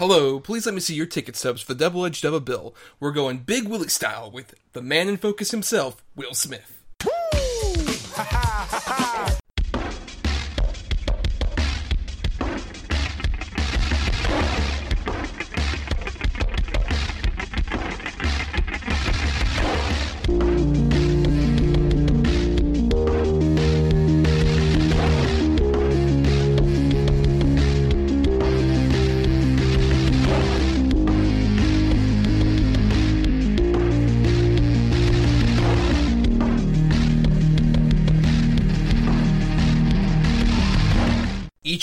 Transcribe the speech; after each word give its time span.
Hello, 0.00 0.40
please 0.40 0.64
let 0.64 0.74
me 0.74 0.80
see 0.80 0.94
your 0.94 1.04
ticket 1.04 1.36
stubs 1.36 1.60
for 1.60 1.74
the 1.74 1.78
double 1.78 2.06
edged 2.06 2.24
a 2.24 2.40
bill. 2.40 2.74
We're 3.00 3.12
going 3.12 3.40
Big 3.40 3.68
Willie 3.68 3.88
style 3.88 4.30
with 4.30 4.54
the 4.72 4.80
man 4.80 5.10
in 5.10 5.18
focus 5.18 5.50
himself, 5.50 6.02
Will 6.16 6.32
Smith. 6.32 6.79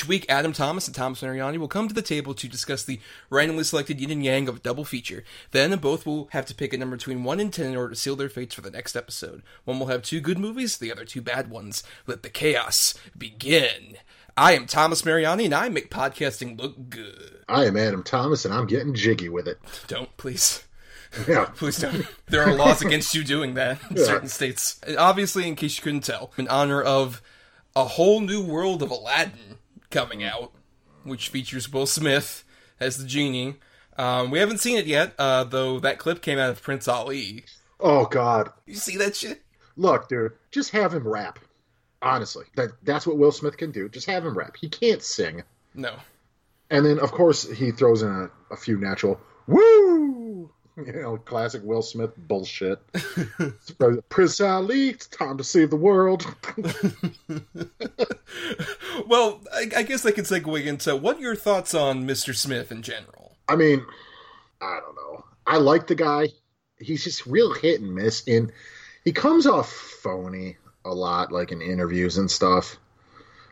Week, 0.08 0.26
Adam 0.30 0.54
Thomas 0.54 0.88
and 0.88 0.96
Thomas 0.96 1.22
Mariani 1.22 1.58
will 1.58 1.68
come 1.68 1.88
to 1.88 1.94
the 1.94 2.02
table 2.02 2.34
to 2.34 2.48
discuss 2.48 2.84
the 2.84 3.00
randomly 3.30 3.64
selected 3.64 4.00
yin 4.00 4.12
and 4.12 4.24
yang 4.24 4.48
of 4.48 4.58
a 4.58 4.60
double 4.60 4.86
feature. 4.86 5.24
Then, 5.52 5.78
both 5.80 6.06
will 6.06 6.30
have 6.32 6.46
to 6.48 6.56
pick 6.56 6.74
a 6.74 6.78
number 6.78 6.96
between 6.98 7.24
1 7.24 7.40
and 7.40 7.54
10 7.54 7.66
in 7.68 7.76
order 7.78 7.90
to 7.94 8.00
seal 8.00 8.16
their 8.16 8.30
fates 8.30 8.56
for 8.56 8.62
the 8.62 8.72
next 8.72 8.96
episode. 8.96 9.44
One 9.66 9.80
will 9.80 9.88
have 9.88 10.02
two 10.04 10.20
good 10.20 10.38
movies, 10.40 10.78
the 10.78 10.92
other 10.92 11.06
two 11.06 11.22
bad 11.22 11.50
ones. 11.50 11.84
Let 12.06 12.24
the 12.24 12.30
chaos 12.30 12.94
begin. 13.18 13.98
I 14.36 14.54
am 14.54 14.68
Thomas 14.68 15.04
Mariani, 15.04 15.46
and 15.46 15.54
I 15.56 15.68
make 15.70 15.90
podcasting 15.90 16.60
look 16.60 16.90
good. 16.90 17.44
I 17.50 17.66
am 17.66 17.76
Adam 17.76 18.04
Thomas, 18.04 18.46
and 18.46 18.54
I'm 18.54 18.68
getting 18.68 18.94
jiggy 18.94 19.30
with 19.30 19.48
it. 19.48 19.60
Don't, 19.88 20.16
please. 20.18 20.64
Yeah. 21.28 21.46
Please 21.56 21.78
don't. 21.78 22.06
There 22.28 22.44
are 22.44 22.54
laws 22.54 22.82
against 22.82 23.16
you 23.16 23.24
doing 23.24 23.54
that 23.54 23.80
in 23.90 23.96
Yeah. 23.96 24.04
certain 24.04 24.28
states. 24.28 24.80
Obviously, 24.98 25.48
in 25.48 25.56
case 25.56 25.78
you 25.78 25.82
couldn't 25.84 26.04
tell, 26.04 26.32
in 26.38 26.50
honor 26.50 26.82
of 26.82 27.22
a 27.78 27.86
whole 27.86 28.20
new 28.20 28.44
world 28.44 28.84
of 28.84 28.92
Aladdin 28.92 29.58
coming 29.90 30.24
out, 30.24 30.52
which 31.04 31.30
features 31.30 31.72
Will 31.72 31.86
Smith 31.86 32.44
as 32.80 32.98
the 32.98 33.06
genie. 33.08 33.56
Um, 33.98 34.30
we 34.32 34.40
haven't 34.40 34.60
seen 34.60 34.78
it 34.78 34.86
yet, 34.86 35.14
uh, 35.18 35.44
though 35.44 35.80
that 35.80 35.98
clip 35.98 36.22
came 36.22 36.38
out 36.38 36.50
of 36.52 36.62
Prince 36.62 36.88
Ali. 36.88 37.46
Oh 37.80 38.06
God, 38.06 38.52
You 38.66 38.76
see 38.76 38.98
that 38.98 39.16
shit? 39.16 39.42
look, 39.76 40.08
dude, 40.10 40.34
just 40.52 40.72
have 40.72 40.94
him 40.94 41.08
rap. 41.08 41.40
Honestly, 42.02 42.46
that 42.56 42.70
that's 42.84 43.08
what 43.08 43.18
Will 43.18 43.32
Smith 43.32 43.58
can 43.58 43.72
do. 43.72 43.90
Just 43.90 44.06
have 44.08 44.24
him 44.26 44.38
rap. 44.38 44.56
He 44.60 44.70
can't 44.70 45.02
sing, 45.02 45.42
No. 45.74 45.96
and 46.70 46.86
then 46.86 47.00
of 47.00 47.12
course 47.12 47.50
he 47.52 47.72
throws 47.72 48.04
in 48.04 48.10
a, 48.10 48.30
a 48.54 48.58
few 48.58 48.78
natural 48.78 49.20
woo, 49.48 50.52
you 50.86 51.02
know, 51.02 51.18
classic 51.18 51.64
Will 51.64 51.82
Smith 51.82 52.12
bullshit. 52.16 52.80
Prince 54.10 54.42
Ali, 54.42 54.90
it's 54.90 55.08
time 55.08 55.38
to 55.38 55.44
save 55.44 55.70
the 55.70 55.76
world. 55.76 56.26
Well, 59.08 59.42
I, 59.54 59.70
I 59.78 59.84
guess 59.84 60.06
I 60.06 60.12
can 60.12 60.26
segue 60.26 60.66
into 60.66 60.96
what 60.96 61.20
your 61.20 61.36
thoughts 61.36 61.74
on 61.74 62.06
Mr. 62.08 62.36
Smith 62.36 62.72
in 62.72 62.82
general? 62.82 63.38
I 63.48 63.56
mean, 63.56 63.86
I 64.62 64.80
don't 64.84 64.96
know. 64.96 65.24
I 65.46 65.58
like 65.58 65.88
the 65.88 65.96
guy. 65.96 66.30
He's 66.80 67.04
just 67.04 67.26
real 67.26 67.54
hit 67.54 67.80
and 67.80 67.94
miss, 67.94 68.28
and 68.28 68.52
he 69.04 69.14
comes 69.14 69.48
off 69.48 69.72
phony 69.72 70.58
a 70.84 70.94
lot, 70.94 71.32
like 71.32 71.52
in 71.52 71.62
interviews 71.62 72.18
and 72.18 72.30
stuff. 72.30 72.78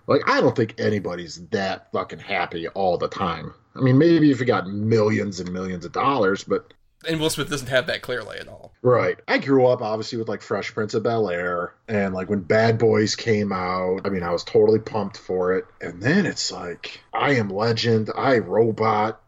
Like, 0.08 0.22
I 0.28 0.42
don't 0.42 0.56
think 0.56 0.80
anybody's 0.80 1.48
that 1.48 1.92
fucking 1.92 2.20
happy 2.20 2.68
all 2.70 2.98
the 2.98 3.08
time. 3.08 3.54
I 3.76 3.82
mean, 3.82 3.98
maybe 3.98 4.32
if 4.32 4.40
you 4.40 4.46
got 4.46 4.68
millions 4.68 5.40
and 5.40 5.52
millions 5.52 5.86
of 5.86 5.92
dollars, 5.92 6.44
but 6.44 6.74
And 7.08 7.20
Will 7.20 7.30
Smith 7.30 7.50
doesn't 7.50 7.68
have 7.68 7.88
that 7.88 8.02
clearly 8.02 8.38
at 8.38 8.48
all. 8.48 8.74
right. 8.82 9.18
I 9.28 9.38
grew 9.38 9.68
up 9.68 9.82
obviously 9.82 10.18
with 10.18 10.28
like 10.28 10.42
Fresh 10.42 10.74
Prince 10.74 10.94
of 10.94 11.04
Bel 11.04 11.30
Air, 11.30 11.74
and 11.88 12.14
like 12.14 12.30
when 12.30 12.42
Bad 12.42 12.78
Boys 12.78 13.16
came 13.16 13.52
out, 13.52 14.02
I 14.06 14.10
mean, 14.10 14.24
I 14.24 14.32
was 14.32 14.44
totally 14.44 14.80
pumped 14.80 15.18
for 15.18 15.58
it. 15.58 15.66
And 15.82 16.02
then 16.02 16.26
it's 16.26 16.52
like, 16.52 17.02
I 17.14 17.36
Am 17.36 17.50
Legend, 17.50 18.10
I 18.16 18.40
Robot, 18.40 19.22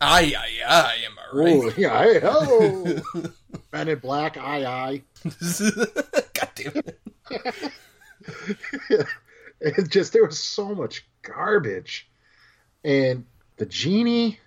Aye, 0.00 0.32
aye, 0.38 0.64
aye, 0.64 0.96
am 1.06 1.18
I 1.18 1.36
right? 1.36 1.54
Oh, 1.54 1.72
yeah, 1.76 2.02
hey, 2.04 2.20
hello. 2.20 3.00
Men 3.72 3.88
in 3.88 3.98
Black, 3.98 4.36
aye, 4.36 4.64
aye. 4.64 5.02
God 5.24 6.50
damn 6.54 6.72
it. 6.76 6.98
It 9.60 9.90
just, 9.90 10.12
there 10.12 10.24
was 10.24 10.38
so 10.38 10.74
much 10.74 11.06
garbage. 11.22 12.08
And 12.84 13.24
the 13.56 13.66
genie, 13.66 14.38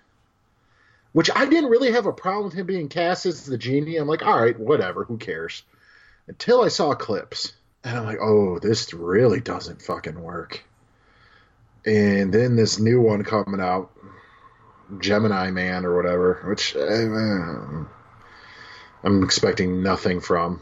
which 1.12 1.30
I 1.34 1.46
didn't 1.46 1.70
really 1.70 1.92
have 1.92 2.06
a 2.06 2.12
problem 2.12 2.46
with 2.46 2.54
him 2.54 2.66
being 2.66 2.88
cast 2.88 3.26
as 3.26 3.44
the 3.44 3.58
genie. 3.58 3.96
I'm 3.96 4.08
like, 4.08 4.24
all 4.24 4.40
right, 4.40 4.58
whatever, 4.58 5.04
who 5.04 5.18
cares? 5.18 5.62
Until 6.26 6.62
I 6.62 6.68
saw 6.68 6.94
clips. 6.94 7.52
And 7.84 7.98
I'm 7.98 8.04
like, 8.04 8.20
oh, 8.20 8.58
this 8.58 8.94
really 8.94 9.40
doesn't 9.40 9.82
fucking 9.82 10.20
work. 10.20 10.62
And 11.84 12.32
then 12.32 12.54
this 12.54 12.78
new 12.78 13.00
one 13.00 13.24
coming 13.24 13.60
out, 13.60 13.90
Gemini 15.00 15.50
Man 15.50 15.84
or 15.84 15.96
whatever, 15.96 16.42
which 16.46 16.76
uh, 16.76 17.84
I'm 19.02 19.22
expecting 19.24 19.82
nothing 19.82 20.20
from. 20.20 20.60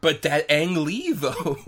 But 0.00 0.22
that 0.22 0.50
Ang 0.50 0.84
Lee, 0.84 1.12
though. 1.12 1.56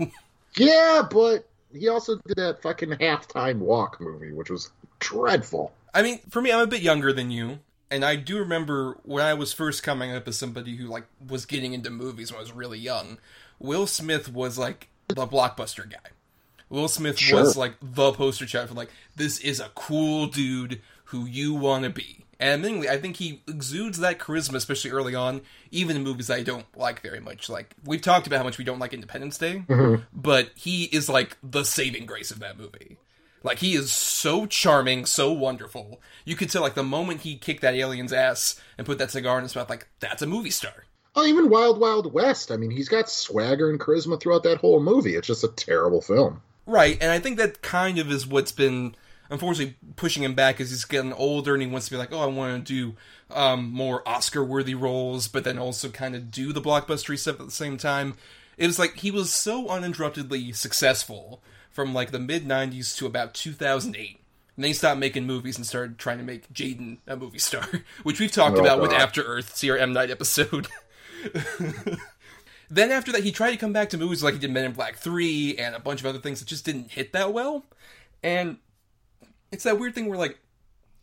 Yeah, 0.55 1.03
but 1.09 1.47
he 1.71 1.87
also 1.89 2.15
did 2.25 2.37
that 2.37 2.61
fucking 2.61 2.89
halftime 2.89 3.59
walk 3.59 4.01
movie, 4.01 4.31
which 4.31 4.49
was 4.49 4.71
dreadful. 4.99 5.71
I 5.93 6.01
mean, 6.01 6.19
for 6.29 6.41
me, 6.41 6.51
I'm 6.51 6.61
a 6.61 6.67
bit 6.67 6.81
younger 6.81 7.13
than 7.13 7.31
you, 7.31 7.59
and 7.91 8.05
I 8.05 8.15
do 8.15 8.37
remember 8.37 8.97
when 9.03 9.23
I 9.23 9.33
was 9.33 9.53
first 9.53 9.83
coming 9.83 10.11
up 10.11 10.27
as 10.27 10.37
somebody 10.37 10.75
who 10.75 10.87
like 10.87 11.05
was 11.25 11.45
getting 11.45 11.73
into 11.73 11.89
movies 11.89 12.31
when 12.31 12.37
I 12.37 12.41
was 12.41 12.51
really 12.51 12.79
young. 12.79 13.17
Will 13.59 13.87
Smith 13.87 14.31
was 14.31 14.57
like 14.57 14.89
the 15.07 15.27
blockbuster 15.27 15.89
guy. 15.89 16.11
Will 16.69 16.87
Smith 16.87 17.17
Sure. 17.17 17.39
was 17.39 17.57
like 17.57 17.75
the 17.81 18.11
poster 18.11 18.45
child 18.45 18.69
for 18.69 18.75
like 18.75 18.91
this 19.15 19.39
is 19.39 19.59
a 19.59 19.69
cool 19.75 20.27
dude 20.27 20.81
who 21.05 21.25
you 21.25 21.53
want 21.53 21.83
to 21.83 21.89
be. 21.89 22.25
And 22.39 22.63
admittingly, 22.63 22.87
I 22.87 22.97
think 22.97 23.17
he 23.17 23.41
exudes 23.47 23.99
that 23.99 24.17
charisma, 24.17 24.55
especially 24.55 24.91
early 24.91 25.13
on, 25.13 25.41
even 25.71 25.97
in 25.97 26.03
movies 26.03 26.29
I 26.29 26.41
don't 26.41 26.65
like 26.77 27.01
very 27.01 27.19
much. 27.19 27.49
Like 27.49 27.75
we've 27.83 28.01
talked 28.01 28.27
about 28.27 28.37
how 28.37 28.43
much 28.43 28.57
we 28.57 28.63
don't 28.63 28.79
like 28.79 28.93
Independence 28.93 29.37
Day, 29.37 29.63
mm-hmm. 29.67 30.03
but 30.13 30.51
he 30.55 30.85
is 30.85 31.09
like 31.09 31.37
the 31.43 31.65
saving 31.65 32.05
grace 32.05 32.31
of 32.31 32.39
that 32.39 32.57
movie. 32.57 32.97
Like 33.43 33.59
he 33.59 33.75
is 33.75 33.91
so 33.91 34.45
charming, 34.45 35.05
so 35.05 35.31
wonderful. 35.31 36.01
You 36.25 36.35
could 36.35 36.49
tell 36.49 36.61
like 36.61 36.75
the 36.75 36.83
moment 36.83 37.21
he 37.21 37.37
kicked 37.37 37.61
that 37.61 37.75
alien's 37.75 38.13
ass 38.13 38.59
and 38.77 38.85
put 38.85 38.97
that 38.97 39.11
cigar 39.11 39.37
in 39.37 39.43
his 39.43 39.55
mouth, 39.55 39.69
like 39.69 39.87
that's 39.99 40.21
a 40.21 40.27
movie 40.27 40.49
star. 40.49 40.85
Oh, 41.15 41.25
even 41.25 41.49
Wild 41.49 41.79
Wild 41.79 42.13
West. 42.13 42.51
I 42.51 42.57
mean, 42.57 42.71
he's 42.71 42.89
got 42.89 43.09
swagger 43.09 43.69
and 43.69 43.79
charisma 43.79 44.19
throughout 44.19 44.43
that 44.43 44.59
whole 44.59 44.79
movie. 44.79 45.15
It's 45.15 45.27
just 45.27 45.43
a 45.43 45.49
terrible 45.49 46.01
film. 46.01 46.41
Right, 46.65 46.97
and 47.01 47.11
I 47.11 47.19
think 47.19 47.37
that 47.37 47.61
kind 47.61 47.97
of 47.97 48.11
is 48.11 48.27
what's 48.27 48.51
been 48.51 48.95
unfortunately 49.29 49.75
pushing 49.95 50.23
him 50.23 50.35
back 50.35 50.59
as 50.59 50.69
he's 50.69 50.85
getting 50.85 51.13
older 51.13 51.53
and 51.53 51.61
he 51.63 51.67
wants 51.69 51.87
to 51.87 51.91
be 51.91 51.97
like, 51.97 52.11
oh, 52.11 52.21
I 52.21 52.25
want 52.27 52.65
to 52.65 52.73
do 52.73 52.95
um, 53.31 53.71
more 53.71 54.07
Oscar-worthy 54.07 54.75
roles, 54.75 55.27
but 55.27 55.43
then 55.43 55.57
also 55.57 55.89
kind 55.89 56.15
of 56.15 56.31
do 56.31 56.51
the 56.53 56.61
blockbustery 56.61 57.17
stuff 57.17 57.39
at 57.39 57.45
the 57.45 57.51
same 57.51 57.77
time. 57.77 58.15
It 58.57 58.67
was 58.67 58.79
like 58.79 58.97
he 58.97 59.11
was 59.11 59.31
so 59.31 59.67
uninterruptedly 59.69 60.51
successful 60.53 61.41
from 61.71 61.93
like 61.93 62.11
the 62.11 62.19
mid 62.19 62.45
'90s 62.45 62.95
to 62.97 63.05
about 63.05 63.33
2008. 63.33 64.19
And 64.55 64.63
then 64.63 64.69
he 64.69 64.73
stopped 64.73 64.99
making 64.99 65.25
movies 65.25 65.55
and 65.57 65.65
started 65.65 65.97
trying 65.97 66.17
to 66.17 66.23
make 66.23 66.51
Jaden 66.53 66.97
a 67.07 67.15
movie 67.15 67.39
star, 67.39 67.65
which 68.03 68.19
we've 68.19 68.31
talked 68.31 68.57
Oh, 68.57 68.61
about 68.61 68.81
with 68.81 68.91
After 68.91 69.23
Earth, 69.23 69.55
CRM 69.55 69.93
Night 69.93 70.09
episode. 70.11 70.67
Then 72.71 72.91
after 72.91 73.11
that, 73.13 73.23
he 73.23 73.31
tried 73.31 73.49
to 73.51 73.57
come 73.57 73.73
back 73.73 73.89
to 73.89 73.97
movies 73.97 74.21
like 74.21 74.35
he 74.35 74.39
did 74.39 74.51
Men 74.51 74.65
in 74.65 74.73
Black 74.73 74.95
3 74.97 75.57
and 75.57 75.73
a 75.73 75.79
bunch 75.79 76.01
of 76.01 76.05
other 76.05 76.19
things 76.19 76.39
that 76.39 76.47
just 76.47 76.65
didn't 76.65 76.91
hit 76.91 77.13
that 77.13 77.33
well. 77.33 77.65
And 78.21 78.57
it's 79.51 79.63
that 79.63 79.79
weird 79.79 79.95
thing 79.95 80.05
where, 80.07 80.19
like, 80.19 80.37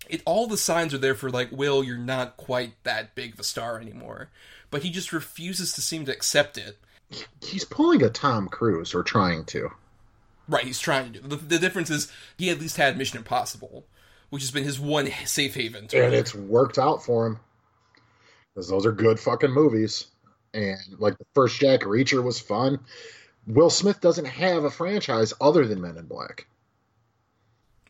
it 0.08 0.22
all 0.24 0.46
the 0.46 0.56
signs 0.56 0.94
are 0.94 0.98
there 0.98 1.16
for, 1.16 1.28
like, 1.28 1.50
Will, 1.50 1.82
you're 1.82 1.98
not 1.98 2.36
quite 2.36 2.74
that 2.84 3.16
big 3.16 3.34
of 3.34 3.40
a 3.40 3.42
star 3.42 3.80
anymore. 3.80 4.28
But 4.70 4.84
he 4.84 4.90
just 4.90 5.12
refuses 5.12 5.72
to 5.72 5.80
seem 5.80 6.04
to 6.04 6.12
accept 6.12 6.56
it. 6.56 6.78
He's 7.42 7.64
pulling 7.64 8.00
a 8.04 8.10
Tom 8.10 8.46
Cruise, 8.48 8.94
or 8.94 9.02
trying 9.02 9.44
to. 9.46 9.70
Right, 10.48 10.64
he's 10.64 10.78
trying 10.78 11.12
to 11.12 11.20
do. 11.20 11.28
The, 11.28 11.36
the 11.36 11.58
difference 11.58 11.90
is 11.90 12.10
he 12.38 12.50
at 12.50 12.60
least 12.60 12.76
had 12.76 12.96
Mission 12.96 13.18
Impossible, 13.18 13.86
which 14.30 14.42
has 14.42 14.50
been 14.50 14.64
his 14.64 14.78
one 14.78 15.10
safe 15.24 15.54
haven. 15.54 15.88
To 15.88 16.04
And 16.04 16.14
it's 16.14 16.34
worked 16.34 16.78
out 16.78 17.04
for 17.04 17.26
him. 17.26 17.40
Because 18.54 18.68
those 18.68 18.86
are 18.86 18.92
good 18.92 19.18
fucking 19.18 19.50
movies. 19.50 20.06
And 20.54 20.78
like 20.98 21.18
the 21.18 21.26
first 21.34 21.58
Jack 21.58 21.80
Reacher 21.80 22.22
was 22.22 22.40
fun. 22.40 22.80
Will 23.46 23.70
Smith 23.70 24.00
doesn't 24.00 24.24
have 24.24 24.64
a 24.64 24.70
franchise 24.70 25.32
other 25.40 25.66
than 25.66 25.80
Men 25.80 25.96
in 25.98 26.06
Black, 26.06 26.48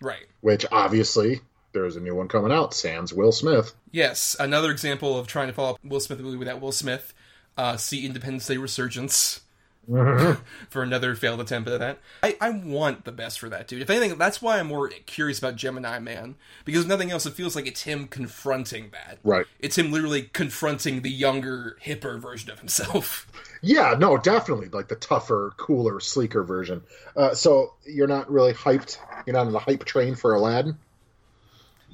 right. 0.03 0.26
which 0.43 0.67
obviously 0.70 1.41
there's 1.73 1.97
a 1.97 2.00
new 2.00 2.14
one 2.14 2.29
coming 2.29 2.53
out. 2.53 2.75
Sans 2.75 3.12
Will 3.12 3.32
Smith. 3.32 3.75
Yes, 3.91 4.37
another 4.38 4.70
example 4.70 5.19
of 5.19 5.26
trying 5.26 5.47
to 5.47 5.55
follow 5.55 5.70
up 5.70 5.79
Will 5.82 6.00
Smith 6.00 6.20
movie 6.20 6.37
without 6.37 6.61
Will 6.61 6.73
Smith. 6.73 7.14
Uh, 7.56 7.79
see 7.79 8.05
Independence 8.05 8.47
Day 8.47 8.58
Resurgence, 8.58 9.41
for 10.68 10.82
another 10.82 11.14
failed 11.14 11.40
attempt 11.40 11.68
at 11.68 11.78
that. 11.78 11.98
I, 12.22 12.36
I 12.40 12.50
want 12.50 13.04
the 13.04 13.12
best 13.12 13.38
for 13.38 13.48
that 13.48 13.68
dude. 13.68 13.82
If 13.82 13.90
anything, 13.90 14.18
that's 14.18 14.42
why 14.42 14.58
I'm 14.58 14.66
more 14.66 14.88
curious 14.88 15.38
about 15.38 15.56
Gemini 15.56 15.98
Man 15.98 16.34
because 16.64 16.82
if 16.82 16.88
nothing 16.88 17.10
else, 17.10 17.24
it 17.24 17.34
feels 17.34 17.54
like 17.54 17.66
it's 17.66 17.82
him 17.82 18.08
confronting 18.08 18.90
that. 18.90 19.18
Right. 19.22 19.46
It's 19.60 19.78
him 19.78 19.92
literally 19.92 20.22
confronting 20.32 21.02
the 21.02 21.10
younger, 21.10 21.76
hipper 21.84 22.20
version 22.20 22.50
of 22.50 22.58
himself. 22.58 23.30
Yeah, 23.62 23.94
no, 23.98 24.16
definitely 24.16 24.68
like 24.68 24.88
the 24.88 24.96
tougher, 24.96 25.52
cooler, 25.56 26.00
sleeker 26.00 26.42
version. 26.42 26.82
Uh, 27.16 27.34
so 27.34 27.74
you're 27.84 28.06
not 28.06 28.30
really 28.30 28.52
hyped. 28.52 28.98
You're 29.26 29.34
not 29.34 29.46
on 29.46 29.52
the 29.52 29.58
hype 29.58 29.84
train 29.84 30.14
for 30.14 30.34
Aladdin. 30.34 30.76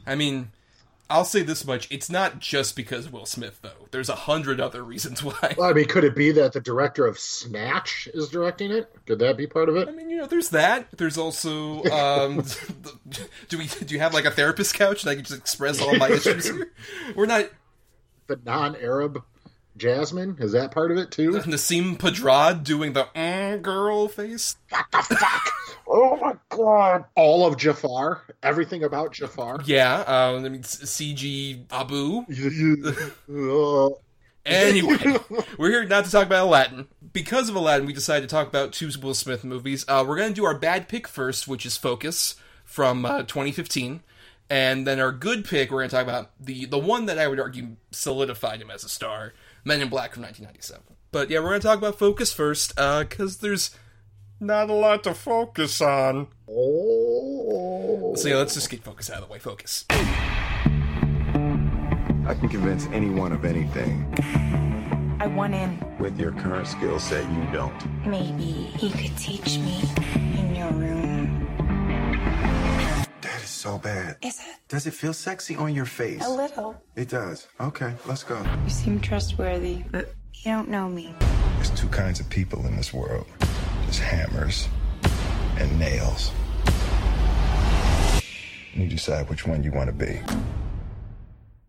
I 0.06 0.14
mean, 0.14 0.50
I'll 1.12 1.24
say 1.24 1.42
this 1.42 1.66
much: 1.66 1.86
it's 1.90 2.08
not 2.10 2.38
just 2.38 2.74
because 2.74 3.10
Will 3.12 3.26
Smith, 3.26 3.58
though. 3.62 3.88
There's 3.90 4.08
a 4.08 4.14
hundred 4.14 4.60
other 4.60 4.82
reasons 4.82 5.22
why. 5.22 5.54
Well, 5.56 5.68
I 5.68 5.72
mean, 5.72 5.86
could 5.86 6.04
it 6.04 6.16
be 6.16 6.32
that 6.32 6.54
the 6.54 6.60
director 6.60 7.06
of 7.06 7.18
Snatch 7.18 8.08
is 8.14 8.28
directing 8.30 8.70
it? 8.70 8.90
Could 9.06 9.18
that 9.18 9.36
be 9.36 9.46
part 9.46 9.68
of 9.68 9.76
it? 9.76 9.88
I 9.88 9.92
mean, 9.92 10.08
you 10.08 10.16
know, 10.16 10.26
there's 10.26 10.48
that. 10.50 10.86
There's 10.96 11.18
also, 11.18 11.84
um, 11.84 12.44
do 13.48 13.58
we 13.58 13.66
do 13.66 13.94
you 13.94 14.00
have 14.00 14.14
like 14.14 14.24
a 14.24 14.30
therapist 14.30 14.74
couch 14.74 15.02
that 15.02 15.10
I 15.10 15.14
can 15.14 15.24
just 15.24 15.38
express 15.38 15.80
all 15.80 15.94
my 15.96 16.08
issues? 16.08 16.50
We're 17.14 17.26
not 17.26 17.50
The 18.26 18.40
non-Arab 18.44 19.22
Jasmine 19.76 20.36
is 20.38 20.52
that 20.52 20.70
part 20.72 20.90
of 20.90 20.98
it 20.98 21.10
too? 21.10 21.30
Nasim 21.46 21.96
Pedrad 21.96 22.64
doing 22.64 22.92
the 22.92 23.04
mm, 23.14 23.62
girl 23.62 24.08
face. 24.08 24.56
what 24.70 24.86
the 25.08 25.16
fuck? 25.16 25.52
oh 25.88 26.16
my 26.16 26.36
god! 26.50 27.04
All 27.14 27.46
of 27.46 27.56
Jafar, 27.56 28.22
everything 28.42 28.84
about 28.84 29.12
Jafar. 29.12 29.60
Yeah, 29.64 30.00
um, 30.00 30.44
I 30.44 30.48
mean 30.48 30.62
CG 30.62 31.64
Abu. 31.70 32.26
Anyway, 34.44 34.98
we're 35.56 35.70
here 35.70 35.84
not 35.84 36.04
to 36.04 36.10
talk 36.10 36.26
about 36.26 36.46
Aladdin. 36.46 36.88
Because 37.12 37.48
of 37.48 37.54
Aladdin, 37.54 37.86
we 37.86 37.92
decided 37.92 38.28
to 38.28 38.34
talk 38.34 38.48
about 38.48 38.72
two 38.72 38.90
Will 39.00 39.14
Smith 39.14 39.44
movies. 39.44 39.84
Uh, 39.86 40.04
we're 40.06 40.16
going 40.16 40.30
to 40.30 40.34
do 40.34 40.44
our 40.44 40.58
bad 40.58 40.88
pick 40.88 41.06
first, 41.06 41.46
which 41.46 41.64
is 41.64 41.76
Focus 41.76 42.34
from 42.64 43.04
uh, 43.04 43.22
2015. 43.22 44.02
And 44.50 44.86
then 44.86 44.98
our 44.98 45.12
good 45.12 45.44
pick, 45.44 45.70
we're 45.70 45.78
going 45.78 45.90
to 45.90 45.96
talk 45.96 46.02
about 46.02 46.32
the, 46.40 46.66
the 46.66 46.78
one 46.78 47.06
that 47.06 47.18
I 47.18 47.28
would 47.28 47.38
argue 47.38 47.76
solidified 47.90 48.60
him 48.60 48.70
as 48.70 48.84
a 48.84 48.88
star, 48.88 49.32
Men 49.64 49.80
in 49.80 49.88
Black 49.88 50.12
from 50.14 50.22
1997. 50.22 50.82
But 51.12 51.30
yeah, 51.30 51.38
we're 51.40 51.50
going 51.50 51.60
to 51.60 51.66
talk 51.66 51.78
about 51.78 51.98
Focus 51.98 52.32
first, 52.32 52.72
uh, 52.78 53.04
because 53.04 53.38
there's 53.38 53.70
not 54.40 54.70
a 54.70 54.72
lot 54.72 55.04
to 55.04 55.14
focus 55.14 55.80
on. 55.80 56.28
oh. 56.48 58.14
So 58.16 58.28
yeah, 58.28 58.36
let's 58.36 58.54
just 58.54 58.68
get 58.70 58.82
Focus 58.82 59.10
out 59.10 59.22
of 59.22 59.28
the 59.28 59.32
way. 59.32 59.38
Focus. 59.38 59.84
I 62.24 62.34
can 62.34 62.48
convince 62.48 62.86
anyone 62.86 63.32
of 63.32 63.44
anything. 63.44 64.06
I 65.20 65.26
want 65.28 65.54
in. 65.54 65.78
With 66.00 66.18
your 66.18 66.32
current 66.32 66.66
skill 66.66 66.98
set, 66.98 67.24
you 67.30 67.46
don't. 67.52 68.06
Maybe 68.06 68.42
he 68.76 68.90
could 68.90 69.16
teach 69.16 69.58
me 69.58 69.82
in 70.38 70.54
your 70.56 70.70
room. 70.72 71.11
That 73.62 73.68
is 73.68 73.74
so 73.74 73.78
bad. 73.78 74.16
Is 74.22 74.40
it? 74.40 74.56
Does 74.68 74.86
it 74.86 74.94
feel 74.94 75.12
sexy 75.12 75.56
on 75.56 75.74
your 75.74 75.84
face? 75.84 76.24
A 76.24 76.30
little. 76.30 76.82
It 76.96 77.08
does. 77.08 77.46
Okay, 77.60 77.94
let's 78.06 78.24
go. 78.24 78.42
You 78.64 78.70
seem 78.70 79.00
trustworthy, 79.00 79.84
but 79.90 80.14
you 80.34 80.50
don't 80.50 80.68
know 80.68 80.88
me. 80.88 81.14
There's 81.56 81.70
two 81.70 81.88
kinds 81.88 82.18
of 82.18 82.28
people 82.28 82.66
in 82.66 82.76
this 82.76 82.92
world. 82.92 83.26
There's 83.82 83.98
hammers 83.98 84.68
and 85.58 85.78
nails. 85.78 86.32
You 88.74 88.88
decide 88.88 89.28
which 89.28 89.46
one 89.46 89.62
you 89.62 89.70
want 89.70 89.88
to 89.88 89.92
be. 89.92 90.20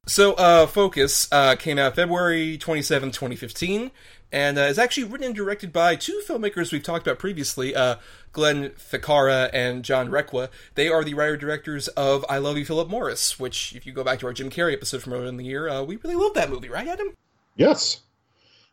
So, 0.06 0.34
uh, 0.34 0.68
Focus 0.68 1.28
uh, 1.32 1.56
came 1.56 1.78
out 1.78 1.96
February 1.96 2.58
27, 2.58 3.12
2015, 3.12 3.92
and 4.34 4.58
uh, 4.58 4.62
is 4.62 4.80
actually 4.80 5.06
written 5.06 5.28
and 5.28 5.36
directed 5.36 5.72
by 5.72 5.96
two 5.96 6.22
filmmakers 6.28 6.74
we've 6.74 6.84
talked 6.84 7.08
about 7.08 7.20
previously, 7.20 7.76
uh, 7.76 7.98
Glenn 8.34 8.72
Ficarra 8.72 9.50
and 9.54 9.86
John 9.86 10.10
Requa. 10.10 10.50
They 10.74 10.90
are 10.90 11.04
the 11.04 11.14
writer-directors 11.14 11.88
of 11.90 12.26
I 12.28 12.40
Love 12.40 12.58
You, 12.58 12.66
Philip 12.66 12.90
Morris, 12.90 13.40
which, 13.40 13.74
if 13.76 13.86
you 13.86 13.94
go 13.94 14.04
back 14.04 14.20
to 14.20 14.26
our 14.26 14.34
Jim 14.34 14.50
Carrey 14.50 14.74
episode 14.74 15.04
from 15.04 15.14
earlier 15.14 15.28
in 15.28 15.38
the 15.38 15.46
year, 15.46 15.70
uh, 15.70 15.84
we 15.84 15.98
really 15.98 16.16
love 16.16 16.34
that 16.34 16.50
movie, 16.50 16.68
right, 16.68 16.88
Adam? 16.88 17.16
Yes, 17.56 18.02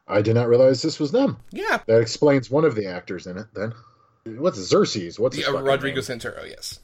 I 0.08 0.22
did 0.22 0.34
not 0.34 0.48
realize 0.48 0.80
this 0.80 0.98
was 0.98 1.12
them. 1.12 1.36
Yeah. 1.52 1.78
That 1.86 2.00
explains 2.00 2.50
one 2.50 2.64
of 2.64 2.74
the 2.74 2.86
actors 2.86 3.26
in 3.26 3.36
it. 3.36 3.46
Then, 3.54 3.74
what's 4.38 4.58
Xerxes? 4.58 5.20
What's 5.20 5.36
The, 5.36 5.44
uh, 5.44 5.60
Rodrigo 5.60 6.00
name? 6.00 6.04
Santoro, 6.04 6.48
yes. 6.48 6.80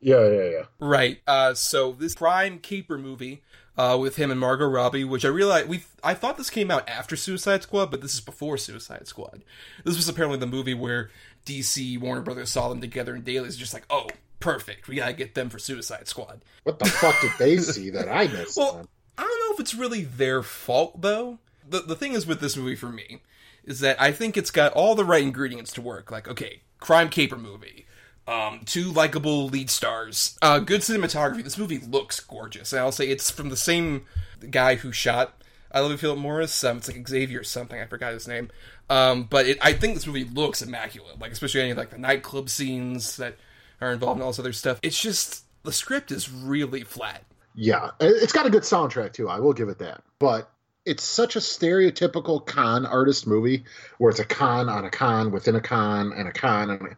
Yeah, 0.00 0.28
yeah, 0.28 0.50
yeah. 0.50 0.62
Right. 0.78 1.18
Uh, 1.26 1.54
so 1.54 1.92
this 1.92 2.14
crime 2.14 2.58
caper 2.60 2.98
movie 2.98 3.42
uh, 3.78 3.96
with 3.96 4.16
him 4.16 4.30
and 4.32 4.40
Margot 4.40 4.66
Robbie, 4.66 5.04
which 5.04 5.24
I 5.24 5.28
realized 5.28 5.68
we 5.68 5.84
I 6.02 6.12
thought 6.12 6.36
this 6.36 6.50
came 6.50 6.70
out 6.70 6.86
after 6.88 7.16
Suicide 7.16 7.62
Squad, 7.62 7.90
but 7.90 8.02
this 8.02 8.12
is 8.12 8.20
before 8.20 8.58
Suicide 8.58 9.06
Squad. 9.06 9.42
This 9.84 9.96
was 9.96 10.08
apparently 10.08 10.38
the 10.38 10.46
movie 10.46 10.74
where 10.74 11.10
DC 11.46 11.98
Warner 11.98 12.20
Brothers 12.20 12.50
saw 12.50 12.68
them 12.68 12.80
together, 12.80 13.14
and 13.14 13.24
Daly's 13.24 13.56
just 13.56 13.72
like, 13.72 13.84
"Oh, 13.88 14.08
perfect, 14.40 14.88
we 14.88 14.96
gotta 14.96 15.12
get 15.12 15.34
them 15.34 15.48
for 15.48 15.60
Suicide 15.60 16.08
Squad." 16.08 16.42
What 16.64 16.80
the 16.80 16.86
fuck 16.86 17.20
did 17.20 17.30
they 17.38 17.56
see 17.58 17.90
that 17.90 18.08
I 18.08 18.26
missed? 18.26 18.58
Well? 18.58 18.88
I 19.16 19.22
don't 19.22 19.48
know 19.48 19.54
if 19.54 19.60
it's 19.60 19.74
really 19.74 20.02
their 20.02 20.42
fault 20.42 21.00
though. 21.00 21.38
The 21.66 21.80
the 21.80 21.96
thing 21.96 22.12
is 22.12 22.26
with 22.26 22.40
this 22.40 22.56
movie 22.56 22.76
for 22.76 22.88
me 22.88 23.22
is 23.64 23.80
that 23.80 24.00
I 24.00 24.10
think 24.12 24.36
it's 24.36 24.50
got 24.50 24.72
all 24.72 24.94
the 24.94 25.04
right 25.04 25.22
ingredients 25.22 25.72
to 25.74 25.82
work. 25.82 26.10
Like, 26.10 26.26
okay, 26.26 26.62
crime 26.80 27.10
caper 27.10 27.36
movie. 27.36 27.86
Um, 28.28 28.60
two 28.66 28.92
likable 28.92 29.48
lead 29.48 29.70
stars. 29.70 30.38
Uh, 30.42 30.58
good 30.58 30.82
cinematography. 30.82 31.42
This 31.42 31.58
movie 31.58 31.78
looks 31.78 32.20
gorgeous, 32.20 32.72
and 32.72 32.80
I'll 32.80 32.92
say 32.92 33.08
it's 33.08 33.30
from 33.30 33.48
the 33.48 33.56
same 33.56 34.04
guy 34.50 34.76
who 34.76 34.92
shot 34.92 35.38
I 35.70 35.80
Love 35.80 35.90
You, 35.90 35.96
Philip 35.98 36.18
Morris. 36.18 36.64
Um, 36.64 36.78
it's 36.78 36.88
like 36.88 37.06
Xavier 37.06 37.44
something. 37.44 37.78
I 37.78 37.86
forgot 37.86 38.12
his 38.12 38.26
name. 38.26 38.50
Um, 38.88 39.24
but 39.24 39.46
it, 39.46 39.58
I 39.60 39.74
think 39.74 39.94
this 39.94 40.06
movie 40.06 40.24
looks 40.24 40.62
immaculate. 40.62 41.18
Like 41.18 41.32
especially 41.32 41.62
any 41.62 41.74
like 41.74 41.90
the 41.90 41.98
nightclub 41.98 42.48
scenes 42.48 43.16
that 43.16 43.36
are 43.80 43.92
involved 43.92 44.18
in 44.18 44.22
all 44.22 44.30
this 44.30 44.38
other 44.38 44.52
stuff. 44.52 44.78
It's 44.82 45.00
just 45.00 45.44
the 45.64 45.72
script 45.72 46.10
is 46.10 46.30
really 46.30 46.84
flat. 46.84 47.22
Yeah, 47.54 47.90
it's 48.00 48.32
got 48.32 48.46
a 48.46 48.50
good 48.50 48.62
soundtrack 48.62 49.12
too. 49.12 49.28
I 49.28 49.40
will 49.40 49.52
give 49.52 49.68
it 49.68 49.78
that. 49.80 50.02
But 50.18 50.50
it's 50.86 51.04
such 51.04 51.36
a 51.36 51.40
stereotypical 51.40 52.44
con 52.44 52.86
artist 52.86 53.26
movie 53.26 53.64
where 53.98 54.10
it's 54.10 54.20
a 54.20 54.24
con 54.24 54.68
on 54.68 54.84
a 54.84 54.90
con 54.90 55.32
within 55.32 55.54
a 55.54 55.60
con 55.60 56.12
and 56.12 56.28
a 56.28 56.32
con. 56.32 56.70
And 56.70 56.96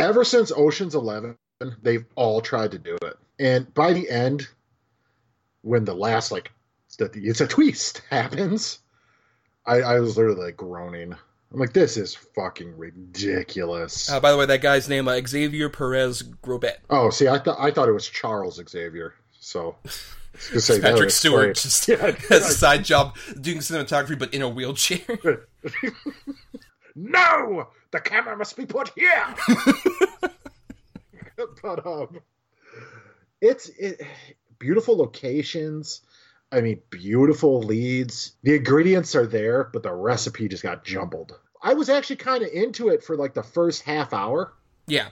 ever 0.00 0.24
since 0.24 0.52
Ocean's 0.54 0.94
Eleven, 0.94 1.36
they've 1.82 2.04
all 2.14 2.40
tried 2.40 2.72
to 2.72 2.78
do 2.78 2.96
it. 3.02 3.16
And 3.38 3.72
by 3.74 3.92
the 3.92 4.08
end, 4.10 4.48
when 5.62 5.84
the 5.84 5.94
last 5.94 6.30
like 6.32 6.50
it's 6.98 7.40
a 7.40 7.46
twist 7.46 8.02
happens, 8.10 8.78
I, 9.66 9.76
I 9.80 10.00
was 10.00 10.16
literally 10.16 10.44
like 10.44 10.56
groaning. 10.56 11.14
I'm 11.52 11.58
like, 11.58 11.72
this 11.72 11.96
is 11.96 12.14
fucking 12.14 12.76
ridiculous. 12.78 14.08
Uh, 14.10 14.20
by 14.20 14.30
the 14.30 14.36
way, 14.36 14.46
that 14.46 14.62
guy's 14.62 14.88
name 14.88 15.08
uh, 15.08 15.20
Xavier 15.26 15.68
Perez 15.68 16.22
Grobet. 16.22 16.76
oh, 16.90 17.10
see, 17.10 17.26
I 17.26 17.38
thought 17.38 17.58
I 17.58 17.70
thought 17.70 17.88
it 17.88 17.92
was 17.92 18.08
Charles 18.08 18.60
Xavier. 18.68 19.14
So 19.40 19.76
say 20.38 20.80
Patrick 20.80 21.10
Stewart 21.10 21.50
explain- 21.50 21.54
just 21.54 21.88
Yeah, 22.28 22.36
has 22.36 22.50
a 22.50 22.54
side 22.54 22.84
job 22.84 23.16
doing 23.40 23.58
cinematography, 23.58 24.18
but 24.18 24.32
in 24.32 24.42
a 24.42 24.48
wheelchair. 24.48 25.46
No, 26.94 27.68
the 27.90 28.00
camera 28.00 28.36
must 28.36 28.56
be 28.56 28.66
put 28.66 28.90
here. 28.90 29.34
but 31.62 31.86
um, 31.86 32.20
it's 33.40 33.68
it, 33.70 34.00
beautiful 34.58 34.96
locations. 34.96 36.02
I 36.52 36.60
mean, 36.60 36.80
beautiful 36.90 37.60
leads. 37.60 38.32
The 38.42 38.56
ingredients 38.56 39.14
are 39.14 39.26
there, 39.26 39.64
but 39.64 39.82
the 39.82 39.92
recipe 39.92 40.48
just 40.48 40.62
got 40.62 40.84
jumbled. 40.84 41.38
I 41.62 41.74
was 41.74 41.88
actually 41.88 42.16
kind 42.16 42.42
of 42.42 42.50
into 42.52 42.88
it 42.88 43.04
for 43.04 43.16
like 43.16 43.34
the 43.34 43.42
first 43.42 43.82
half 43.82 44.12
hour, 44.12 44.52
yeah, 44.86 45.08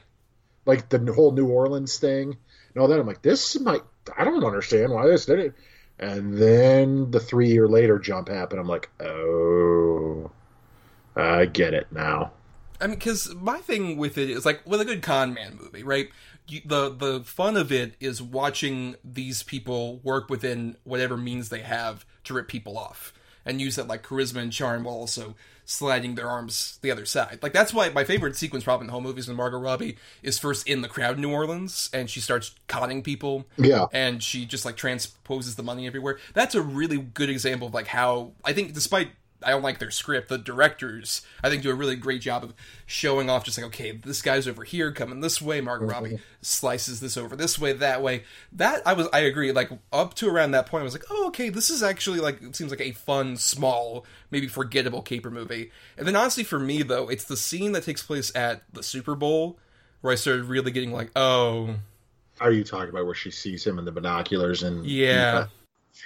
like 0.66 0.88
the 0.88 1.12
whole 1.12 1.32
New 1.32 1.48
Orleans 1.48 1.98
thing 1.98 2.36
and 2.74 2.82
all 2.82 2.88
that. 2.88 2.98
I'm 2.98 3.06
like, 3.06 3.22
this 3.22 3.58
might. 3.60 3.82
I 4.16 4.24
don't 4.24 4.44
understand 4.44 4.92
why 4.92 5.06
this 5.06 5.26
did 5.26 5.38
it. 5.38 5.54
And 5.98 6.34
then 6.34 7.10
the 7.10 7.20
three 7.20 7.48
year 7.48 7.66
later 7.66 7.98
jump 7.98 8.28
happened. 8.28 8.60
I'm 8.60 8.68
like, 8.68 8.88
oh, 9.00 10.30
I 11.18 11.46
get 11.46 11.74
it 11.74 11.88
now. 11.90 12.32
I 12.80 12.86
mean, 12.86 12.96
because 12.96 13.34
my 13.34 13.58
thing 13.58 13.96
with 13.96 14.16
it 14.16 14.30
is 14.30 14.46
like 14.46 14.62
with 14.64 14.80
a 14.80 14.84
good 14.84 15.02
con 15.02 15.34
man 15.34 15.58
movie, 15.60 15.82
right? 15.82 16.08
You, 16.46 16.60
the 16.64 16.88
the 16.90 17.20
fun 17.20 17.56
of 17.56 17.72
it 17.72 17.94
is 18.00 18.22
watching 18.22 18.94
these 19.04 19.42
people 19.42 19.98
work 20.02 20.30
within 20.30 20.76
whatever 20.84 21.16
means 21.16 21.48
they 21.48 21.60
have 21.60 22.06
to 22.24 22.34
rip 22.34 22.48
people 22.48 22.78
off 22.78 23.12
and 23.44 23.60
use 23.60 23.76
that 23.76 23.88
like 23.88 24.02
charisma 24.02 24.36
and 24.36 24.52
charm 24.52 24.84
while 24.84 24.94
also 24.94 25.34
sliding 25.64 26.14
their 26.14 26.28
arms 26.28 26.78
the 26.80 26.90
other 26.90 27.04
side. 27.04 27.40
Like 27.42 27.52
that's 27.52 27.74
why 27.74 27.90
my 27.90 28.04
favorite 28.04 28.36
sequence 28.36 28.64
probably 28.64 28.84
in 28.84 28.86
the 28.86 28.92
whole 28.92 29.02
movie 29.02 29.20
is 29.20 29.28
when 29.28 29.36
Margot 29.36 29.58
Robbie 29.58 29.96
is 30.22 30.38
first 30.38 30.66
in 30.66 30.80
the 30.80 30.88
crowd 30.88 31.16
in 31.16 31.22
New 31.22 31.32
Orleans 31.32 31.90
and 31.92 32.08
she 32.08 32.20
starts 32.20 32.54
conning 32.68 33.02
people. 33.02 33.46
Yeah. 33.58 33.86
And 33.92 34.22
she 34.22 34.46
just 34.46 34.64
like 34.64 34.76
transposes 34.76 35.56
the 35.56 35.62
money 35.62 35.86
everywhere. 35.86 36.18
That's 36.32 36.54
a 36.54 36.62
really 36.62 36.96
good 36.98 37.28
example 37.28 37.68
of 37.68 37.74
like 37.74 37.86
how 37.86 38.32
I 38.44 38.54
think 38.54 38.72
despite 38.72 39.10
I 39.42 39.50
don't 39.50 39.62
like 39.62 39.78
their 39.78 39.90
script. 39.90 40.28
The 40.28 40.38
directors, 40.38 41.22
I 41.42 41.48
think, 41.48 41.62
do 41.62 41.70
a 41.70 41.74
really 41.74 41.96
great 41.96 42.20
job 42.20 42.42
of 42.42 42.54
showing 42.86 43.30
off, 43.30 43.44
just 43.44 43.56
like, 43.56 43.66
okay, 43.68 43.92
this 43.92 44.20
guy's 44.20 44.48
over 44.48 44.64
here 44.64 44.90
coming 44.92 45.20
this 45.20 45.40
way. 45.40 45.60
Margot 45.60 45.86
mhm. 45.86 45.92
Robbie 45.92 46.18
slices 46.42 47.00
this 47.00 47.16
over 47.16 47.36
this 47.36 47.58
way, 47.58 47.72
that 47.72 48.02
way. 48.02 48.24
That 48.52 48.82
I 48.86 48.94
was, 48.94 49.08
I 49.12 49.20
agree. 49.20 49.52
Like 49.52 49.70
up 49.92 50.14
to 50.14 50.28
around 50.28 50.52
that 50.52 50.66
point, 50.66 50.82
I 50.82 50.84
was 50.84 50.94
like, 50.94 51.04
oh, 51.10 51.28
okay, 51.28 51.50
this 51.50 51.70
is 51.70 51.82
actually 51.82 52.20
like 52.20 52.42
it 52.42 52.56
seems 52.56 52.70
like 52.70 52.80
a 52.80 52.92
fun, 52.92 53.36
small, 53.36 54.04
maybe 54.30 54.48
forgettable 54.48 55.02
caper 55.02 55.30
movie. 55.30 55.70
And 55.96 56.06
then 56.06 56.16
honestly, 56.16 56.44
for 56.44 56.58
me 56.58 56.82
though, 56.82 57.08
it's 57.08 57.24
the 57.24 57.36
scene 57.36 57.72
that 57.72 57.84
takes 57.84 58.02
place 58.02 58.34
at 58.34 58.62
the 58.72 58.82
Super 58.82 59.14
Bowl 59.14 59.58
where 60.00 60.12
I 60.12 60.16
started 60.16 60.44
really 60.44 60.70
getting 60.70 60.92
like, 60.92 61.10
oh, 61.16 61.76
Are 62.40 62.52
you 62.52 62.64
talking 62.64 62.90
about 62.90 63.06
where 63.06 63.14
she 63.14 63.30
sees 63.30 63.66
him 63.66 63.78
in 63.78 63.84
the 63.84 63.92
binoculars 63.92 64.62
and 64.62 64.84
yeah. 64.84 65.46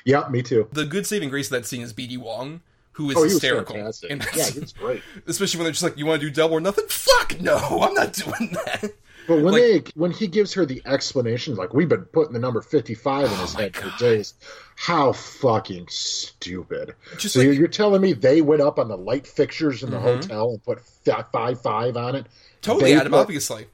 Yeah, 0.05 0.27
me 0.29 0.43
too. 0.43 0.69
The 0.73 0.87
good 0.87 1.07
saving 1.07 1.29
grace 1.29 1.47
of 1.47 1.53
that 1.53 1.67
scene 1.67 1.83
is 1.83 1.93
BD 1.93 2.17
Wong, 2.17 2.63
who 2.93 3.11
is 3.11 3.17
Oh, 3.17 3.23
hysterical. 3.25 3.75
fantastic. 3.75 4.11
Yeah, 4.11 4.45
scene. 4.45 4.55
he 4.55 4.61
was 4.61 4.73
great. 4.73 5.03
Especially 5.27 5.59
when 5.59 5.65
they're 5.65 5.73
just 5.73 5.83
like, 5.83 5.97
"You 5.99 6.07
want 6.07 6.21
to 6.21 6.27
do 6.29 6.33
double 6.35 6.55
or 6.57 6.61
nothing?" 6.61 6.85
Fuck 6.89 7.41
no, 7.41 7.57
I'm 7.57 7.95
not 7.95 8.13
doing 8.13 8.57
that. 8.67 8.93
But 9.29 9.37
when 9.37 9.53
Like- 9.55 9.63
they 9.63 9.83
when 9.95 10.11
he 10.11 10.27
gives 10.27 10.53
her 10.55 10.67
the 10.67 10.83
explanation, 10.85 11.55
like 11.55 11.73
we've 11.73 11.89
been 11.89 12.05
putting 12.07 12.33
the 12.33 12.39
number 12.41 12.61
fifty 12.61 12.95
five 12.95 13.27
in 13.27 13.31
Oh 13.39 13.43
his 13.43 13.55
head 13.55 13.77
for 13.77 13.93
days, 13.99 14.35
how 14.77 15.13
fucking 15.13 15.87
stupid! 15.89 16.95
Just 17.19 17.35
so 17.35 17.41
like- 17.41 17.57
you're, 17.57 17.69
telling 17.69 18.03
me 18.03 18.15
they 18.15 18.43
went 18.43 18.63
up 18.63 18.79
on 18.81 18.89
the 18.89 18.97
light 18.97 19.27
fixtures 19.27 19.83
in 19.85 19.91
the 19.91 19.97
Mhm. 19.99 20.03
hotel 20.03 20.51
and 20.51 20.65
put 20.65 20.81
fi- 20.81 21.25
five 21.33 21.61
five 21.63 21.97
on 21.97 22.17
it? 22.17 22.27
Totally, 22.63 22.93
They 22.93 22.99
Adam. 23.01 23.13
put- 23.13 23.19
Obviously, 23.21 23.67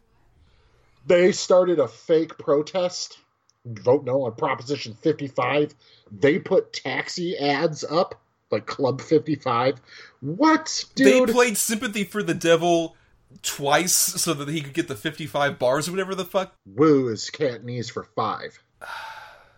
They 1.07 1.33
started 1.33 1.79
a 1.79 1.89
fake 1.89 2.37
protest, 2.39 3.17
vote 3.65 4.05
no 4.05 4.25
on 4.25 4.35
Proposition 4.35 4.93
fifty 5.01 5.29
five. 5.29 5.75
They 6.13 6.39
put 6.39 6.75
taxi 6.75 7.39
ads 7.39 7.85
up 7.85 8.21
like 8.50 8.67
Club 8.67 9.00
fifty 9.00 9.35
five. 9.35 9.81
What, 10.21 10.85
dude? 10.95 11.28
they 11.28 11.33
played 11.33 11.57
"Sympathy 11.57 12.05
for 12.05 12.23
the 12.23 12.35
Devil" 12.35 12.97
twice 13.43 13.93
so 13.95 14.35
that 14.35 14.49
he 14.49 14.62
could 14.62 14.73
get 14.73 14.88
the 14.88 14.95
55 14.95 15.59
bars 15.59 15.87
or 15.87 15.90
whatever 15.90 16.14
the 16.14 16.25
fuck. 16.25 16.55
woo 16.64 17.09
is 17.09 17.28
Cantonese 17.31 17.90
for 17.90 18.05
five. 18.05 18.59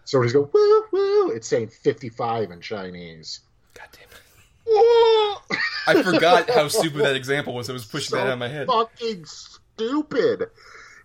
So 0.04 0.20
he's 0.22 0.32
go 0.32 0.50
woo 0.52 0.84
woo. 0.90 1.30
It's 1.30 1.46
saying 1.46 1.68
fifty 1.68 2.08
five 2.08 2.50
in 2.50 2.60
Chinese. 2.60 3.40
God 3.74 3.86
damn 3.92 4.08
it! 4.10 4.20
Woo! 4.66 5.56
I 5.86 6.02
forgot 6.02 6.50
how 6.50 6.66
stupid 6.68 7.02
that 7.02 7.14
example 7.14 7.54
was. 7.54 7.70
I 7.70 7.74
was 7.74 7.84
pushing 7.84 8.18
that 8.18 8.26
out 8.26 8.32
of 8.32 8.38
my 8.40 8.48
head. 8.48 8.66
Fucking 8.66 9.24
stupid. 9.24 10.46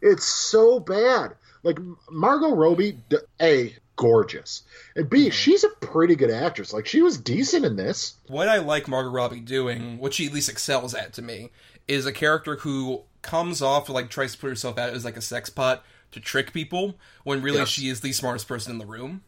It's 0.01 0.25
so 0.25 0.80
bad. 0.80 1.36
Like 1.62 1.77
Margot 2.10 2.56
Robbie, 2.56 2.98
a 3.39 3.75
gorgeous, 3.96 4.64
and 4.96 5.06
Mm-hmm. 5.06 5.25
b 5.25 5.30
she's 5.30 5.64
a 5.64 5.70
pretty 5.70 6.16
good 6.16 6.32
actress. 6.32 6.74
Like 6.74 6.86
she 6.86 7.02
was 7.02 7.18
decent 7.18 7.66
in 7.66 7.75
this. 7.75 8.16
what 8.28 8.50
I 8.50 8.58
like 8.58 8.88
Margot 8.88 9.10
Robbie 9.12 9.40
doing, 9.40 9.98
what 10.00 10.14
she 10.14 10.25
at 10.28 10.34
least 10.34 10.50
excels 10.50 10.94
at 10.94 11.14
to 11.14 11.22
me, 11.22 11.52
is 11.88 12.06
a 12.06 12.12
character 12.14 12.56
who 12.58 13.04
comes 13.22 13.62
off 13.62 13.90
like 13.90 14.10
tries 14.10 14.34
to 14.34 14.38
put 14.38 14.50
herself 14.50 14.78
out 14.78 14.92
as 14.92 15.04
like 15.06 15.18
a 15.18 15.22
sex 15.22 15.50
pot 15.50 15.84
to 16.12 16.20
trick 16.20 16.54
people 16.54 16.96
when 17.24 17.42
really 17.42 17.58
Yes. 17.60 17.70
she 17.70 17.90
is 17.90 18.02
the 18.02 18.12
smartest 18.14 18.48
person 18.48 18.72
in 18.72 18.78
the 18.78 18.86
room. 18.86 19.24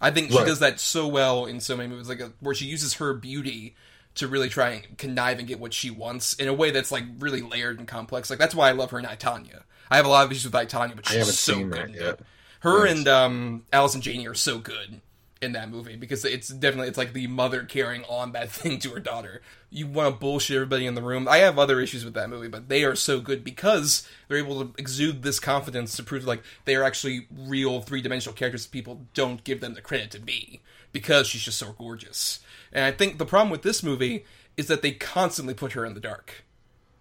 I 0.00 0.10
think 0.10 0.30
she 0.30 0.36
Right. 0.36 0.46
does 0.46 0.58
that 0.58 0.78
so 0.80 1.06
well 1.08 1.46
in 1.46 1.60
so 1.60 1.76
many 1.76 1.88
movies, 1.88 2.08
like 2.08 2.20
uh 2.20 2.28
where 2.40 2.54
she 2.54 2.66
uses 2.66 2.94
her 2.94 3.14
beauty 3.14 3.74
to 4.16 4.26
really 4.28 4.48
try 4.48 4.70
and 4.70 4.98
connive 4.98 5.38
and 5.38 5.46
get 5.46 5.60
what 5.60 5.74
she 5.74 5.90
wants 5.90 6.32
in 6.34 6.48
a 6.48 6.54
way 6.54 6.70
that's 6.70 6.90
like 6.90 7.04
really 7.18 7.42
layered 7.42 7.78
and 7.78 7.86
complex. 7.86 8.30
Like 8.30 8.38
that's 8.38 8.54
why 8.54 8.68
I 8.68 8.72
love 8.72 8.90
her 8.90 8.98
in 8.98 9.06
I 9.06 9.14
Tonya. 9.16 9.62
I 9.90 9.96
have 9.96 10.06
a 10.06 10.08
lot 10.08 10.24
of 10.24 10.32
issues 10.32 10.44
with 10.46 10.54
I 10.54 10.66
Tonya, 10.66 10.96
but 10.96 11.06
she's 11.06 11.38
so 11.38 11.62
good. 11.64 12.18
That 12.62 12.68
in 12.68 12.76
yet. 12.76 12.80
it. 12.80 12.80
Her 12.80 12.84
Nice. 12.86 12.98
and 12.98 13.08
um, 13.08 13.62
Allison 13.72 14.00
Janney 14.00 14.26
are 14.26 14.34
so 14.34 14.58
good 14.58 15.00
in 15.42 15.52
that 15.52 15.68
movie 15.70 15.96
because 15.96 16.24
it's 16.24 16.48
definitely 16.48 16.88
it's 16.88 16.96
like 16.96 17.12
the 17.12 17.26
mother 17.26 17.62
carrying 17.64 18.02
on 18.04 18.32
that 18.32 18.50
thing 18.52 18.78
to 18.80 18.90
her 18.90 19.00
daughter. 19.00 19.42
You 19.70 19.86
want 19.86 20.14
to 20.14 20.18
bullshit 20.20 20.56
everybody 20.56 20.86
in 20.86 20.94
the 20.94 21.02
room. 21.02 21.28
I 21.28 21.38
have 21.38 21.58
other 21.58 21.80
issues 21.80 22.04
with 22.04 22.14
that 22.14 22.30
movie, 22.30 22.48
but 22.48 22.68
they 22.68 22.84
are 22.84 22.94
so 22.96 23.20
good 23.20 23.44
because 23.44 24.08
they're 24.28 24.38
able 24.38 24.64
to 24.64 24.72
exude 24.78 25.22
this 25.22 25.38
confidence 25.38 25.94
to 25.96 26.02
prove 26.02 26.24
like 26.24 26.42
they 26.64 26.74
are 26.74 26.82
actually 26.84 27.26
real 27.36 27.80
three 27.82 28.00
dimensional 28.00 28.34
characters 28.34 28.66
people 28.66 29.02
don't 29.12 29.44
give 29.44 29.60
them 29.60 29.74
the 29.74 29.82
credit 29.82 30.10
to 30.12 30.20
be 30.20 30.62
because 30.92 31.26
she's 31.26 31.42
just 31.42 31.58
so 31.58 31.72
gorgeous. 31.72 32.40
And 32.72 32.84
I 32.84 32.90
think 32.90 33.18
the 33.18 33.26
problem 33.26 33.50
with 33.50 33.62
this 33.62 33.82
movie 33.82 34.24
is 34.56 34.68
that 34.68 34.80
they 34.80 34.92
constantly 34.92 35.52
put 35.52 35.72
her 35.72 35.84
in 35.84 35.92
the 35.92 36.00
dark, 36.00 36.44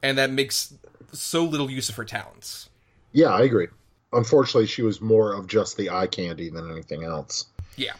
and 0.03 0.17
that 0.17 0.29
makes 0.29 0.73
so 1.13 1.43
little 1.45 1.71
use 1.71 1.87
of 1.87 1.95
her 1.95 2.03
talents. 2.03 2.69
Yeah, 3.13 3.29
I 3.29 3.43
agree. 3.43 3.67
Unfortunately, 4.15 4.65
she 4.67 4.81
was 4.81 5.01
more 5.01 5.33
of 5.33 5.47
just 5.47 5.77
the 5.77 5.89
eye 5.89 6.07
candy 6.07 6.49
than 6.49 6.71
anything 6.71 7.03
else. 7.03 7.45
Yeah. 7.75 7.93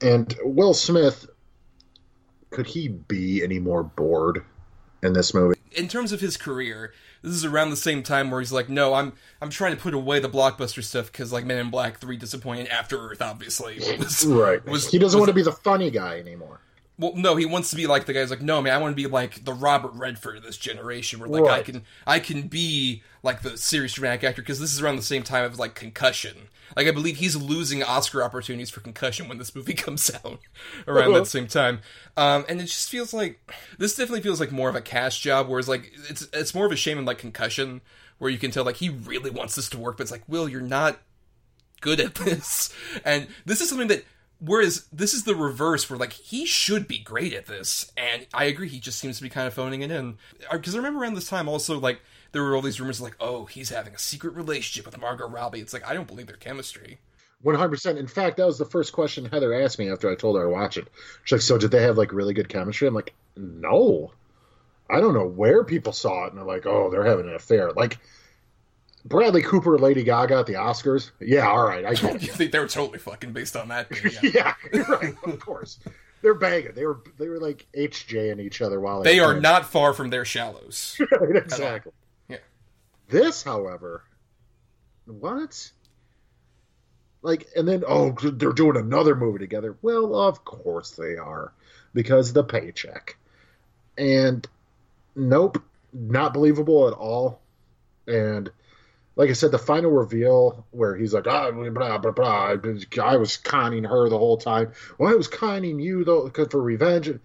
And 0.00 0.36
Will 0.44 0.74
Smith, 0.74 1.26
could 2.50 2.66
he 2.66 2.88
be 2.88 3.42
any 3.42 3.58
more 3.58 3.82
bored 3.82 4.44
in 5.02 5.12
this 5.12 5.34
movie? 5.34 5.58
in 5.74 5.88
terms 5.88 6.12
of 6.12 6.20
his 6.20 6.36
career, 6.36 6.92
this 7.22 7.32
is 7.32 7.46
around 7.46 7.70
the 7.70 7.76
same 7.76 8.02
time 8.02 8.30
where 8.30 8.40
he's 8.40 8.52
like, 8.52 8.68
"No, 8.68 8.92
I'm 8.92 9.14
I'm 9.40 9.48
trying 9.48 9.74
to 9.74 9.80
put 9.80 9.94
away 9.94 10.18
the 10.20 10.28
blockbuster 10.28 10.84
stuff 10.84 11.10
because 11.10 11.32
like 11.32 11.46
Men 11.46 11.56
in 11.58 11.70
Black 11.70 11.98
Three 11.98 12.18
disappointed 12.18 12.68
After 12.68 12.98
Earth, 12.98 13.22
obviously. 13.22 13.78
Was, 13.98 14.26
Right. 14.26 14.62
Was, 14.66 14.90
he 14.90 14.98
doesn't 14.98 15.18
was- 15.18 15.28
want 15.28 15.30
to 15.30 15.34
be 15.34 15.42
the 15.42 15.52
funny 15.52 15.90
guy 15.90 16.18
anymore. 16.18 16.60
Well, 16.98 17.12
no, 17.16 17.36
he 17.36 17.46
wants 17.46 17.70
to 17.70 17.76
be 17.76 17.86
like 17.86 18.06
the 18.06 18.12
guy's 18.12 18.30
like, 18.30 18.42
no, 18.42 18.60
man, 18.60 18.74
I 18.74 18.78
want 18.78 18.92
to 18.92 19.02
be 19.02 19.08
like 19.08 19.44
the 19.44 19.52
Robert 19.52 19.92
Redford 19.94 20.36
of 20.36 20.42
this 20.42 20.56
generation, 20.56 21.20
where 21.20 21.28
like 21.28 21.50
I 21.50 21.62
can 21.62 21.82
I 22.06 22.18
can 22.20 22.48
be 22.48 23.02
like 23.22 23.42
the 23.42 23.56
serious 23.56 23.94
dramatic 23.94 24.24
actor 24.24 24.42
because 24.42 24.60
this 24.60 24.72
is 24.72 24.80
around 24.80 24.96
the 24.96 25.02
same 25.02 25.22
time 25.22 25.44
of 25.44 25.58
like 25.58 25.74
Concussion. 25.74 26.48
Like 26.76 26.86
I 26.86 26.90
believe 26.90 27.16
he's 27.16 27.36
losing 27.36 27.82
Oscar 27.82 28.22
opportunities 28.22 28.70
for 28.70 28.80
Concussion 28.80 29.28
when 29.28 29.38
this 29.38 29.54
movie 29.54 29.74
comes 29.74 30.10
out 30.24 30.38
around 30.86 31.12
that 31.14 31.26
same 31.26 31.46
time, 31.46 31.80
um, 32.16 32.44
and 32.48 32.60
it 32.60 32.64
just 32.64 32.90
feels 32.90 33.12
like 33.12 33.40
this 33.78 33.96
definitely 33.96 34.22
feels 34.22 34.40
like 34.40 34.52
more 34.52 34.68
of 34.68 34.76
a 34.76 34.80
cast 34.80 35.20
job, 35.20 35.48
whereas 35.48 35.68
like 35.68 35.92
it's 36.08 36.28
it's 36.32 36.54
more 36.54 36.66
of 36.66 36.72
a 36.72 36.76
shame 36.76 36.98
in 36.98 37.04
like 37.04 37.18
Concussion 37.18 37.80
where 38.22 38.30
you 38.30 38.38
can 38.38 38.52
tell 38.52 38.64
like 38.64 38.76
he 38.76 38.88
really 38.88 39.30
wants 39.30 39.56
this 39.56 39.68
to 39.70 39.78
work, 39.78 39.96
but 39.96 40.02
it's 40.02 40.12
like, 40.12 40.22
Will, 40.28 40.48
you're 40.48 40.60
not 40.60 41.00
good 41.80 41.98
at 41.98 42.14
this. 42.16 42.72
And 43.04 43.26
this 43.44 43.60
is 43.60 43.68
something 43.68 43.88
that 43.88 44.04
whereas 44.44 44.86
this 44.92 45.14
is 45.14 45.24
the 45.24 45.34
reverse 45.34 45.88
where 45.88 45.98
like 45.98 46.12
he 46.12 46.44
should 46.44 46.88
be 46.88 46.98
great 46.98 47.32
at 47.32 47.46
this 47.46 47.92
and 47.96 48.26
I 48.34 48.44
agree 48.44 48.68
he 48.68 48.80
just 48.80 48.98
seems 48.98 49.16
to 49.18 49.22
be 49.22 49.28
kind 49.28 49.46
of 49.46 49.54
phoning 49.54 49.82
it 49.82 49.90
in. 49.90 50.18
Cuz 50.50 50.74
I 50.74 50.78
remember 50.78 51.00
around 51.00 51.14
this 51.14 51.28
time 51.28 51.48
also 51.48 51.78
like 51.78 52.00
there 52.32 52.42
were 52.42 52.56
all 52.56 52.62
these 52.62 52.80
rumors 52.80 53.00
like 53.00 53.16
oh 53.20 53.46
he's 53.46 53.70
having 53.70 53.94
a 53.94 53.98
secret 53.98 54.34
relationship 54.34 54.84
with 54.84 55.00
Margot 55.00 55.28
Robbie. 55.28 55.60
It's 55.60 55.72
like 55.72 55.88
I 55.88 55.94
don't 55.94 56.08
believe 56.08 56.26
their 56.26 56.36
chemistry. 56.36 56.98
One 57.42 57.56
hundred 57.56 57.70
percent. 57.70 57.98
In 57.98 58.06
fact, 58.06 58.36
that 58.36 58.46
was 58.46 58.58
the 58.58 58.64
first 58.64 58.92
question 58.92 59.24
Heather 59.24 59.52
asked 59.52 59.78
me 59.78 59.90
after 59.90 60.08
I 60.08 60.14
told 60.14 60.36
her 60.36 60.44
I 60.44 60.50
watched 60.50 60.76
it. 60.76 60.86
She's 61.24 61.32
like, 61.32 61.42
"So 61.42 61.58
did 61.58 61.72
they 61.72 61.82
have 61.82 61.98
like 61.98 62.12
really 62.12 62.34
good 62.34 62.48
chemistry?" 62.48 62.86
I'm 62.86 62.94
like, 62.94 63.14
"No, 63.36 64.12
I 64.88 65.00
don't 65.00 65.14
know 65.14 65.26
where 65.26 65.64
people 65.64 65.92
saw 65.92 66.24
it." 66.24 66.28
And 66.28 66.38
they're 66.38 66.44
like, 66.46 66.66
"Oh, 66.66 66.88
they're 66.90 67.04
having 67.04 67.28
an 67.28 67.34
affair." 67.34 67.72
Like 67.72 67.98
Bradley 69.04 69.42
Cooper, 69.42 69.78
Lady 69.78 70.04
Gaga 70.04 70.38
at 70.38 70.46
the 70.46 70.54
Oscars. 70.54 71.10
Yeah, 71.20 71.48
all 71.48 71.64
right, 71.64 71.84
I 71.84 71.94
get 71.94 72.22
you 72.22 72.28
think 72.32 72.52
they 72.52 72.58
were 72.58 72.68
totally 72.68 72.98
fucking 72.98 73.32
based 73.32 73.56
on 73.56 73.68
that? 73.68 73.88
Yeah. 74.22 74.54
yeah, 74.72 74.82
right. 74.88 75.14
Of 75.24 75.40
course, 75.40 75.78
they're 76.22 76.34
banging. 76.34 76.72
They 76.74 76.86
were 76.86 77.00
they 77.18 77.28
were 77.28 77.40
like 77.40 77.66
HJ 77.76 78.06
HJing 78.08 78.40
each 78.40 78.62
other 78.62 78.80
while 78.80 79.02
They 79.02 79.18
were 79.20 79.26
are 79.26 79.28
playing. 79.30 79.42
not 79.42 79.66
far 79.66 79.92
from 79.92 80.10
their 80.10 80.24
shallows. 80.24 81.00
Right, 81.20 81.36
exactly. 81.36 81.92
Yeah. 82.28 82.36
This, 83.08 83.42
however, 83.42 84.04
what? 85.06 85.70
Like, 87.22 87.46
and 87.56 87.68
then 87.68 87.84
oh, 87.86 88.12
they're 88.22 88.52
doing 88.52 88.76
another 88.76 89.14
movie 89.14 89.38
together. 89.38 89.76
Well, 89.82 90.14
of 90.14 90.44
course 90.44 90.92
they 90.92 91.16
are, 91.16 91.52
because 91.94 92.32
the 92.32 92.42
paycheck. 92.44 93.16
And 93.98 94.46
nope, 95.14 95.62
not 95.92 96.32
believable 96.34 96.88
at 96.88 96.94
all. 96.94 97.40
And 98.08 98.50
like 99.16 99.30
I 99.30 99.34
said, 99.34 99.50
the 99.50 99.58
final 99.58 99.90
reveal 99.90 100.66
where 100.70 100.96
he's 100.96 101.12
like, 101.12 101.26
ah, 101.26 101.50
blah, 101.50 101.98
blah, 101.98 102.10
blah, 102.12 102.56
I 103.02 103.16
was 103.16 103.36
conning 103.36 103.84
her 103.84 104.08
the 104.08 104.18
whole 104.18 104.38
time. 104.38 104.72
Well, 104.98 105.12
I 105.12 105.16
was 105.16 105.28
conning 105.28 105.80
you 105.80 106.04
though, 106.04 106.28
for 106.30 106.62
revenge. 106.62 107.08
And 107.08 107.20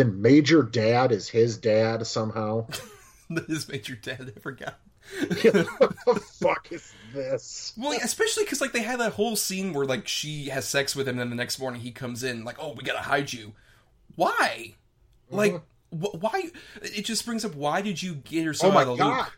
then 0.00 0.20
Major 0.20 0.62
Dad 0.62 1.12
is 1.12 1.28
his 1.28 1.58
dad 1.58 2.06
somehow. 2.06 2.66
this 3.30 3.68
Major 3.68 3.94
dad 3.94 4.32
I 4.36 4.40
forgot. 4.40 4.78
what 5.20 5.42
the 5.42 6.20
fuck 6.40 6.72
is 6.72 6.92
this? 7.14 7.72
Well, 7.76 7.96
especially 8.02 8.44
because 8.44 8.60
like 8.60 8.72
they 8.72 8.82
had 8.82 8.98
that 8.98 9.12
whole 9.12 9.36
scene 9.36 9.72
where 9.72 9.86
like 9.86 10.08
she 10.08 10.46
has 10.46 10.66
sex 10.68 10.96
with 10.96 11.06
him, 11.06 11.12
and 11.12 11.20
then 11.20 11.30
the 11.30 11.36
next 11.36 11.60
morning 11.60 11.80
he 11.80 11.92
comes 11.92 12.24
in 12.24 12.42
like, 12.44 12.56
"Oh, 12.58 12.72
we 12.72 12.82
gotta 12.82 13.02
hide 13.02 13.32
you." 13.32 13.52
Why? 14.16 14.74
Like, 15.30 15.60
wh- 15.90 16.20
why? 16.20 16.50
It 16.82 17.04
just 17.04 17.24
brings 17.24 17.44
up 17.44 17.54
why 17.54 17.82
did 17.82 18.02
you 18.02 18.16
get 18.16 18.44
her 18.44 18.54
so 18.54 18.68
oh 18.68 18.72
my 18.72 18.82
out 18.82 18.88
of 18.88 18.98
the 18.98 19.04
god, 19.04 19.16
loop? 19.16 19.32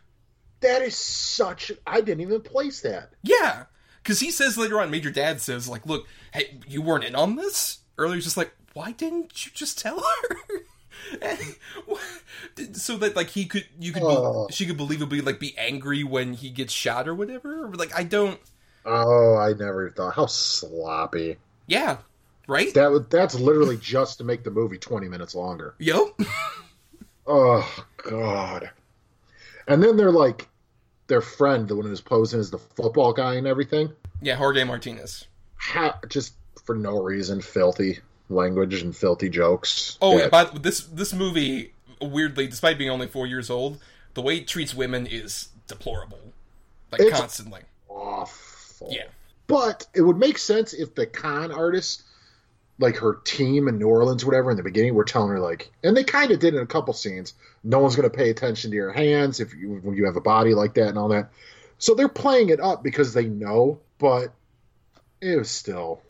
That 0.61 0.81
is 0.81 0.95
such. 0.95 1.71
I 1.87 2.01
didn't 2.01 2.21
even 2.21 2.41
place 2.41 2.81
that. 2.81 3.11
Yeah, 3.23 3.65
because 4.03 4.19
he 4.19 4.31
says 4.31 4.57
later 4.57 4.79
on, 4.81 4.91
Major 4.91 5.11
Dad 5.11 5.41
says 5.41 5.67
like, 5.67 5.85
"Look, 5.85 6.07
hey, 6.33 6.59
you 6.67 6.81
weren't 6.81 7.03
in 7.05 7.15
on 7.15 7.35
this." 7.35 7.79
Earlier, 7.97 8.21
just 8.21 8.37
like, 8.37 8.51
"Why 8.73 8.91
didn't 8.93 9.45
you 9.45 9.51
just 9.53 9.79
tell 9.79 9.99
her?" 9.99 10.35
So 12.73 12.97
that 12.97 13.15
like 13.15 13.29
he 13.29 13.45
could, 13.45 13.65
you 13.79 13.93
could, 13.93 14.01
be- 14.01 14.05
Oh. 14.07 14.47
she 14.51 14.65
could 14.65 14.77
believably 14.77 15.25
like 15.25 15.39
be 15.39 15.57
angry 15.57 16.03
when 16.03 16.33
he 16.33 16.49
gets 16.49 16.73
shot 16.73 17.07
or 17.07 17.15
whatever. 17.15 17.65
Or, 17.65 17.73
like 17.73 17.97
I 17.97 18.03
don't. 18.03 18.39
Oh, 18.85 19.35
I 19.37 19.53
never 19.53 19.89
thought 19.91 20.15
how 20.15 20.25
sloppy. 20.25 21.37
Yeah, 21.67 21.97
right? 22.47 22.73
That 22.73 23.07
that's 23.09 23.35
literally 23.35 23.77
just 23.77 24.17
to 24.17 24.23
make 24.23 24.43
the 24.43 24.51
movie 24.51 24.77
twenty 24.77 25.07
minutes 25.07 25.35
longer. 25.35 25.75
Yep. 25.79 26.19
Oh 27.31 27.85
God! 28.09 28.71
And 29.69 29.81
then 29.81 29.95
they're 29.95 30.11
like 30.11 30.47
their 31.07 31.21
friend, 31.21 31.67
the 31.67 31.75
one 31.75 31.85
who's 31.85 32.01
posing 32.01 32.39
as 32.39 32.51
the 32.51 32.57
football 32.59 33.13
guy 33.13 33.35
and 33.35 33.47
everything. 33.47 33.91
yeah, 34.21 34.35
Jorge 34.35 34.63
Martinez. 34.65 35.25
Ha- 35.55 35.99
just 36.09 36.33
for 36.65 36.75
no 36.75 37.01
reason, 37.01 37.41
filthy 37.41 37.99
language 38.29 38.81
and 38.81 38.95
filthy 38.95 39.29
jokes. 39.29 39.97
Oh, 40.01 40.17
yeah, 40.17 40.27
but 40.29 40.61
this 40.63 40.81
this 40.81 41.13
movie, 41.13 41.73
weirdly, 42.01 42.47
despite 42.47 42.77
being 42.77 42.89
only 42.89 43.07
four 43.07 43.25
years 43.27 43.49
old, 43.49 43.79
the 44.13 44.21
way 44.21 44.37
it 44.37 44.47
treats 44.47 44.73
women 44.75 45.07
is 45.07 45.49
deplorable, 45.67 46.19
like 46.91 47.01
It's- 47.01 47.19
constantly. 47.19 47.61
awful. 47.87 48.89
Yeah. 48.91 49.05
But 49.47 49.87
it 49.95 50.01
would 50.01 50.17
make 50.17 50.37
sense 50.37 50.73
if 50.73 50.93
the 50.95 51.05
con 51.07 51.51
artist, 51.51 52.03
like 52.77 52.97
her 52.97 53.15
team 53.23 53.67
in 53.67 53.79
New 53.79 53.87
Orleans, 53.87 54.23
whatever, 54.23 54.51
in 54.51 54.57
the 54.57 54.63
beginning, 54.63 54.93
were 54.93 55.03
telling 55.05 55.29
her 55.31 55.39
like, 55.39 55.71
and 55.83 55.97
they 55.97 56.03
kind 56.03 56.31
of 56.31 56.39
did 56.39 56.53
in 56.53 56.61
a 56.61 56.67
couple 56.67 56.93
scenes. 56.93 57.33
No 57.63 57.79
one's 57.79 57.95
going 57.95 58.09
to 58.09 58.15
pay 58.15 58.29
attention 58.29 58.71
to 58.71 58.75
your 58.75 58.91
hands 58.91 59.39
if 59.39 59.53
you 59.53 59.79
when 59.83 59.95
you 59.95 60.05
have 60.05 60.15
a 60.15 60.21
body 60.21 60.53
like 60.53 60.73
that 60.75 60.87
and 60.89 60.97
all 60.97 61.09
that. 61.09 61.31
So 61.77 61.95
they're 61.95 62.09
playing 62.09 62.49
it 62.49 62.59
up 62.59 62.83
because 62.83 63.13
they 63.13 63.25
know, 63.25 63.79
but 63.97 64.33
it 65.21 65.37
was 65.37 65.49
still 65.49 66.01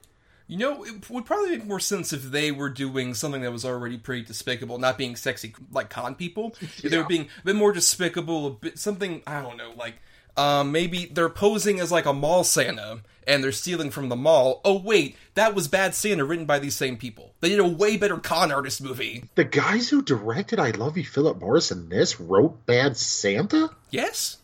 You 0.48 0.58
know, 0.58 0.84
it 0.84 1.10
would 1.10 1.26
probably 1.26 1.52
make 1.52 1.66
more 1.66 1.80
sense 1.80 2.12
if 2.12 2.24
they 2.24 2.52
were 2.52 2.70
doing 2.70 3.14
something 3.14 3.42
that 3.44 3.52
was 3.52 3.66
already 3.66 3.98
pretty 3.98 4.24
despicable, 4.24 4.80
not 4.80 4.98
being 4.98 5.16
sexy 5.16 5.54
like 5.72 5.90
con 5.92 6.16
people. 6.16 6.56
If 6.60 6.82
they 6.82 6.98
were 6.98 7.04
being 7.04 7.28
a 7.42 7.46
bit 7.46 7.56
more 7.56 7.72
despicable, 7.72 8.48
a 8.48 8.52
bit 8.52 8.80
something 8.80 9.22
I 9.28 9.42
don't 9.42 9.58
know, 9.58 9.74
like 9.78 10.02
um, 10.40 10.72
maybe 10.72 11.06
they're 11.06 11.28
posing 11.28 11.80
as 11.82 11.92
like 11.92 12.06
a 12.06 12.14
mall 12.14 12.46
Santa 12.46 13.02
and 13.28 13.44
they're 13.44 13.52
stealing 13.52 13.92
from 13.92 14.08
the 14.08 14.16
mall. 14.16 14.62
Oh 14.64 14.80
wait, 14.80 15.18
that 15.36 15.54
was 15.54 15.68
Bad 15.68 15.94
Santa, 15.94 16.24
written 16.24 16.46
by 16.46 16.60
these 16.60 16.76
same 16.76 16.96
people. 16.96 17.34
They 17.42 17.50
did 17.50 17.60
a 17.60 17.68
way 17.68 17.98
better 17.98 18.18
con 18.18 18.52
artist 18.52 18.82
movie. 18.82 19.26
the 19.36 19.44
guys 19.44 19.90
who 19.90 20.02
directed 20.02 20.58
"I 20.60 20.72
Love 20.72 20.98
You, 20.98 21.04
Philip 21.04 21.40
Morris" 21.40 21.72
and 21.72 21.90
this 21.90 22.20
wrote 22.20 22.66
"Bad 22.66 22.96
Santa." 22.96 23.70
Yes. 23.90 24.38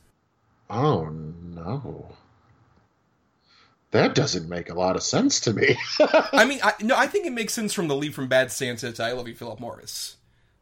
Oh 0.69 1.05
no, 1.09 2.15
that 3.91 4.15
doesn't 4.15 4.49
make 4.49 4.69
a 4.69 4.73
lot 4.73 4.97
of 4.97 5.03
sense 5.03 5.39
to 5.41 5.53
me. 5.53 5.77
I 5.99 6.43
mean, 6.45 6.59
I, 6.61 6.73
no, 6.81 6.97
I 6.97 7.07
think 7.07 7.25
it 7.25 7.33
makes 7.33 7.53
sense 7.53 7.71
from 7.71 7.87
the 7.87 7.95
leap 7.95 8.13
from 8.13 8.27
Bad 8.27 8.51
Santa 8.51 8.91
to 8.91 9.03
I 9.03 9.13
Love 9.13 9.27
You, 9.29 9.35
Philip 9.35 9.59
Morris. 9.61 10.17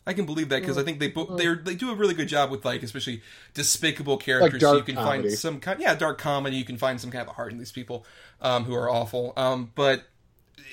I 0.05 0.13
can 0.13 0.25
believe 0.25 0.49
that 0.49 0.59
because 0.61 0.77
I 0.77 0.83
think 0.83 0.99
they 0.99 1.07
bo- 1.07 1.35
they 1.37 1.53
they 1.53 1.75
do 1.75 1.91
a 1.91 1.95
really 1.95 2.13
good 2.13 2.27
job 2.27 2.51
with 2.51 2.65
like 2.65 2.83
especially 2.83 3.21
despicable 3.53 4.17
characters. 4.17 4.61
so 4.61 4.75
you 4.75 4.83
can 4.83 4.95
comedy. 4.95 5.23
find 5.29 5.37
some 5.37 5.59
kind, 5.59 5.79
yeah, 5.79 5.95
dark 5.95 6.17
comedy. 6.17 6.57
You 6.57 6.65
can 6.65 6.77
find 6.77 6.99
some 6.99 7.09
kind 7.11 7.27
of 7.27 7.35
heart 7.35 7.51
in 7.51 7.57
these 7.57 7.71
people 7.71 8.05
um, 8.41 8.65
who 8.65 8.75
are 8.75 8.89
awful. 8.89 9.33
Um, 9.37 9.71
but 9.75 10.03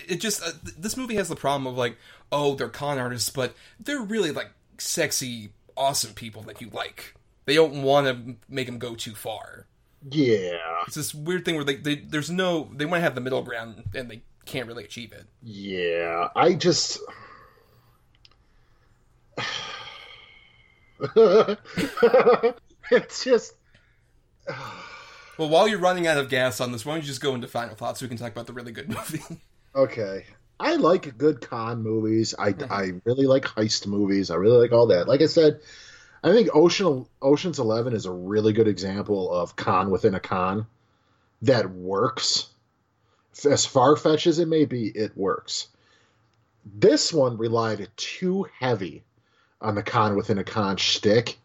it 0.09 0.21
just 0.21 0.43
uh, 0.43 0.51
th- 0.65 0.77
this 0.77 0.97
movie 0.97 1.15
has 1.15 1.29
the 1.29 1.37
problem 1.37 1.67
of 1.67 1.77
like, 1.79 1.97
oh, 2.33 2.55
they're 2.57 2.69
con 2.69 2.99
artists, 2.99 3.31
but 3.31 3.55
they're 3.79 4.01
really 4.01 4.33
like 4.33 4.51
sexy, 4.79 5.53
awesome 5.77 6.13
people 6.15 6.43
that 6.43 6.61
you 6.61 6.69
like. 6.73 7.15
They 7.47 7.55
don't 7.55 7.83
want 7.83 8.07
to 8.07 8.35
make 8.49 8.67
them 8.67 8.79
go 8.79 8.95
too 8.95 9.15
far. 9.15 9.67
yeah, 10.11 10.57
It's 10.87 10.97
this 10.97 11.15
weird 11.15 11.45
thing 11.45 11.55
where 11.57 11.65
they, 11.65 11.77
they 11.77 11.97
there's 11.97 12.31
no 12.31 12.69
they 12.75 12.85
want 12.85 12.97
to 12.97 13.03
have 13.03 13.15
the 13.15 13.21
middle 13.21 13.43
ground 13.43 13.85
and 13.95 14.11
they 14.11 14.23
can't 14.45 14.67
really 14.67 14.85
achieve 14.85 15.13
it. 15.13 15.27
Yeah, 15.43 16.29
I 16.35 16.55
just. 16.55 16.99
it's 22.90 23.25
just. 23.25 23.54
Well, 25.38 25.49
while 25.49 25.66
you're 25.66 25.78
running 25.78 26.06
out 26.06 26.18
of 26.18 26.28
gas 26.28 26.61
on 26.61 26.70
this, 26.70 26.85
why 26.85 26.92
don't 26.92 27.00
you 27.00 27.06
just 27.06 27.23
go 27.23 27.35
into 27.35 27.49
final 27.49 27.75
thoughts 27.75 27.99
so 27.99 28.04
we 28.04 28.09
can 28.09 28.18
talk 28.18 28.30
about 28.30 28.47
the 28.47 28.52
really 28.52 28.73
good 28.73 28.88
movie? 28.90 29.23
Okay. 29.75 30.26
I 30.59 30.76
like 30.76 31.16
good 31.16 31.40
con 31.40 31.82
movies. 31.82 32.35
I, 32.38 32.52
mm-hmm. 32.52 32.70
I 32.70 33.00
really 33.06 33.25
like 33.25 33.44
heist 33.44 33.87
movies. 33.87 34.30
I 34.30 34.35
really 34.35 34.59
like 34.59 34.73
all 34.73 34.88
that. 34.88 35.09
Like 35.09 35.23
I 35.23 35.26
said, 35.26 35.61
I 36.23 36.32
think 36.32 36.50
Ocean 36.54 37.06
Ocean's 37.23 37.59
Eleven 37.59 37.94
is 37.94 38.04
a 38.04 38.12
really 38.12 38.52
good 38.52 38.68
example 38.68 39.32
of 39.32 39.56
con 39.56 39.90
within 39.90 40.14
a 40.14 40.20
con 40.20 40.66
that 41.42 41.70
works. 41.70 42.50
As 43.49 43.64
far 43.64 43.97
fetched 43.97 44.26
as 44.26 44.38
it 44.38 44.49
may 44.49 44.66
be, 44.66 44.88
it 44.88 45.16
works. 45.16 45.68
This 46.66 47.11
one 47.12 47.38
relied 47.38 47.88
too 47.97 48.47
heavy 48.59 49.04
on 49.61 49.75
the 49.75 49.83
con 49.83 50.17
within 50.17 50.38
a 50.38 50.45
con 50.45 50.76
shtick, 50.76 51.37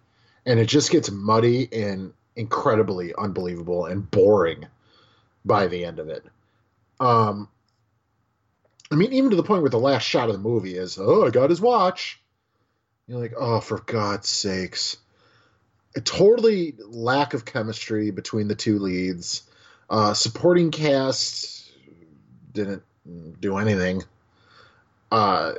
and 0.45 0.59
it 0.59 0.67
just 0.67 0.91
gets 0.91 1.11
muddy 1.11 1.67
and 1.71 2.13
incredibly 2.35 3.13
unbelievable 3.15 3.85
and 3.85 4.09
boring 4.11 4.65
by 5.43 5.67
the 5.67 5.85
end 5.85 5.99
of 5.99 6.09
it. 6.09 6.25
Um, 6.99 7.49
I 8.91 8.95
mean, 8.95 9.13
even 9.13 9.31
to 9.31 9.35
the 9.35 9.43
point 9.43 9.61
where 9.61 9.69
the 9.69 9.79
last 9.79 10.03
shot 10.03 10.29
of 10.29 10.35
the 10.35 10.41
movie 10.41 10.77
is, 10.77 10.97
"Oh, 10.99 11.25
I 11.25 11.29
got 11.29 11.49
his 11.49 11.61
watch." 11.61 12.21
You're 13.07 13.19
like, 13.19 13.33
"Oh, 13.37 13.59
for 13.59 13.79
God's 13.79 14.29
sakes!" 14.29 14.97
A 15.95 16.01
totally 16.01 16.75
lack 16.79 17.33
of 17.33 17.45
chemistry 17.45 18.11
between 18.11 18.47
the 18.47 18.55
two 18.55 18.79
leads. 18.79 19.43
Uh, 19.89 20.13
supporting 20.13 20.71
cast 20.71 21.71
didn't 22.51 22.83
do 23.39 23.57
anything. 23.57 24.03
Uh, 25.11 25.53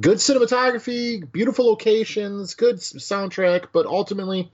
good 0.00 0.18
cinematography, 0.18 1.30
beautiful 1.30 1.66
locations, 1.66 2.54
good 2.54 2.76
soundtrack, 2.76 3.66
but 3.72 3.86
ultimately, 3.86 4.50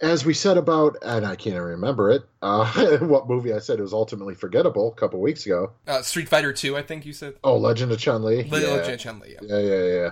as 0.00 0.24
we 0.24 0.34
said 0.34 0.56
about, 0.58 0.96
and 1.02 1.24
I 1.26 1.36
can't 1.36 1.54
even 1.54 1.62
remember 1.62 2.10
it, 2.10 2.22
uh, 2.42 2.98
what 3.00 3.28
movie 3.28 3.52
I 3.52 3.60
said 3.60 3.78
it 3.78 3.82
was 3.82 3.92
ultimately 3.92 4.34
forgettable 4.34 4.92
a 4.92 4.94
couple 4.94 5.20
weeks 5.20 5.46
ago. 5.46 5.72
Uh, 5.86 6.02
Street 6.02 6.28
Fighter 6.28 6.52
Two, 6.52 6.76
I 6.76 6.82
think 6.82 7.06
you 7.06 7.12
said. 7.12 7.34
Oh, 7.42 7.56
Legend 7.56 7.92
of 7.92 7.98
Chun 7.98 8.22
Li. 8.22 8.42
The 8.42 8.60
Yeah. 8.60 8.68
Legend 8.68 8.94
of 8.94 9.00
Chun-Li, 9.00 9.36
yeah. 9.40 9.40
yeah, 9.42 9.58
yeah, 9.58 9.84
yeah. 10.02 10.10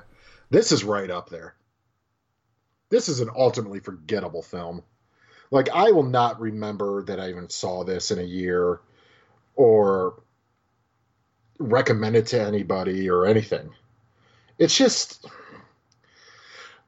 This 0.51 0.73
is 0.73 0.85
right 0.85 1.11
up 1.11 1.29
there. 1.31 1.55
This 2.91 3.09
is 3.09 3.21
an 3.21 3.31
ultimately 3.35 3.81
forgettable 3.81 4.43
film. 4.43 4.83
Like 5.51 5.69
I 5.71 5.91
will 5.93 6.05
not 6.05 6.41
remember 6.41 7.03
that 7.05 7.21
I 7.21 7.29
even 7.31 7.49
saw 7.49 7.85
this 7.85 8.11
in 8.11 8.19
a 8.19 8.23
year, 8.23 8.81
or 9.55 10.23
recommend 11.59 12.17
it 12.17 12.27
to 12.29 12.41
anybody 12.41 13.09
or 13.11 13.27
anything. 13.27 13.71
It's 14.59 14.77
just 14.77 15.27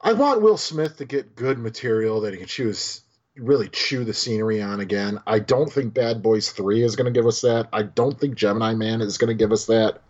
I 0.00 0.12
want 0.12 0.42
Will 0.42 0.56
Smith 0.56 0.98
to 0.98 1.04
get 1.04 1.34
good 1.34 1.58
material 1.58 2.20
that 2.22 2.32
he 2.32 2.38
can 2.38 2.46
choose 2.46 3.02
really 3.36 3.68
chew 3.68 4.04
the 4.04 4.14
scenery 4.14 4.62
on 4.62 4.80
again. 4.80 5.20
I 5.26 5.40
don't 5.40 5.70
think 5.70 5.92
Bad 5.92 6.22
Boys 6.22 6.50
3 6.50 6.82
is 6.82 6.96
going 6.96 7.12
to 7.12 7.18
give 7.18 7.26
us 7.26 7.42
that. 7.42 7.68
I 7.72 7.82
don't 7.82 8.18
think 8.18 8.34
Gemini 8.34 8.74
Man 8.74 9.00
is 9.02 9.18
going 9.18 9.28
to 9.28 9.34
give 9.34 9.52
us 9.52 9.66
that. 9.66 10.00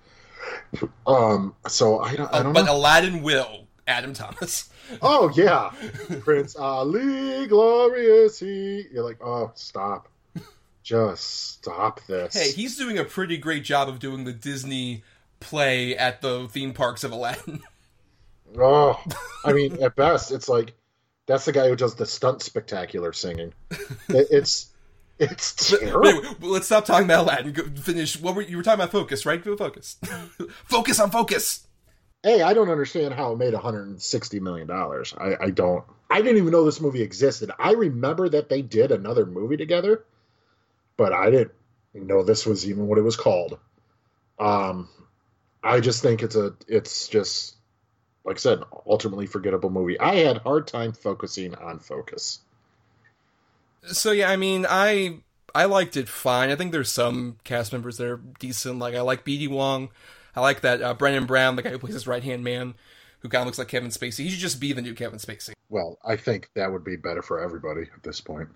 Um 1.07 1.55
so 1.69 1.99
I 2.01 2.15
don't 2.17 2.33
I 2.33 2.39
Oh, 2.41 2.43
don't 2.45 2.53
but 2.53 2.67
know. 2.67 2.77
Aladdin 2.77 3.23
will. 3.23 3.67
Adam 3.87 4.13
Thomas. 4.13 4.71
Oh 5.03 5.33
yeah. 5.35 5.73
Prince 6.21 6.55
Ali 6.57 7.47
glorious 7.49 8.39
he. 8.39 8.85
You're 8.93 9.03
like, 9.05 9.19
"Oh, 9.21 9.51
stop. 9.55 10.09
Just 10.87 11.55
stop 11.55 12.01
this." 12.07 12.33
Hey, 12.33 12.53
he's 12.53 12.77
doing 12.79 12.97
a 12.97 13.05
pretty 13.05 13.37
great 13.39 13.65
job 13.65 13.89
of 13.89 13.99
doing 13.99 14.23
the 14.23 14.33
Disney 14.33 15.03
play 15.41 15.97
at 15.97 16.23
the 16.23 16.47
theme 16.49 16.73
parks 16.73 17.03
of 17.03 17.11
Aladdin. 17.11 17.61
Oh, 18.57 19.03
I 19.45 19.53
mean, 19.53 19.83
at 19.83 19.97
best, 19.97 20.31
it's 20.31 20.49
like 20.49 20.73
that's 21.27 21.45
the 21.47 21.53
guy 21.53 21.69
who 21.69 21.75
does 21.75 21.97
the 21.97 22.07
stunt 22.07 22.43
spectacular 22.43 23.13
singing. 23.13 23.53
It, 24.09 24.29
it's 24.31 24.73
it's 25.19 25.53
terrible. 25.79 26.09
anyway, 26.09 26.29
let's 26.43 26.67
stop 26.67 26.85
talking 26.85 27.07
about 27.07 27.25
Aladdin. 27.25 27.53
Go, 27.53 27.65
finish. 27.75 28.19
What 28.21 28.37
were 28.37 28.43
you 28.43 28.57
were 28.57 28.63
talking 28.63 28.81
about? 28.81 28.93
Focus, 28.93 29.27
right? 29.27 29.45
Go 29.45 29.57
focus. 29.57 29.97
focus 30.65 31.01
on 31.01 31.11
focus. 31.11 31.67
Hey, 32.23 32.41
I 32.41 32.55
don't 32.55 32.71
understand 32.71 33.15
how 33.15 33.33
it 33.33 33.39
made 33.39 33.53
160 33.53 34.41
million 34.41 34.69
dollars. 34.69 35.13
I, 35.19 35.35
I 35.47 35.51
don't. 35.51 35.85
I 36.09 36.23
didn't 36.23 36.39
even 36.39 36.53
know 36.53 36.65
this 36.65 36.81
movie 36.81 37.03
existed. 37.03 37.51
I 37.59 37.73
remember 37.73 38.29
that 38.29 38.49
they 38.49 38.63
did 38.63 38.93
another 38.93 39.27
movie 39.27 39.57
together, 39.57 40.05
but 40.97 41.13
I 41.13 41.31
didn't 41.31 41.53
know 41.95 42.23
this 42.23 42.47
was 42.47 42.69
even 42.69 42.87
what 42.87 42.99
it 42.99 43.03
was 43.03 43.17
called. 43.17 43.59
Um, 44.39 44.89
I 45.63 45.81
just 45.81 46.03
think 46.03 46.23
it's 46.23 46.37
a. 46.37 46.55
It's 46.69 47.09
just 47.09 47.57
like 48.25 48.37
I 48.37 48.39
said, 48.39 48.63
ultimately 48.87 49.27
forgettable 49.27 49.71
movie. 49.71 49.99
I 49.99 50.17
had 50.17 50.39
hard 50.39 50.67
time 50.67 50.93
focusing 50.93 51.55
on 51.55 51.79
focus. 51.79 52.41
So 53.85 54.11
yeah, 54.11 54.31
I 54.31 54.37
mean, 54.37 54.67
I 54.69 55.21
I 55.55 55.65
liked 55.65 55.97
it 55.97 56.09
fine. 56.09 56.51
I 56.51 56.57
think 56.57 56.73
there's 56.73 56.91
some 56.91 57.39
cast 57.45 57.73
members 57.73 57.97
that 57.97 58.07
are 58.07 58.21
decent. 58.39 58.79
Like 58.79 58.95
I 58.95 59.01
like 59.01 59.25
B.D. 59.25 59.49
Wong. 59.49 59.91
I 60.35 60.41
like 60.41 60.61
that 60.61 60.83
uh, 60.83 60.93
Brennan 60.93 61.25
Brown, 61.25 61.57
the 61.57 61.63
guy 61.63 61.71
who 61.71 61.79
plays 61.79 61.95
his 61.95 62.07
right 62.07 62.23
hand 62.23 62.45
man, 62.45 62.75
who 63.21 63.29
kind 63.29 63.41
of 63.41 63.47
looks 63.47 63.59
like 63.59 63.69
Kevin 63.69 63.89
Spacey. 63.89 64.25
He 64.25 64.29
should 64.29 64.41
just 64.41 64.61
be 64.61 64.73
the 64.73 64.83
new 64.83 64.93
Kevin 64.93 65.19
Spacey. 65.19 65.53
Well, 65.71 65.99
I 66.05 66.17
think 66.17 66.51
that 66.55 66.71
would 66.71 66.85
be 66.85 66.97
better 66.97 67.23
for 67.23 67.41
everybody 67.41 67.83
at 67.83 68.03
this 68.03 68.21
point. 68.21 68.51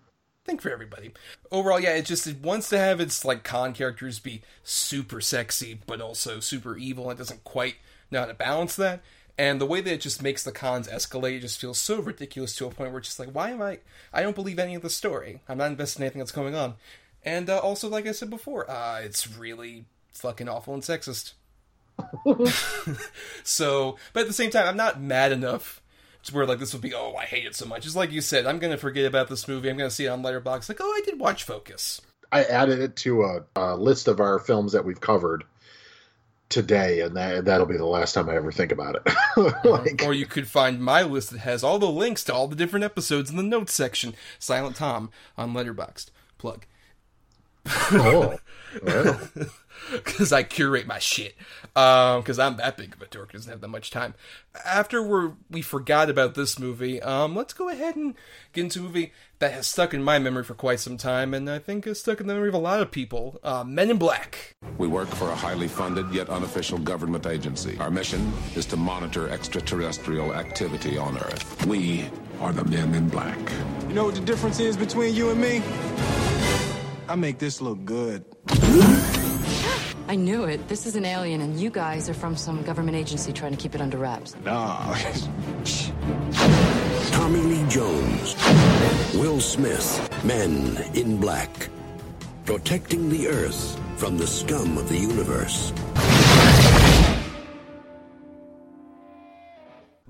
Think 0.44 0.62
for 0.62 0.70
everybody. 0.70 1.12
Overall, 1.50 1.80
yeah, 1.80 1.94
it 1.96 2.06
just 2.06 2.26
it 2.26 2.40
wants 2.40 2.70
to 2.70 2.78
have 2.78 2.98
its 2.98 3.24
like 3.24 3.44
con 3.44 3.74
characters 3.74 4.18
be 4.18 4.42
super 4.64 5.20
sexy, 5.20 5.80
but 5.86 6.00
also 6.00 6.40
super 6.40 6.76
evil. 6.76 7.10
It 7.10 7.18
doesn't 7.18 7.44
quite 7.44 7.76
know 8.10 8.20
how 8.20 8.26
to 8.26 8.34
balance 8.34 8.74
that. 8.76 9.02
And 9.36 9.60
the 9.60 9.66
way 9.66 9.80
that 9.80 9.92
it 9.92 10.00
just 10.00 10.22
makes 10.22 10.42
the 10.42 10.52
cons 10.52 10.88
escalate 10.88 11.38
it 11.38 11.40
just 11.40 11.60
feels 11.60 11.78
so 11.78 12.00
ridiculous 12.00 12.54
to 12.56 12.66
a 12.66 12.70
point 12.70 12.90
where 12.90 12.98
it's 12.98 13.08
just 13.08 13.18
like, 13.18 13.30
why 13.30 13.50
am 13.50 13.62
I? 13.62 13.78
I 14.12 14.22
don't 14.22 14.34
believe 14.34 14.58
any 14.58 14.74
of 14.74 14.82
the 14.82 14.90
story. 14.90 15.40
I'm 15.48 15.58
not 15.58 15.70
invested 15.70 16.00
in 16.00 16.04
anything 16.04 16.18
that's 16.20 16.32
going 16.32 16.54
on. 16.54 16.74
And 17.22 17.48
uh, 17.48 17.58
also, 17.58 17.88
like 17.88 18.06
I 18.06 18.12
said 18.12 18.30
before, 18.30 18.70
uh, 18.70 19.00
it's 19.00 19.36
really 19.38 19.84
fucking 20.12 20.48
awful 20.48 20.74
and 20.74 20.82
sexist. 20.82 21.32
so, 23.42 23.96
but 24.12 24.20
at 24.20 24.26
the 24.26 24.34
same 24.34 24.50
time, 24.50 24.66
I'm 24.66 24.76
not 24.76 25.00
mad 25.00 25.32
enough 25.32 25.79
to 26.24 26.34
where 26.34 26.46
like 26.46 26.58
this 26.58 26.72
would 26.72 26.82
be. 26.82 26.94
Oh, 26.94 27.14
I 27.14 27.24
hate 27.24 27.46
it 27.46 27.54
so 27.54 27.66
much. 27.66 27.86
It's 27.86 27.96
like 27.96 28.12
you 28.12 28.20
said. 28.20 28.46
I'm 28.46 28.58
gonna 28.58 28.76
forget 28.76 29.06
about 29.06 29.28
this 29.28 29.48
movie. 29.48 29.70
I'm 29.70 29.76
gonna 29.76 29.90
see 29.90 30.06
it 30.06 30.08
on 30.08 30.22
Letterboxd. 30.22 30.68
Like, 30.68 30.80
oh, 30.80 30.90
I 30.90 31.00
did 31.04 31.18
watch 31.18 31.44
Focus. 31.44 32.00
I 32.32 32.44
added 32.44 32.78
it 32.80 32.96
to 32.96 33.22
a, 33.24 33.44
a 33.56 33.76
list 33.76 34.06
of 34.06 34.20
our 34.20 34.38
films 34.38 34.72
that 34.72 34.84
we've 34.84 35.00
covered 35.00 35.44
today, 36.48 37.00
and 37.00 37.16
that 37.16 37.46
that'll 37.46 37.66
be 37.66 37.76
the 37.76 37.86
last 37.86 38.12
time 38.12 38.28
I 38.28 38.36
ever 38.36 38.52
think 38.52 38.72
about 38.72 38.96
it. 38.96 39.64
like, 39.64 40.02
Or 40.04 40.12
you 40.12 40.26
could 40.26 40.46
find 40.46 40.80
my 40.82 41.02
list 41.02 41.30
that 41.30 41.40
has 41.40 41.64
all 41.64 41.78
the 41.78 41.90
links 41.90 42.24
to 42.24 42.34
all 42.34 42.48
the 42.48 42.56
different 42.56 42.84
episodes 42.84 43.30
in 43.30 43.36
the 43.36 43.42
notes 43.42 43.72
section. 43.72 44.14
Silent 44.38 44.76
Tom 44.76 45.10
on 45.38 45.54
Letterboxd. 45.54 46.10
Plug. 46.38 46.66
oh, 47.66 48.38
well, 48.82 49.20
because 49.92 50.32
I 50.32 50.42
curate 50.42 50.86
my 50.86 50.98
shit. 50.98 51.34
Because 51.74 52.38
I'm 52.38 52.56
that 52.56 52.76
big 52.76 52.94
of 52.94 53.02
a 53.02 53.06
dork, 53.06 53.32
doesn't 53.32 53.50
have 53.50 53.60
that 53.60 53.68
much 53.68 53.90
time. 53.90 54.14
After 54.64 55.02
we 55.02 55.32
we 55.50 55.62
forgot 55.62 56.10
about 56.10 56.34
this 56.34 56.58
movie, 56.58 57.00
um, 57.00 57.36
let's 57.36 57.52
go 57.52 57.68
ahead 57.68 57.96
and 57.96 58.14
get 58.52 58.64
into 58.64 58.80
a 58.80 58.82
movie 58.82 59.12
that 59.38 59.52
has 59.52 59.66
stuck 59.66 59.94
in 59.94 60.02
my 60.02 60.18
memory 60.18 60.44
for 60.44 60.54
quite 60.54 60.80
some 60.80 60.96
time, 60.96 61.32
and 61.32 61.48
I 61.48 61.58
think 61.58 61.84
has 61.84 62.00
stuck 62.00 62.20
in 62.20 62.26
the 62.26 62.34
memory 62.34 62.48
of 62.48 62.54
a 62.54 62.58
lot 62.58 62.80
of 62.80 62.90
people. 62.90 63.38
Uh, 63.42 63.64
Men 63.64 63.90
in 63.90 63.98
Black. 63.98 64.54
We 64.78 64.88
work 64.88 65.08
for 65.08 65.28
a 65.30 65.34
highly 65.34 65.68
funded 65.68 66.10
yet 66.12 66.28
unofficial 66.28 66.78
government 66.78 67.26
agency. 67.26 67.78
Our 67.78 67.90
mission 67.90 68.32
is 68.54 68.66
to 68.66 68.76
monitor 68.76 69.28
extraterrestrial 69.28 70.34
activity 70.34 70.98
on 70.98 71.16
Earth. 71.18 71.66
We 71.66 72.10
are 72.40 72.52
the 72.52 72.64
men 72.64 72.94
in 72.94 73.08
black. 73.08 73.38
You 73.88 73.94
know 73.94 74.04
what 74.04 74.14
the 74.14 74.20
difference 74.20 74.60
is 74.60 74.76
between 74.76 75.14
you 75.14 75.30
and 75.30 75.40
me? 75.40 75.62
I 77.08 77.14
make 77.16 77.38
this 77.38 77.60
look 77.60 77.84
good. 77.84 78.24
I 80.10 80.16
knew 80.16 80.42
it. 80.42 80.66
This 80.66 80.86
is 80.86 80.96
an 80.96 81.04
alien, 81.04 81.40
and 81.40 81.60
you 81.60 81.70
guys 81.70 82.08
are 82.08 82.14
from 82.14 82.34
some 82.34 82.64
government 82.64 82.96
agency 82.96 83.32
trying 83.32 83.52
to 83.52 83.56
keep 83.56 83.76
it 83.76 83.80
under 83.80 83.96
wraps. 83.96 84.34
Nah. 84.44 84.96
Tommy 87.12 87.38
Lee 87.38 87.64
Jones, 87.68 88.34
Will 89.14 89.38
Smith, 89.38 90.24
Men 90.24 90.84
in 90.94 91.20
Black, 91.20 91.68
protecting 92.44 93.08
the 93.08 93.28
Earth 93.28 93.80
from 93.98 94.18
the 94.18 94.26
scum 94.26 94.78
of 94.78 94.88
the 94.88 94.98
universe. 94.98 95.72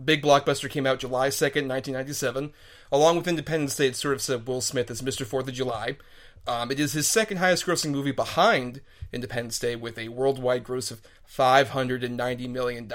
Big 0.02 0.22
blockbuster 0.22 0.70
came 0.70 0.86
out 0.86 1.00
July 1.00 1.28
2nd, 1.28 1.68
1997. 1.68 2.54
Along 2.90 3.18
with 3.18 3.28
Independence 3.28 3.76
Day, 3.76 3.88
it 3.88 3.96
sort 3.96 4.14
of 4.14 4.22
said 4.22 4.48
Will 4.48 4.62
Smith 4.62 4.90
as 4.90 5.02
Mr. 5.02 5.26
4th 5.26 5.48
of 5.48 5.52
July. 5.52 5.98
Um, 6.46 6.70
it 6.70 6.80
is 6.80 6.94
his 6.94 7.06
second 7.06 7.36
highest 7.36 7.66
grossing 7.66 7.90
movie 7.90 8.12
behind 8.12 8.80
Independence 9.12 9.58
Day 9.58 9.76
with 9.76 9.98
a 9.98 10.08
worldwide 10.08 10.64
gross 10.64 10.90
of 10.90 11.02
$590 11.28 12.48
million. 12.48 12.90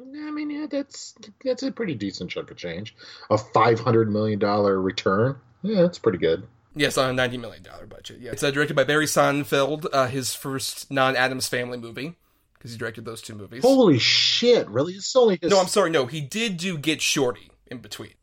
I 0.00 0.30
mean, 0.30 0.50
yeah, 0.50 0.66
that's 0.70 1.14
that's 1.44 1.62
a 1.62 1.70
pretty 1.70 1.94
decent 1.94 2.30
chunk 2.30 2.50
of 2.50 2.56
change. 2.56 2.94
A 3.28 3.36
five 3.36 3.80
hundred 3.80 4.10
million 4.10 4.38
dollar 4.38 4.80
return. 4.80 5.36
Yeah, 5.62 5.82
that's 5.82 5.98
pretty 5.98 6.18
good. 6.18 6.46
Yes, 6.74 6.96
on 6.96 7.18
a 7.18 7.22
$90 7.22 7.40
million 7.40 7.66
budget. 7.88 8.20
Yeah. 8.20 8.30
It's 8.30 8.44
uh, 8.44 8.50
directed 8.52 8.74
by 8.74 8.84
Barry 8.84 9.06
Sonnenfeld, 9.06 9.86
uh, 9.92 10.06
his 10.06 10.34
first 10.34 10.90
non 10.90 11.16
Addams 11.16 11.48
Family 11.48 11.76
movie, 11.76 12.14
because 12.54 12.70
he 12.70 12.78
directed 12.78 13.04
those 13.04 13.20
two 13.20 13.34
movies. 13.34 13.62
Holy 13.62 13.98
shit! 13.98 14.68
Really? 14.68 14.92
It's 14.94 15.14
only 15.16 15.38
his... 15.40 15.50
No, 15.50 15.60
I'm 15.60 15.66
sorry, 15.66 15.90
no, 15.90 16.06
he 16.06 16.20
did 16.20 16.56
do 16.56 16.78
Get 16.78 17.02
Shorty 17.02 17.50
in 17.66 17.78
between. 17.78 18.14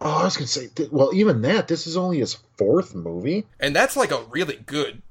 Oh, 0.00 0.10
I 0.10 0.24
was 0.24 0.36
gonna 0.36 0.48
say. 0.48 0.68
Well, 0.90 1.14
even 1.14 1.42
that. 1.42 1.68
This 1.68 1.86
is 1.86 1.96
only 1.96 2.18
his 2.18 2.36
fourth 2.58 2.94
movie. 2.94 3.46
And 3.60 3.74
that's 3.74 3.96
like 3.96 4.10
a 4.10 4.24
really 4.24 4.56
good 4.56 5.02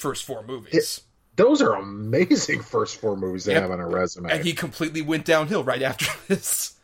first 0.00 0.24
four 0.24 0.42
movies. 0.42 1.02
Those 1.36 1.62
are 1.62 1.74
amazing 1.74 2.62
first 2.74 3.00
four 3.00 3.16
movies 3.16 3.44
they 3.44 3.52
Yep. 3.52 3.62
have 3.62 3.70
on 3.70 3.80
a 3.80 3.86
resume. 3.86 4.30
and 4.30 4.44
he 4.44 4.52
completely 4.52 5.02
went 5.02 5.24
downhill 5.24 5.62
right 5.64 5.82
after 5.82 6.06
this. 6.28 6.74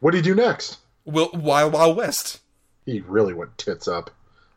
what 0.00 0.10
did 0.12 0.24
he 0.24 0.30
do 0.30 0.34
next? 0.34 0.78
Will 1.04 1.30
Wild 1.34 1.72
Wild 1.72 1.96
West. 1.96 2.40
He 2.86 3.00
really 3.00 3.34
went 3.34 3.56
tits 3.58 3.88
up. 3.88 4.10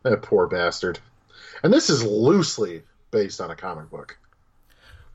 That 0.03 0.21
poor 0.21 0.47
bastard. 0.47 0.99
And 1.63 1.73
this 1.73 1.89
is 1.89 2.03
loosely 2.03 2.83
based 3.11 3.41
on 3.41 3.49
a 3.51 3.55
comic 3.55 3.89
book. 3.89 4.17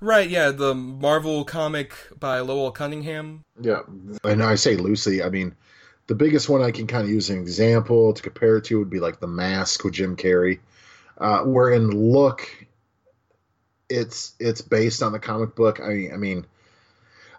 Right, 0.01 0.29
yeah, 0.29 0.51
the 0.51 0.75
Marvel 0.75 1.45
comic 1.45 1.95
by 2.19 2.41
Lowell 2.41 2.73
Cunningham. 2.73 3.43
Yeah, 3.61 3.83
and 4.25 4.43
I 4.43 4.57
say 4.57 4.77
loosely. 4.77 5.23
I 5.23 5.29
mean, 5.29 5.55
the 6.09 6.17
biggest 6.17 6.49
one 6.49 6.61
I 6.63 6.73
can 6.73 6.89
kind 6.89 7.05
of 7.05 7.11
use 7.11 7.31
an 7.31 7.39
example 7.39 8.13
to 8.13 8.23
compare 8.23 8.57
it 8.57 8.65
to 8.65 8.79
would 8.81 8.91
be 8.91 8.99
like 8.99 9.21
The 9.21 9.29
Mask 9.29 9.85
with 9.85 9.95
Jim 9.95 10.17
Carrey, 10.17 10.59
uh, 11.19 11.43
where 11.45 11.71
in 11.71 11.91
look, 11.91 12.49
it's 13.93 14.35
it's 14.39 14.61
based 14.61 15.03
on 15.03 15.13
the 15.13 15.19
comic 15.19 15.55
book. 15.55 15.81
I 15.81 15.89
mean, 15.89 16.13
I 16.13 16.17
mean, 16.17 16.47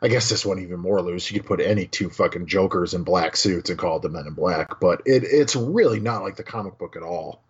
I 0.01 0.07
guess 0.07 0.29
this 0.29 0.45
one 0.45 0.59
even 0.59 0.79
more 0.79 1.01
loose. 1.01 1.31
You 1.31 1.39
could 1.39 1.47
put 1.47 1.61
any 1.61 1.87
two 1.87 2.09
fucking 2.09 2.47
Jokers 2.47 2.93
in 2.93 3.03
black 3.03 3.35
suits 3.35 3.69
and 3.69 3.79
call 3.79 3.97
it 3.97 4.01
the 4.03 4.09
Men 4.09 4.27
in 4.27 4.33
Black, 4.33 4.79
but 4.79 5.01
it 5.05 5.23
it's 5.23 5.55
really 5.55 5.99
not 5.99 6.23
like 6.23 6.35
the 6.35 6.43
comic 6.43 6.77
book 6.77 6.95
at 6.95 7.03
all. 7.03 7.41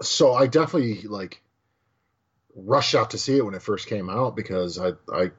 So 0.00 0.34
I 0.34 0.46
definitely 0.46 1.02
like 1.02 1.42
rushed 2.54 2.94
out 2.94 3.10
to 3.10 3.18
see 3.18 3.36
it 3.36 3.44
when 3.44 3.54
it 3.54 3.62
first 3.62 3.86
came 3.86 4.10
out 4.10 4.36
because 4.36 4.78
I 4.78 4.92
I 5.12 5.30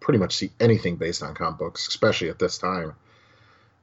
pretty 0.00 0.18
much 0.18 0.36
see 0.36 0.52
anything 0.60 0.96
based 0.96 1.22
on 1.22 1.34
comic 1.34 1.58
books, 1.58 1.88
especially 1.88 2.30
at 2.30 2.38
this 2.38 2.58
time. 2.58 2.94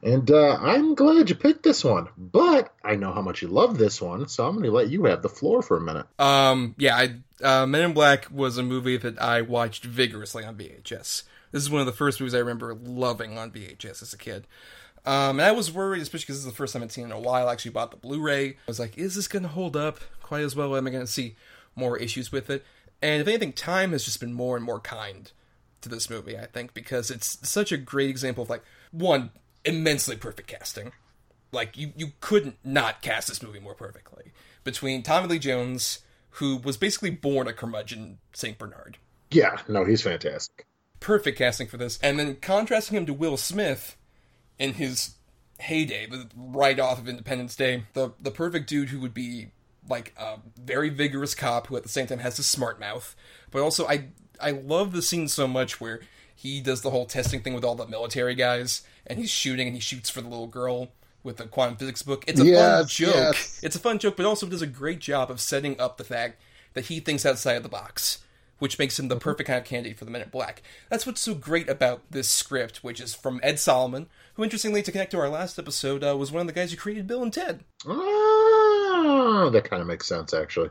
And 0.03 0.29
uh, 0.29 0.57
I'm 0.59 0.95
glad 0.95 1.29
you 1.29 1.35
picked 1.35 1.63
this 1.63 1.83
one, 1.83 2.09
but 2.17 2.73
I 2.83 2.95
know 2.95 3.13
how 3.13 3.21
much 3.21 3.41
you 3.41 3.47
love 3.47 3.77
this 3.77 4.01
one, 4.01 4.27
so 4.27 4.45
I'm 4.45 4.55
going 4.55 4.65
to 4.65 4.71
let 4.71 4.89
you 4.89 5.05
have 5.05 5.21
the 5.21 5.29
floor 5.29 5.61
for 5.61 5.77
a 5.77 5.81
minute. 5.81 6.05
Um, 6.19 6.75
yeah, 6.77 6.97
I, 6.97 7.15
uh, 7.41 7.65
Men 7.65 7.83
in 7.85 7.93
Black 7.93 8.27
was 8.29 8.57
a 8.57 8.63
movie 8.63 8.97
that 8.97 9.21
I 9.21 9.41
watched 9.41 9.85
vigorously 9.85 10.43
on 10.43 10.57
VHS. 10.57 11.23
This 11.51 11.63
is 11.63 11.69
one 11.69 11.79
of 11.79 11.85
the 11.85 11.93
first 11.93 12.19
movies 12.19 12.35
I 12.35 12.39
remember 12.39 12.73
loving 12.73 13.37
on 13.37 13.51
VHS 13.51 14.01
as 14.01 14.13
a 14.13 14.17
kid. 14.17 14.45
Um, 15.05 15.39
and 15.39 15.41
I 15.41 15.51
was 15.51 15.71
worried, 15.71 16.01
especially 16.01 16.23
because 16.23 16.35
this 16.35 16.45
is 16.45 16.51
the 16.51 16.57
first 16.57 16.73
time 16.73 16.83
I'd 16.83 16.91
seen 16.91 17.05
it 17.05 17.07
in 17.07 17.13
a 17.13 17.19
while. 17.19 17.47
I 17.47 17.53
actually 17.53 17.71
bought 17.71 17.91
the 17.91 17.97
Blu-ray. 17.97 18.49
I 18.49 18.55
was 18.67 18.79
like, 18.79 18.97
is 18.97 19.15
this 19.15 19.27
going 19.27 19.43
to 19.43 19.49
hold 19.49 19.77
up 19.77 19.99
quite 20.21 20.43
as 20.43 20.55
well? 20.55 20.75
Am 20.75 20.87
I 20.87 20.89
going 20.89 21.05
to 21.05 21.11
see 21.11 21.35
more 21.75 21.97
issues 21.97 22.31
with 22.31 22.49
it? 22.49 22.65
And 23.01 23.21
if 23.21 23.27
anything, 23.27 23.53
time 23.53 23.91
has 23.91 24.03
just 24.03 24.19
been 24.19 24.33
more 24.33 24.55
and 24.55 24.65
more 24.65 24.79
kind 24.79 25.31
to 25.81 25.89
this 25.89 26.09
movie, 26.09 26.37
I 26.37 26.45
think, 26.45 26.73
because 26.73 27.11
it's 27.11 27.37
such 27.47 27.71
a 27.71 27.77
great 27.77 28.09
example 28.09 28.43
of, 28.43 28.49
like, 28.49 28.63
one, 28.91 29.31
immensely 29.65 30.15
perfect 30.15 30.47
casting. 30.47 30.91
Like, 31.51 31.77
you, 31.77 31.93
you 31.95 32.13
couldn't 32.19 32.57
not 32.63 33.01
cast 33.01 33.27
this 33.27 33.43
movie 33.43 33.59
more 33.59 33.75
perfectly. 33.75 34.31
Between 34.63 35.03
Tommy 35.03 35.27
Lee 35.27 35.39
Jones, 35.39 35.99
who 36.31 36.57
was 36.57 36.77
basically 36.77 37.11
born 37.11 37.47
a 37.47 37.53
curmudgeon 37.53 38.17
St. 38.33 38.57
Bernard. 38.57 38.97
Yeah, 39.29 39.57
no, 39.67 39.85
he's 39.85 40.01
fantastic. 40.01 40.65
Perfect 40.99 41.37
casting 41.37 41.67
for 41.67 41.77
this. 41.77 41.99
And 42.01 42.17
then 42.17 42.37
contrasting 42.37 42.97
him 42.97 43.05
to 43.05 43.13
Will 43.13 43.37
Smith 43.37 43.97
in 44.57 44.73
his 44.73 45.15
heyday, 45.59 46.07
the- 46.07 46.29
right 46.35 46.79
off 46.79 46.99
of 46.99 47.07
Independence 47.07 47.55
Day. 47.55 47.83
The 47.93 48.13
the 48.19 48.31
perfect 48.31 48.67
dude 48.69 48.89
who 48.89 48.99
would 48.99 49.13
be 49.13 49.51
like 49.89 50.13
a 50.17 50.39
very 50.61 50.89
vigorous 50.89 51.35
cop 51.35 51.67
who 51.67 51.75
at 51.75 51.83
the 51.83 51.89
same 51.89 52.07
time 52.07 52.19
has 52.19 52.39
a 52.39 52.43
smart 52.43 52.79
mouth. 52.79 53.15
But 53.51 53.61
also 53.61 53.87
I 53.87 54.09
I 54.39 54.51
love 54.51 54.91
the 54.93 55.01
scene 55.01 55.27
so 55.27 55.47
much 55.47 55.81
where 55.81 56.01
he 56.35 56.61
does 56.61 56.81
the 56.81 56.89
whole 56.89 57.05
testing 57.05 57.41
thing 57.41 57.53
with 57.53 57.63
all 57.63 57.75
the 57.75 57.87
military 57.87 58.35
guys 58.35 58.81
and 59.05 59.19
he's 59.19 59.29
shooting 59.29 59.67
and 59.67 59.75
he 59.75 59.81
shoots 59.81 60.09
for 60.09 60.21
the 60.21 60.27
little 60.29 60.47
girl 60.47 60.89
with 61.23 61.37
the 61.37 61.45
quantum 61.45 61.77
physics 61.77 62.01
book. 62.01 62.23
It's 62.27 62.39
a 62.39 62.43
fun 62.43 62.87
joke. 62.87 63.15
yes. 63.15 63.59
It's 63.63 63.75
a 63.75 63.79
fun 63.79 63.99
joke, 63.99 64.17
but 64.17 64.25
also 64.25 64.45
does 64.47 64.61
a 64.61 64.67
great 64.67 64.99
job 64.99 65.31
of 65.31 65.39
setting 65.39 65.79
up 65.79 65.97
the 65.97 66.03
fact 66.03 66.41
that 66.73 66.85
he 66.85 66.99
thinks 66.99 67.25
outside 67.25 67.53
of 67.53 67.63
the 67.63 67.69
box, 67.69 68.19
which 68.59 68.77
makes 68.79 68.99
him 68.99 69.07
the 69.07 69.15
perfect 69.15 69.47
kind 69.47 69.59
of 69.59 69.65
candidate 69.65 69.97
for 69.97 70.05
the 70.05 70.11
Men 70.11 70.21
in 70.21 70.29
Black. 70.29 70.61
That's 70.89 71.05
what's 71.05 71.21
so 71.21 71.33
great 71.33 71.69
about 71.69 72.01
this 72.09 72.29
script, 72.29 72.83
which 72.83 72.99
is 72.99 73.13
from 73.13 73.39
Ed 73.43 73.59
Solomon, 73.59 74.07
who, 74.33 74.43
interestingly, 74.43 74.81
to 74.83 74.91
connect 74.91 75.11
to 75.11 75.19
our 75.19 75.29
last 75.29 75.57
episode, 75.59 76.03
uh, 76.03 76.17
was 76.17 76.31
one 76.31 76.41
of 76.41 76.47
the 76.47 76.53
guys 76.53 76.71
who 76.71 76.77
created 76.77 77.07
Bill 77.07 77.23
and 77.23 77.31
Ted. 77.31 77.63
Ah, 77.87 79.49
that 79.51 79.63
kind 79.69 79.81
of 79.81 79.87
makes 79.87 80.07
sense, 80.07 80.33
actually. 80.33 80.69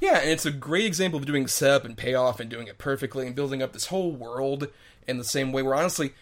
Yeah, 0.00 0.18
and 0.18 0.30
it's 0.30 0.46
a 0.46 0.52
great 0.52 0.86
example 0.86 1.18
of 1.18 1.26
doing 1.26 1.46
setup 1.46 1.84
and 1.84 1.96
payoff 1.96 2.40
and 2.40 2.48
doing 2.48 2.68
it 2.68 2.78
perfectly 2.78 3.26
and 3.26 3.34
building 3.34 3.62
up 3.62 3.72
this 3.72 3.86
whole 3.86 4.12
world 4.12 4.68
in 5.06 5.18
the 5.18 5.24
same 5.24 5.52
way. 5.52 5.62
Where 5.62 5.74
honestly, 5.74 6.12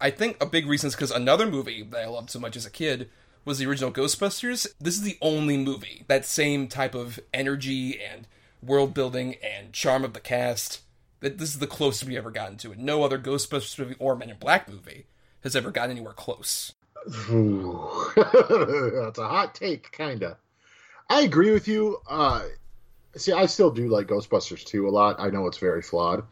I 0.00 0.10
think 0.10 0.36
a 0.40 0.46
big 0.46 0.66
reason 0.66 0.88
is 0.88 0.94
because 0.94 1.10
another 1.10 1.46
movie 1.46 1.82
that 1.82 2.02
I 2.02 2.06
loved 2.06 2.30
so 2.30 2.38
much 2.38 2.56
as 2.56 2.66
a 2.66 2.70
kid 2.70 3.10
was 3.44 3.58
the 3.58 3.66
original 3.66 3.92
Ghostbusters. 3.92 4.66
This 4.80 4.96
is 4.96 5.02
the 5.02 5.18
only 5.20 5.56
movie 5.56 6.04
that 6.08 6.24
same 6.24 6.66
type 6.68 6.94
of 6.94 7.20
energy 7.32 8.00
and 8.00 8.26
world 8.62 8.94
building 8.94 9.36
and 9.42 9.72
charm 9.72 10.04
of 10.04 10.12
the 10.12 10.20
cast. 10.20 10.80
That 11.20 11.38
this 11.38 11.50
is 11.50 11.58
the 11.60 11.66
closest 11.66 12.04
we 12.04 12.16
ever 12.16 12.30
gotten 12.30 12.56
to 12.58 12.72
it. 12.72 12.78
No 12.78 13.02
other 13.02 13.18
Ghostbusters 13.18 13.78
movie 13.78 13.96
or 13.98 14.16
Men 14.16 14.30
in 14.30 14.36
Black 14.36 14.68
movie 14.68 15.06
has 15.42 15.56
ever 15.56 15.70
gotten 15.70 15.92
anywhere 15.92 16.12
close. 16.12 16.74
That's 17.06 17.28
a 19.18 19.28
hot 19.28 19.54
take, 19.54 19.92
kind 19.92 20.22
of. 20.22 20.36
I 21.08 21.22
agree 21.22 21.52
with 21.52 21.68
you. 21.68 22.00
Uh, 22.08 22.42
see, 23.16 23.32
I 23.32 23.46
still 23.46 23.70
do 23.70 23.88
like 23.88 24.06
Ghostbusters 24.06 24.64
2 24.64 24.88
a 24.88 24.90
lot. 24.90 25.16
I 25.18 25.30
know 25.30 25.46
it's 25.46 25.58
very 25.58 25.82
flawed. 25.82 26.24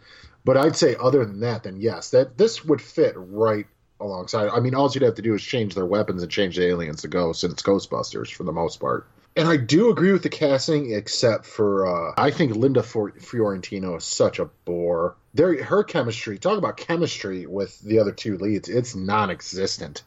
But 0.44 0.56
I'd 0.58 0.76
say, 0.76 0.94
other 1.00 1.24
than 1.24 1.40
that, 1.40 1.62
then 1.62 1.80
yes, 1.80 2.10
that 2.10 2.36
this 2.36 2.64
would 2.64 2.82
fit 2.82 3.14
right 3.16 3.66
alongside. 3.98 4.50
I 4.50 4.60
mean, 4.60 4.74
all 4.74 4.90
you'd 4.92 5.02
have 5.02 5.14
to 5.14 5.22
do 5.22 5.34
is 5.34 5.42
change 5.42 5.74
their 5.74 5.86
weapons 5.86 6.22
and 6.22 6.30
change 6.30 6.56
the 6.56 6.66
aliens 6.66 7.02
to 7.02 7.08
ghosts, 7.08 7.44
and 7.44 7.52
it's 7.52 7.62
Ghostbusters 7.62 8.30
for 8.30 8.44
the 8.44 8.52
most 8.52 8.78
part. 8.78 9.06
And 9.36 9.48
I 9.48 9.56
do 9.56 9.90
agree 9.90 10.12
with 10.12 10.22
the 10.22 10.28
casting, 10.28 10.92
except 10.92 11.44
for 11.46 11.86
uh, 11.86 12.14
I 12.16 12.30
think 12.30 12.54
Linda 12.54 12.82
Fiorentino 12.82 13.96
is 13.96 14.04
such 14.04 14.38
a 14.38 14.44
bore. 14.64 15.16
There, 15.32 15.62
her 15.64 15.82
chemistry. 15.82 16.38
Talk 16.38 16.58
about 16.58 16.76
chemistry 16.76 17.46
with 17.46 17.80
the 17.80 17.98
other 17.98 18.12
two 18.12 18.38
leads. 18.38 18.68
It's 18.68 18.94
non-existent 18.94 20.04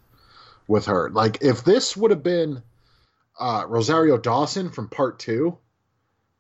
with 0.68 0.86
her. 0.86 1.10
Like 1.10 1.40
if 1.42 1.66
this 1.66 1.98
would 1.98 2.12
have 2.12 2.24
been 2.24 2.64
uh, 3.38 3.66
Rosario 3.68 4.18
Dawson 4.18 4.70
from 4.70 4.88
Part 4.88 5.20
Two, 5.20 5.58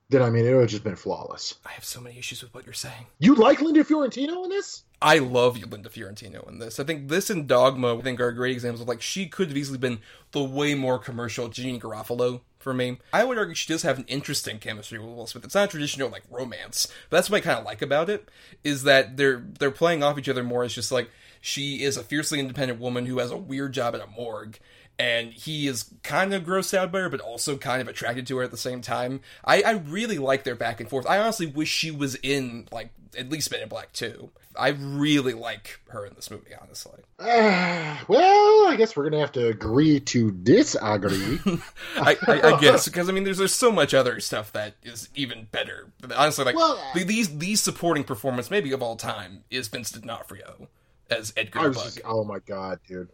then 0.10 0.22
I 0.22 0.30
mean 0.30 0.46
it 0.46 0.54
would 0.54 0.62
have 0.62 0.70
just 0.70 0.84
been 0.84 0.96
flawless. 0.96 1.56
I 1.65 1.72
have 1.72 1.84
so 1.84 2.00
many 2.00 2.17
issues 2.17 2.41
with 2.41 2.54
what 2.54 2.65
you're 2.65 2.74
saying. 2.74 3.08
You 3.20 3.36
like 3.36 3.62
Linda 3.62 3.84
Fiorentino 3.84 4.43
in 4.43 4.50
this? 4.50 4.84
I 5.02 5.20
love 5.20 5.62
Linda 5.62 5.89
Fiorentino 5.89 6.46
in 6.50 6.60
this. 6.60 6.80
I 6.80 6.84
think 6.84 7.08
this 7.08 7.30
and 7.30 7.48
Dogma, 7.48 7.98
I 7.98 8.02
think, 8.02 8.20
are 8.20 8.32
great 8.32 8.54
examples 8.54 8.82
of 8.82 8.88
like 8.88 9.02
she 9.02 9.28
could 9.28 9.50
have 9.50 9.58
easily 9.58 9.78
been 9.78 10.00
the 10.32 10.43
way 10.43 10.76
more 10.76 10.98
commercial 10.98 11.50
Janeane 11.50 11.80
Garofalo 11.80 12.41
for 12.58 12.74
me. 12.74 12.98
I 13.13 13.24
would 13.24 13.38
argue 13.38 13.54
she 13.54 13.72
does 13.72 13.84
have 13.84 14.00
an 14.00 14.06
interesting 14.08 14.60
chemistry 14.60 14.98
with 14.98 15.10
Will 15.10 15.28
Smith. 15.28 15.46
It's 15.46 15.56
not 15.56 15.70
traditional 15.70 16.10
like 16.10 16.24
romance, 16.30 16.88
but 17.10 17.17
that's 17.17 17.30
what 17.30 17.38
I 17.38 17.41
kind 17.41 17.60
of 17.60 17.65
like 17.65 17.82
about 17.82 18.10
it 18.10 18.30
is 18.63 18.84
that 18.84 19.17
they're 19.17 19.46
they're 19.60 19.72
playing 19.72 20.04
off 20.04 20.17
each 20.17 20.30
other 20.30 20.43
more. 20.43 20.63
It's 20.63 20.74
just 20.74 20.91
like 20.91 21.10
she 21.41 21.84
is 21.84 21.98
a 21.98 22.04
fiercely 22.04 22.39
independent 22.39 22.80
woman 22.80 23.06
who 23.06 23.20
has 23.20 23.32
a 23.32 23.38
weird 23.38 23.74
job 23.74 23.93
at 23.93 24.02
a 24.02 24.08
morgue. 24.08 24.58
And 24.99 25.31
he 25.31 25.67
is 25.67 25.91
kind 26.01 26.33
of 26.33 26.43
grossed 26.43 26.73
out 26.73 26.91
by 26.91 26.99
her, 27.01 27.10
but 27.10 27.21
also 27.21 27.55
kind 27.57 27.81
of 27.81 27.88
attracted 27.88 28.25
to 28.27 28.38
her 28.38 28.43
at 28.43 28.49
the 28.51 28.57
same 28.57 28.81
time. 28.81 29.21
I, 29.45 29.62
I 29.62 29.71
really 29.73 30.17
like 30.17 30.43
their 30.43 30.55
back 30.55 30.79
and 30.79 30.89
forth. 30.89 31.05
I 31.07 31.19
honestly 31.19 31.45
wish 31.45 31.69
she 31.69 31.91
was 31.91 32.15
in 32.15 32.67
like 32.71 32.89
at 33.17 33.29
least 33.29 33.51
Men 33.51 33.62
in 33.62 33.69
Black 33.69 33.93
2. 33.93 34.31
I 34.60 34.69
really 34.69 35.33
like 35.33 35.79
her 35.89 36.03
in 36.07 36.15
this 36.15 36.31
movie, 36.31 36.49
honestly. 36.60 36.99
Uh, 37.19 37.97
well, 38.07 38.67
I 38.67 38.75
guess 38.75 38.95
we're 38.95 39.03
gonna 39.07 39.19
have 39.19 39.31
to 39.33 39.49
agree 39.49 39.99
to 39.99 40.31
disagree. 40.31 41.39
I, 41.95 42.17
I, 42.27 42.41
I 42.55 42.60
guess 42.60 42.86
because 42.86 43.07
I 43.07 43.12
mean, 43.12 43.23
there's 43.23 43.38
there's 43.38 43.53
so 43.53 43.71
much 43.71 43.93
other 43.93 44.19
stuff 44.19 44.51
that 44.53 44.73
is 44.81 45.10
even 45.13 45.47
better. 45.51 45.91
Honestly, 46.15 46.43
like 46.43 46.55
Well, 46.55 46.81
the- 46.95 47.03
these 47.03 47.38
these 47.38 47.62
supporting 47.62 48.03
performance, 48.03 48.49
maybe 48.49 48.71
of 48.71 48.81
all 48.81 48.95
time, 48.95 49.43
is 49.51 49.67
Vincent 49.67 50.01
D'Onofrio 50.05 50.67
as 51.12 51.33
Edgar 51.38 51.60
I 51.60 51.67
was 51.67 51.77
Bug. 51.77 51.86
just, 51.86 52.01
oh 52.05 52.23
my 52.23 52.39
god, 52.39 52.79
dude, 52.88 53.10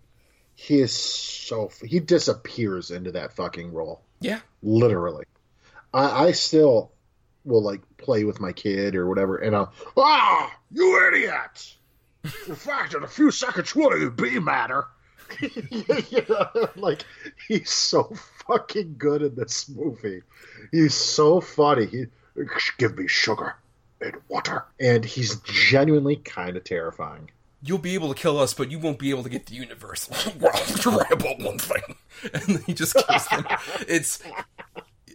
he 0.56 0.80
is 0.80 0.94
so 0.94 1.72
he 1.84 2.00
disappears 2.00 2.92
into 2.92 3.12
that 3.12 3.34
fucking 3.34 3.74
role, 3.74 4.02
Yeah, 4.20 4.40
literally. 4.62 5.26
I, 5.94 6.26
I 6.28 6.32
still 6.32 6.92
will 7.46 7.62
like 7.62 7.82
play 7.98 8.24
with 8.24 8.40
my 8.40 8.52
kid 8.52 8.96
or 8.96 9.08
whatever, 9.08 9.38
and 9.38 9.56
I'll 9.56 9.74
ah, 9.98 10.56
you 10.72 11.08
idiot! 11.08 11.76
The 12.48 12.56
fact 12.56 12.94
that 12.94 13.04
a 13.04 13.08
few 13.08 13.32
seconds 13.32 13.76
what 13.76 13.92
wouldn't 13.94 14.16
be 14.18 14.40
matter. 14.40 14.86
You 15.42 16.26
know, 16.30 16.70
like 16.76 17.04
he's 17.48 17.72
so 17.72 18.14
fucking 18.48 18.96
good 19.00 19.24
in 19.24 19.34
this 19.36 19.68
movie. 19.68 20.22
He's 20.72 20.94
so 20.94 21.42
funny. 21.42 21.88
He 21.88 22.06
give 22.78 22.98
me 22.98 23.08
sugar 23.08 23.56
and 24.00 24.16
water, 24.28 24.66
and 24.80 25.04
he's 25.04 25.38
genuinely 25.38 26.18
kind 26.18 26.56
of 26.56 26.64
terrifying. 26.64 27.32
You'll 27.64 27.78
be 27.78 27.94
able 27.94 28.14
to 28.14 28.20
kill 28.20 28.40
us, 28.40 28.54
but 28.54 28.70
you 28.70 28.78
won't 28.78 29.00
be 29.00 29.10
able 29.10 29.24
to 29.24 29.30
get 29.30 29.46
the 29.46 29.56
universe. 29.56 30.10
We're 30.40 30.52
all 30.52 30.98
right 31.00 31.12
about 31.12 31.40
one 31.40 31.58
thing, 31.58 31.96
and 32.34 32.44
then 32.44 32.64
he 32.64 32.74
just 32.74 32.96
kills 32.96 33.28
them. 33.28 33.46
It's 33.88 34.22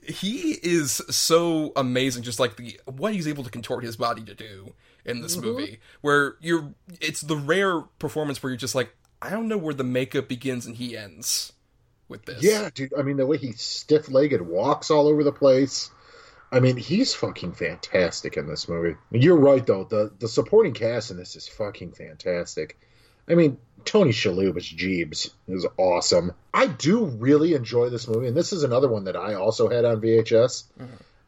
he 0.09 0.59
is 0.63 1.03
so 1.11 1.73
amazing, 1.77 2.23
just 2.23 2.41
like 2.41 2.57
the 2.57 2.81
what 2.87 3.13
he's 3.13 3.29
able 3.29 3.45
to 3.45 3.51
contort 3.51 3.85
his 3.85 3.97
body 3.97 4.23
to 4.23 4.35
do 4.35 4.73
in 5.05 5.21
this 5.21 5.37
mm-hmm. 5.37 5.47
movie. 5.47 5.81
Where 6.01 6.37
you're, 6.41 6.73
it's 7.01 7.21
the 7.21 7.37
rare 7.37 7.81
performance 7.81 8.43
where 8.43 8.51
you're 8.51 8.57
just 8.57 8.75
like, 8.75 8.95
I 9.21 9.31
don't 9.31 9.49
know 9.49 9.59
where 9.59 9.75
the 9.75 9.85
makeup 9.85 10.29
begins 10.29 10.67
and 10.67 10.77
he 10.77 10.97
ends 10.97 11.53
with 12.09 12.25
this. 12.25 12.43
Yeah, 12.43 12.71
dude. 12.75 12.95
I 12.99 13.03
mean, 13.03 13.19
the 13.19 13.27
way 13.27 13.37
he 13.37 13.53
stiff 13.53 14.11
legged 14.11 14.41
walks 14.41 14.91
all 14.91 15.09
over 15.09 15.23
the 15.23 15.33
place. 15.33 15.91
I 16.51 16.61
mean, 16.61 16.77
he's 16.77 17.15
fucking 17.15 17.53
fantastic 17.53 18.37
in 18.37 18.47
this 18.47 18.69
movie. 18.69 18.97
You're 19.11 19.37
right, 19.37 19.65
though. 19.65 19.85
The 19.85 20.13
the 20.19 20.29
supporting 20.29 20.73
cast 20.73 21.11
in 21.11 21.17
this 21.17 21.37
is 21.37 21.47
fucking 21.47 21.93
fantastic. 21.93 22.79
I 23.29 23.35
mean, 23.35 23.59
Tony 23.85 24.11
Shalhoub 24.11 24.57
as 24.57 24.65
Jeebs 24.65 25.31
is 25.47 25.67
awesome. 25.77 26.33
I 26.55 26.67
do 26.67 27.05
really 27.05 27.55
enjoy 27.55 27.91
this 27.91 28.09
movie, 28.09 28.29
and 28.29 28.37
this 28.37 28.53
is 28.53 28.63
another 28.65 28.89
one 28.89 29.05
that 29.05 29.17
I 29.17 29.35
also 29.35 29.69
had 29.69 29.85
on 29.85 30.01
VHS. 30.01 30.65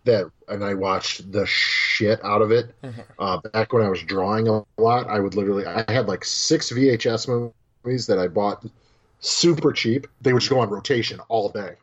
That 0.04 0.30
and 0.48 0.64
I 0.64 0.72
watched 0.74 1.30
the 1.30 1.44
shit 1.44 2.24
out 2.24 2.40
of 2.40 2.52
it. 2.52 2.74
Uh, 3.18 3.38
back 3.52 3.74
when 3.74 3.82
I 3.82 3.90
was 3.90 4.02
drawing 4.02 4.48
a 4.48 4.64
lot, 4.78 5.08
I 5.08 5.20
would 5.20 5.34
literally 5.34 5.66
I 5.66 5.84
had 5.92 6.08
like 6.08 6.24
six 6.24 6.72
VHS 6.72 7.52
movies 7.84 8.06
that 8.06 8.18
I 8.18 8.28
bought 8.28 8.64
super 9.20 9.72
cheap. 9.72 10.06
They 10.22 10.32
would 10.32 10.40
just 10.40 10.50
go 10.50 10.60
on 10.60 10.70
rotation 10.70 11.20
all 11.28 11.50
day, 11.50 11.74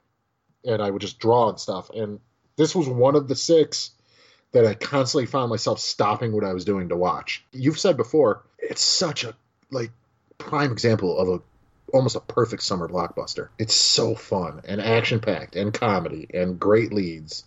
and 0.66 0.82
I 0.82 0.90
would 0.90 1.02
just 1.02 1.20
draw 1.20 1.50
and 1.50 1.60
stuff. 1.60 1.92
And 1.92 2.20
this 2.58 2.76
was 2.76 2.88
one 2.90 3.16
of 3.16 3.28
the 3.28 3.36
six 3.36 3.92
that 4.52 4.66
I 4.66 4.74
constantly 4.74 5.26
found 5.26 5.50
myself 5.50 5.80
stopping 5.80 6.32
what 6.34 6.44
I 6.44 6.54
was 6.54 6.66
doing 6.66 6.90
to 6.90 6.96
watch. 6.96 7.44
You've 7.52 7.80
said 7.80 7.98
before, 7.98 8.44
it's 8.58 8.82
such 8.82 9.24
a 9.24 9.36
like 9.72 9.92
prime 10.38 10.72
example 10.72 11.18
of 11.18 11.30
a 11.30 11.42
almost 11.94 12.16
a 12.16 12.20
perfect 12.22 12.64
summer 12.64 12.88
blockbuster. 12.88 13.50
It's 13.58 13.76
so 13.76 14.16
fun 14.16 14.62
and 14.68 14.82
action 14.82 15.20
packed 15.20 15.56
and 15.56 15.74
comedy 15.74 16.28
and 16.34 16.60
great 16.60 16.92
leads 16.92 17.46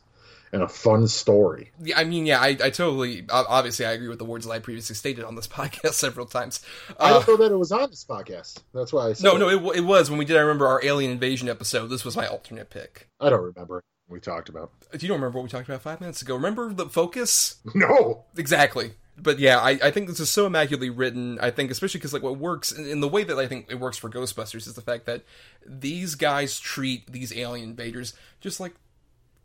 and 0.53 0.63
a 0.63 0.69
fun 0.69 1.07
story. 1.07 1.71
Yeah, 1.81 1.99
I 1.99 2.05
mean, 2.05 2.27
yeah, 2.27 2.41
I, 2.41 2.49
I 2.49 2.71
totally, 2.71 3.25
obviously, 3.31 3.87
I 3.87 3.93
agree 3.93 4.09
with 4.09 4.19
the 4.19 4.25
words 4.25 4.47
that 4.47 4.53
I 4.53 4.59
previously 4.59 4.97
stated 4.97 5.25
on 5.25 5.37
this 5.37 5.47
podcast 5.49 5.93
several 5.95 6.27
times. 6.27 6.61
I 6.99 7.11
Uh, 7.11 7.13
don't 7.21 7.29
know 7.29 7.37
that 7.49 7.53
it 7.55 7.57
was 7.57 7.71
on 7.71 7.89
this 7.91 8.05
podcast. 8.05 8.59
That's 8.75 8.93
why 8.93 9.09
I 9.09 9.13
said 9.13 9.25
no, 9.25 9.37
no, 9.37 9.49
it, 9.49 9.77
it 9.79 9.83
was 9.83 10.11
when 10.11 10.19
we 10.19 10.25
did. 10.25 10.37
I 10.37 10.41
remember 10.41 10.67
our 10.67 10.85
alien 10.85 11.13
invasion 11.13 11.49
episode. 11.49 11.87
This 11.89 12.05
was 12.05 12.17
my 12.17 12.27
alternate 12.27 12.69
pick. 12.71 13.09
I 13.21 13.31
don't 13.31 13.43
remember. 13.45 13.83
We 14.11 14.19
talked 14.21 14.49
about 14.49 14.73
Do 14.93 14.99
you 15.01 15.09
don't 15.09 15.19
remember 15.19 15.39
what 15.39 15.45
we 15.45 15.51
talked 15.51 15.69
about 15.69 15.83
five 15.83 16.01
minutes 16.01 16.21
ago? 16.21 16.35
Remember 16.35 16.73
the 16.73 16.87
focus? 16.87 17.57
no. 17.75 18.25
Exactly. 18.37 18.93
But 19.17 19.39
yeah, 19.39 19.59
I, 19.59 19.79
I 19.83 19.91
think 19.91 20.09
this 20.09 20.19
is 20.19 20.31
so 20.31 20.47
immaculately 20.47 20.91
written. 20.91 21.39
I 21.41 21.51
think, 21.51 21.71
especially 21.71 21.99
because 21.99 22.13
like 22.13 22.23
what 22.23 22.39
works 22.39 22.73
in, 22.73 22.87
in 22.87 23.01
the 23.01 23.09
way 23.09 23.23
that 23.23 23.39
I 23.39 23.47
think 23.47 23.67
it 23.69 23.79
works 23.79 23.99
for 23.99 24.11
Ghostbusters 24.11 24.67
is 24.67 24.75
the 24.75 24.81
fact 24.81 25.07
that 25.07 25.23
these 25.65 26.15
guys 26.15 26.59
treat 26.59 27.11
these 27.11 27.33
alien 27.37 27.71
invaders 27.71 28.15
just 28.41 28.61
like 28.61 28.75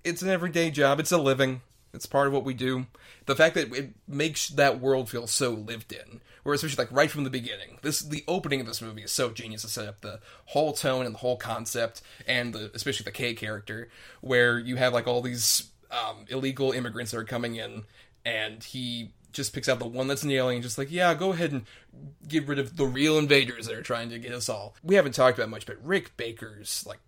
it's 0.03 0.21
an 0.21 0.29
everyday 0.29 0.71
job. 0.71 0.99
It's 0.99 1.11
a 1.11 1.17
living. 1.17 1.61
It's 1.93 2.05
part 2.05 2.27
of 2.27 2.33
what 2.33 2.43
we 2.43 2.53
do. 2.53 2.87
The 3.25 3.35
fact 3.35 3.55
that 3.55 3.71
it 3.73 3.91
makes 4.07 4.49
that 4.49 4.79
world 4.79 5.09
feel 5.09 5.27
so 5.27 5.51
lived 5.51 5.93
in, 5.93 6.21
where 6.45 6.53
especially 6.53 6.83
like 6.83 6.91
right 6.91 7.09
from 7.09 7.23
the 7.23 7.31
beginning, 7.31 7.79
this 7.81 8.01
the 8.01 8.23
opening 8.27 8.61
of 8.61 8.67
this 8.67 8.79
movie 8.79 9.01
is 9.01 9.11
so 9.11 9.31
genius 9.31 9.63
to 9.63 9.67
set 9.67 9.87
up 9.87 10.01
the 10.01 10.19
whole 10.45 10.73
tone 10.73 11.03
and 11.03 11.15
the 11.15 11.19
whole 11.19 11.37
concept, 11.37 12.03
and 12.27 12.53
the, 12.53 12.69
especially 12.75 13.03
the 13.03 13.11
K 13.11 13.33
character, 13.33 13.89
where 14.21 14.59
you 14.59 14.75
have 14.75 14.93
like 14.93 15.07
all 15.07 15.23
these 15.23 15.71
um, 15.89 16.25
illegal 16.29 16.71
immigrants 16.71 17.11
that 17.11 17.17
are 17.17 17.23
coming 17.23 17.55
in, 17.55 17.85
and 18.23 18.63
he 18.63 19.09
just 19.31 19.53
picks 19.53 19.67
out 19.67 19.79
the 19.79 19.87
one 19.87 20.07
that's 20.07 20.23
nailing, 20.23 20.61
just 20.61 20.77
like 20.77 20.91
yeah, 20.91 21.15
go 21.15 21.33
ahead 21.33 21.51
and 21.51 21.65
get 22.27 22.47
rid 22.47 22.59
of 22.59 22.77
the 22.77 22.85
real 22.85 23.17
invaders 23.17 23.65
that 23.65 23.75
are 23.75 23.81
trying 23.81 24.11
to 24.11 24.19
get 24.19 24.31
us 24.31 24.47
all. 24.47 24.75
We 24.83 24.93
haven't 24.93 25.15
talked 25.15 25.39
about 25.39 25.49
much, 25.49 25.65
but 25.65 25.83
Rick 25.83 26.15
Baker's 26.15 26.85
like 26.85 26.99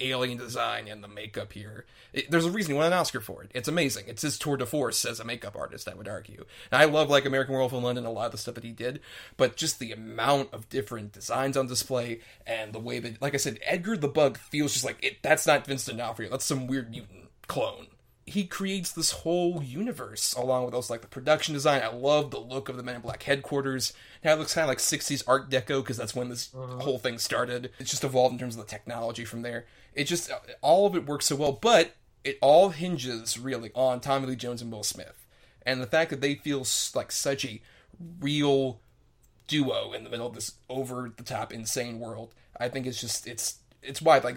alien 0.00 0.38
design 0.38 0.88
and 0.88 1.02
the 1.02 1.08
makeup 1.08 1.52
here. 1.52 1.84
It, 2.12 2.30
there's 2.30 2.46
a 2.46 2.50
reason 2.50 2.72
he 2.72 2.76
won 2.78 2.86
an 2.86 2.92
Oscar 2.92 3.20
for 3.20 3.42
it. 3.42 3.50
It's 3.54 3.68
amazing. 3.68 4.04
It's 4.06 4.22
his 4.22 4.38
tour 4.38 4.56
de 4.56 4.66
force 4.66 5.04
as 5.04 5.20
a 5.20 5.24
makeup 5.24 5.56
artist, 5.56 5.88
I 5.88 5.94
would 5.94 6.08
argue. 6.08 6.44
And 6.70 6.82
I 6.82 6.86
love 6.86 7.10
like 7.10 7.24
American 7.24 7.52
Werewolf 7.52 7.72
in 7.72 7.82
London, 7.82 8.06
a 8.06 8.10
lot 8.10 8.26
of 8.26 8.32
the 8.32 8.38
stuff 8.38 8.54
that 8.54 8.64
he 8.64 8.72
did, 8.72 9.00
but 9.36 9.56
just 9.56 9.78
the 9.78 9.92
amount 9.92 10.52
of 10.52 10.68
different 10.68 11.12
designs 11.12 11.56
on 11.56 11.66
display 11.66 12.20
and 12.46 12.72
the 12.72 12.80
way 12.80 12.98
that, 12.98 13.20
like 13.22 13.34
I 13.34 13.38
said, 13.38 13.58
Edgar 13.62 13.96
the 13.96 14.08
Bug 14.08 14.38
feels 14.38 14.72
just 14.72 14.84
like 14.84 15.02
it. 15.02 15.18
That's 15.22 15.46
not 15.46 15.66
Vincent 15.66 15.96
D'Onofrio. 15.96 16.30
That's 16.30 16.44
some 16.44 16.66
weird 16.66 16.90
mutant 16.90 17.28
clone. 17.46 17.88
He 18.26 18.44
creates 18.44 18.92
this 18.92 19.10
whole 19.10 19.60
universe 19.60 20.34
along 20.34 20.64
with 20.64 20.74
also 20.74 20.94
like 20.94 21.00
the 21.00 21.08
production 21.08 21.52
design. 21.52 21.82
I 21.82 21.92
love 21.92 22.30
the 22.30 22.38
look 22.38 22.68
of 22.68 22.76
the 22.76 22.82
Men 22.84 22.94
in 22.94 23.00
Black 23.00 23.24
headquarters. 23.24 23.92
Now 24.22 24.34
it 24.34 24.38
looks 24.38 24.54
kind 24.54 24.64
of 24.64 24.68
like 24.68 24.78
60s 24.78 25.24
Art 25.26 25.50
Deco 25.50 25.82
because 25.82 25.96
that's 25.96 26.14
when 26.14 26.28
this 26.28 26.48
mm-hmm. 26.48 26.78
whole 26.78 26.98
thing 26.98 27.18
started. 27.18 27.72
It's 27.80 27.90
just 27.90 28.04
evolved 28.04 28.32
in 28.32 28.38
terms 28.38 28.56
of 28.56 28.64
the 28.64 28.70
technology 28.70 29.24
from 29.24 29.42
there. 29.42 29.66
It 29.94 30.04
just 30.04 30.30
all 30.60 30.86
of 30.86 30.94
it 30.94 31.06
works 31.06 31.26
so 31.26 31.36
well, 31.36 31.52
but 31.52 31.94
it 32.24 32.38
all 32.40 32.70
hinges 32.70 33.38
really 33.38 33.70
on 33.74 34.00
Tommy 34.00 34.26
Lee 34.26 34.36
Jones 34.36 34.62
and 34.62 34.70
Will 34.70 34.82
Smith, 34.82 35.26
and 35.64 35.80
the 35.82 35.86
fact 35.86 36.10
that 36.10 36.20
they 36.20 36.34
feel 36.34 36.66
like 36.94 37.12
such 37.12 37.44
a 37.44 37.60
real 38.20 38.80
duo 39.46 39.92
in 39.92 40.04
the 40.04 40.10
middle 40.10 40.26
of 40.26 40.34
this 40.34 40.52
over 40.68 41.12
the 41.14 41.22
top 41.24 41.52
insane 41.52 41.98
world. 41.98 42.34
I 42.58 42.68
think 42.68 42.86
it's 42.86 43.00
just 43.00 43.26
it's 43.26 43.58
it's 43.82 44.00
why 44.00 44.18
like 44.18 44.36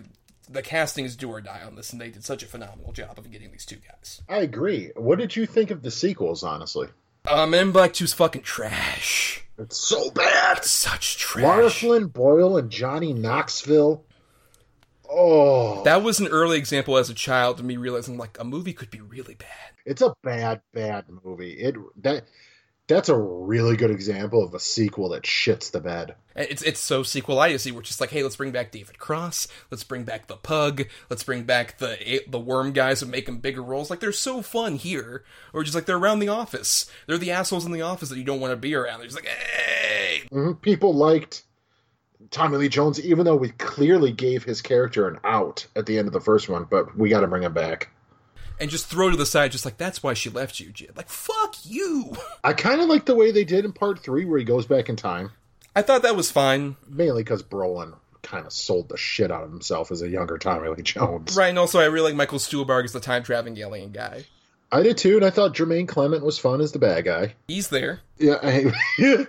the 0.49 0.61
casting 0.61 1.05
is 1.05 1.15
do 1.15 1.29
or 1.29 1.41
die 1.41 1.61
on 1.65 1.75
this, 1.75 1.91
and 1.91 2.01
they 2.01 2.09
did 2.09 2.23
such 2.23 2.43
a 2.43 2.47
phenomenal 2.47 2.91
job 2.91 3.17
of 3.17 3.31
getting 3.31 3.51
these 3.51 3.65
two 3.65 3.77
guys. 3.77 4.21
I 4.27 4.37
agree. 4.37 4.91
What 4.95 5.19
did 5.19 5.35
you 5.35 5.45
think 5.45 5.71
of 5.71 5.81
the 5.81 5.91
sequels, 5.91 6.43
honestly? 6.43 6.87
Uh, 7.25 7.45
Men 7.45 7.67
in 7.67 7.71
Black 7.71 7.93
2's 7.93 8.13
fucking 8.13 8.41
trash. 8.41 9.45
It's 9.57 9.77
so 9.77 10.09
bad. 10.11 10.65
Such 10.65 11.17
trash. 11.17 11.43
Lara 11.43 11.69
Flynn 11.69 12.07
Boyle 12.07 12.57
and 12.57 12.69
Johnny 12.69 13.13
Knoxville. 13.13 14.03
Oh, 15.15 15.83
That 15.83 16.01
was 16.03 16.19
an 16.19 16.27
early 16.27 16.57
example 16.57 16.97
as 16.97 17.09
a 17.09 17.13
child 17.13 17.59
of 17.59 17.65
me 17.65 17.77
realizing 17.77 18.17
like 18.17 18.37
a 18.39 18.43
movie 18.43 18.73
could 18.73 18.89
be 18.91 19.01
really 19.01 19.35
bad. 19.35 19.47
it's 19.85 20.01
a 20.01 20.13
bad, 20.23 20.61
bad 20.73 21.05
movie. 21.23 21.53
It 21.53 21.75
that 22.03 22.23
That's 22.87 23.09
a 23.09 23.17
really 23.17 23.77
good 23.77 23.91
example 23.91 24.43
of 24.43 24.53
a 24.53 24.59
sequel 24.59 25.09
that 25.09 25.23
shits 25.23 25.71
the 25.71 25.79
bed. 25.79 26.15
It's 26.35 26.61
it's 26.63 26.79
so 26.79 27.03
sequelitis. 27.03 27.71
We're 27.71 27.81
just 27.81 28.01
like, 28.01 28.09
hey, 28.09 28.23
let's 28.23 28.35
bring 28.35 28.51
back 28.51 28.71
David 28.71 28.97
Cross. 28.97 29.47
Let's 29.71 29.83
bring 29.83 30.03
back 30.03 30.27
the 30.27 30.35
Pug. 30.35 30.83
Let's 31.09 31.23
bring 31.23 31.43
back 31.43 31.77
the 31.77 32.21
the 32.27 32.39
Worm 32.39 32.71
guys 32.73 33.01
and 33.01 33.11
make 33.11 33.25
them 33.27 33.37
bigger 33.37 33.61
roles. 33.61 33.89
Like 33.89 33.99
they're 33.99 34.11
so 34.11 34.41
fun 34.41 34.75
here. 34.75 35.23
Or 35.53 35.63
just 35.63 35.75
like 35.75 35.85
they're 35.85 35.97
around 35.97 36.19
the 36.19 36.29
office. 36.29 36.89
They're 37.07 37.17
the 37.19 37.31
assholes 37.31 37.65
in 37.65 37.71
the 37.71 37.81
office 37.83 38.09
that 38.09 38.17
you 38.17 38.23
don't 38.25 38.39
want 38.41 38.51
to 38.51 38.57
be 38.57 38.73
around. 38.75 38.99
They're 38.99 39.07
just 39.07 39.17
like, 39.23 39.27
hey. 39.29 40.23
Mhm. 40.31 40.59
People 40.61 40.93
liked 40.93 41.43
Tommy 42.33 42.57
Lee 42.57 42.67
Jones, 42.67 42.99
even 42.99 43.25
though 43.25 43.35
we 43.35 43.49
clearly 43.49 44.11
gave 44.11 44.43
his 44.43 44.61
character 44.61 45.07
an 45.07 45.19
out 45.23 45.67
at 45.75 45.85
the 45.85 45.97
end 45.97 46.07
of 46.07 46.13
the 46.13 46.19
first 46.19 46.49
one, 46.49 46.65
but 46.69 46.97
we 46.97 47.09
got 47.09 47.21
to 47.21 47.27
bring 47.27 47.43
him 47.43 47.53
back. 47.53 47.89
And 48.59 48.69
just 48.69 48.87
throw 48.87 49.09
to 49.09 49.15
the 49.15 49.25
side, 49.25 49.51
just 49.51 49.65
like 49.65 49.77
that's 49.77 50.03
why 50.03 50.13
she 50.13 50.29
left 50.29 50.59
you, 50.59 50.71
Jid. 50.71 50.97
Like 50.97 51.09
fuck 51.09 51.55
you. 51.63 52.15
I 52.43 52.53
kind 52.53 52.81
of 52.81 52.89
like 52.89 53.05
the 53.05 53.15
way 53.15 53.31
they 53.31 53.43
did 53.43 53.65
in 53.65 53.71
part 53.71 53.99
three, 53.99 54.25
where 54.25 54.39
he 54.39 54.45
goes 54.45 54.65
back 54.65 54.89
in 54.89 54.95
time, 54.95 55.31
I 55.75 55.81
thought 55.81 56.01
that 56.03 56.15
was 56.15 56.31
fine. 56.31 56.75
mainly 56.87 57.23
because 57.23 57.43
Brolin 57.43 57.95
kind 58.21 58.45
of 58.45 58.53
sold 58.53 58.89
the 58.89 58.97
shit 58.97 59.31
out 59.31 59.43
of 59.43 59.49
himself 59.51 59.91
as 59.91 60.01
a 60.01 60.09
younger 60.09 60.37
Tommy 60.37 60.69
Lee 60.69 60.81
Jones. 60.83 61.35
Right, 61.35 61.49
and 61.49 61.59
also 61.59 61.79
I 61.79 61.85
really 61.85 62.11
like 62.11 62.15
Michael 62.15 62.39
Stuhlbarg 62.39 62.85
as 62.85 62.93
the 62.93 62.99
time 62.99 63.23
traveling 63.23 63.57
alien 63.57 63.91
guy. 63.91 64.25
I 64.71 64.81
did 64.81 64.97
too, 64.97 65.17
and 65.17 65.25
I 65.25 65.29
thought 65.29 65.53
Jermaine 65.53 65.87
Clement 65.87 66.23
was 66.23 66.39
fun 66.39 66.61
as 66.61 66.71
the 66.71 66.79
bad 66.79 67.05
guy. 67.05 67.35
He's 67.47 67.67
there. 67.67 67.99
Yeah, 68.17 68.37
I, 68.41 68.71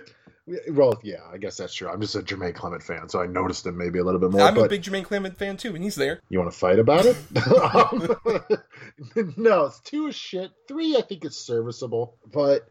well, 0.69 0.99
yeah, 1.03 1.21
I 1.31 1.37
guess 1.37 1.57
that's 1.57 1.73
true. 1.73 1.89
I'm 1.89 2.01
just 2.01 2.15
a 2.15 2.19
Jermaine 2.19 2.53
Clement 2.53 2.83
fan, 2.83 3.09
so 3.09 3.21
I 3.21 3.25
noticed 3.25 3.65
him 3.65 3.77
maybe 3.77 3.99
a 3.99 4.03
little 4.03 4.19
bit 4.19 4.31
more. 4.31 4.41
I'm 4.41 4.57
a 4.57 4.67
big 4.67 4.83
Jermaine 4.83 5.03
Clement 5.03 5.37
fan 5.37 5.57
too, 5.57 5.73
and 5.73 5.83
he's 5.83 5.95
there. 5.95 6.21
you 6.29 6.39
want 6.39 6.51
to 6.51 6.57
fight 6.57 6.79
about 6.79 7.05
it? 7.05 7.17
um, 7.47 9.33
no, 9.37 9.65
it's 9.65 9.79
two 9.79 10.07
is 10.07 10.15
shit. 10.15 10.51
Three, 10.67 10.97
I 10.97 11.01
think 11.01 11.25
is 11.25 11.37
serviceable, 11.37 12.17
but 12.31 12.69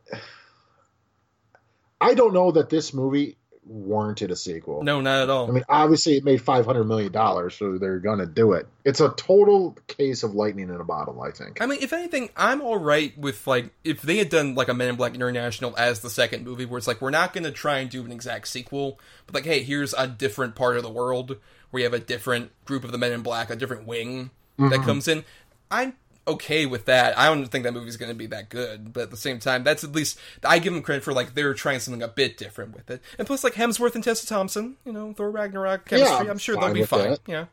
I 2.01 2.15
don't 2.15 2.35
know 2.35 2.53
that 2.53 2.71
this 2.71 2.95
movie 2.95 3.39
warranted 3.67 4.31
a 4.31 4.37
sequel. 4.37 4.83
No, 4.83 5.01
not 5.01 5.23
at 5.23 5.31
all. 5.31 5.49
I 5.49 5.53
mean, 5.53 5.65
obviously, 5.69 6.17
it 6.17 6.25
made 6.25 6.43
five 6.43 6.67
hundred 6.67 6.85
million 6.85 7.13
dollars, 7.13 7.55
so 7.55 7.79
they're 7.79 7.99
gonna 7.99 8.27
do 8.27 8.53
it. 8.53 8.67
It's 8.85 9.01
a 9.01 9.11
total 9.11 9.77
case 9.87 10.23
of 10.23 10.35
lightning 10.35 10.69
in 10.69 10.81
a 10.81 10.85
bottle. 10.85 11.23
I 11.23 11.31
think. 11.31 11.61
I 11.61 11.67
mean, 11.67 11.79
if 11.83 11.93
anything, 11.93 12.31
I'm 12.37 12.61
all 12.61 12.79
right 12.79 13.17
with 13.19 13.47
like 13.47 13.71
if 13.85 14.03
they 14.03 14.19
had 14.19 14.29
done 14.29 14.55
like 14.55 14.69
a 14.69 14.75
Men 14.75 14.89
in 14.89 14.97
Black 14.97 15.15
International 15.15 15.75
as 15.77 16.01
the 16.01 16.11
second 16.11 16.45
movie, 16.45 16.65
where 16.65 16.79
it's 16.79 16.87
like 16.87 17.01
we're 17.01 17.11
not 17.11 17.33
going 17.33 17.45
to 17.45 17.53
try 17.53 17.79
and 17.79 17.91
do 17.91 18.05
an 18.05 18.13
exact 18.13 18.49
sequel, 18.49 18.99
but 19.27 19.35
like, 19.35 19.45
hey, 19.45 19.63
here's 19.63 19.95
a 19.95 20.07
different 20.07 20.55
part 20.55 20.77
of 20.77 20.83
the 20.83 20.91
world 20.91 21.37
where 21.71 21.81
you 21.81 21.85
have 21.85 21.95
a 21.95 21.99
different 21.99 22.53
group 22.65 22.85
of 22.85 22.93
the 22.93 22.99
Men 22.99 23.13
in 23.13 23.23
Black, 23.23 23.51
a 23.51 23.57
different 23.57 23.87
wing 23.87 24.31
that 24.59 24.65
mm-hmm. 24.65 24.85
comes 24.85 25.09
in. 25.09 25.25
I'm 25.71 25.95
okay 26.27 26.67
with 26.67 26.87
that. 26.87 27.19
I 27.19 27.27
don't 27.27 27.47
think 27.47 27.65
that 27.65 27.73
movie's 27.73 27.97
going 27.97 28.11
to 28.11 28.15
be 28.15 28.27
that 28.27 28.49
good, 28.49 28.93
but 28.93 29.05
at 29.05 29.11
the 29.11 29.17
same 29.17 29.39
time, 29.39 29.65
that's 29.65 29.85
at 29.85 29.93
least 29.93 30.19
I 30.45 30.59
give 30.59 30.73
them 30.73 30.83
credit 30.83 31.05
for 31.05 31.13
like 31.13 31.35
they're 31.35 31.55
trying 31.55 31.81
something 31.81 32.03
a 32.03 32.09
bit 32.09 32.37
different 32.37 32.75
with 32.75 32.91
it. 32.91 33.03
And 33.19 33.27
plus, 33.27 33.45
like 33.45 33.55
Hemsworth 33.55 33.95
and 33.95 34.03
Tessa 34.05 34.27
Thompson, 34.27 34.77
you 34.85 34.93
know, 34.93 35.13
Thor 35.13 35.31
Ragnarok 35.31 35.87
chemistry. 35.87 36.17
I'm 36.17 36.31
I'm 36.31 36.39
sure 36.39 36.57
they'll 36.57 36.73
be 36.73 36.85
fine. 36.85 37.11
that. 37.11 37.21
Yeah. 37.27 37.47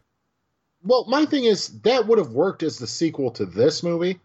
Well, 0.84 1.06
my 1.08 1.26
thing 1.26 1.44
is 1.44 1.68
that 1.82 2.08
would 2.08 2.18
have 2.18 2.32
worked 2.32 2.64
as 2.64 2.78
the 2.78 2.88
sequel 2.88 3.32
to 3.32 3.46
this 3.46 3.84
movie. 3.84 4.20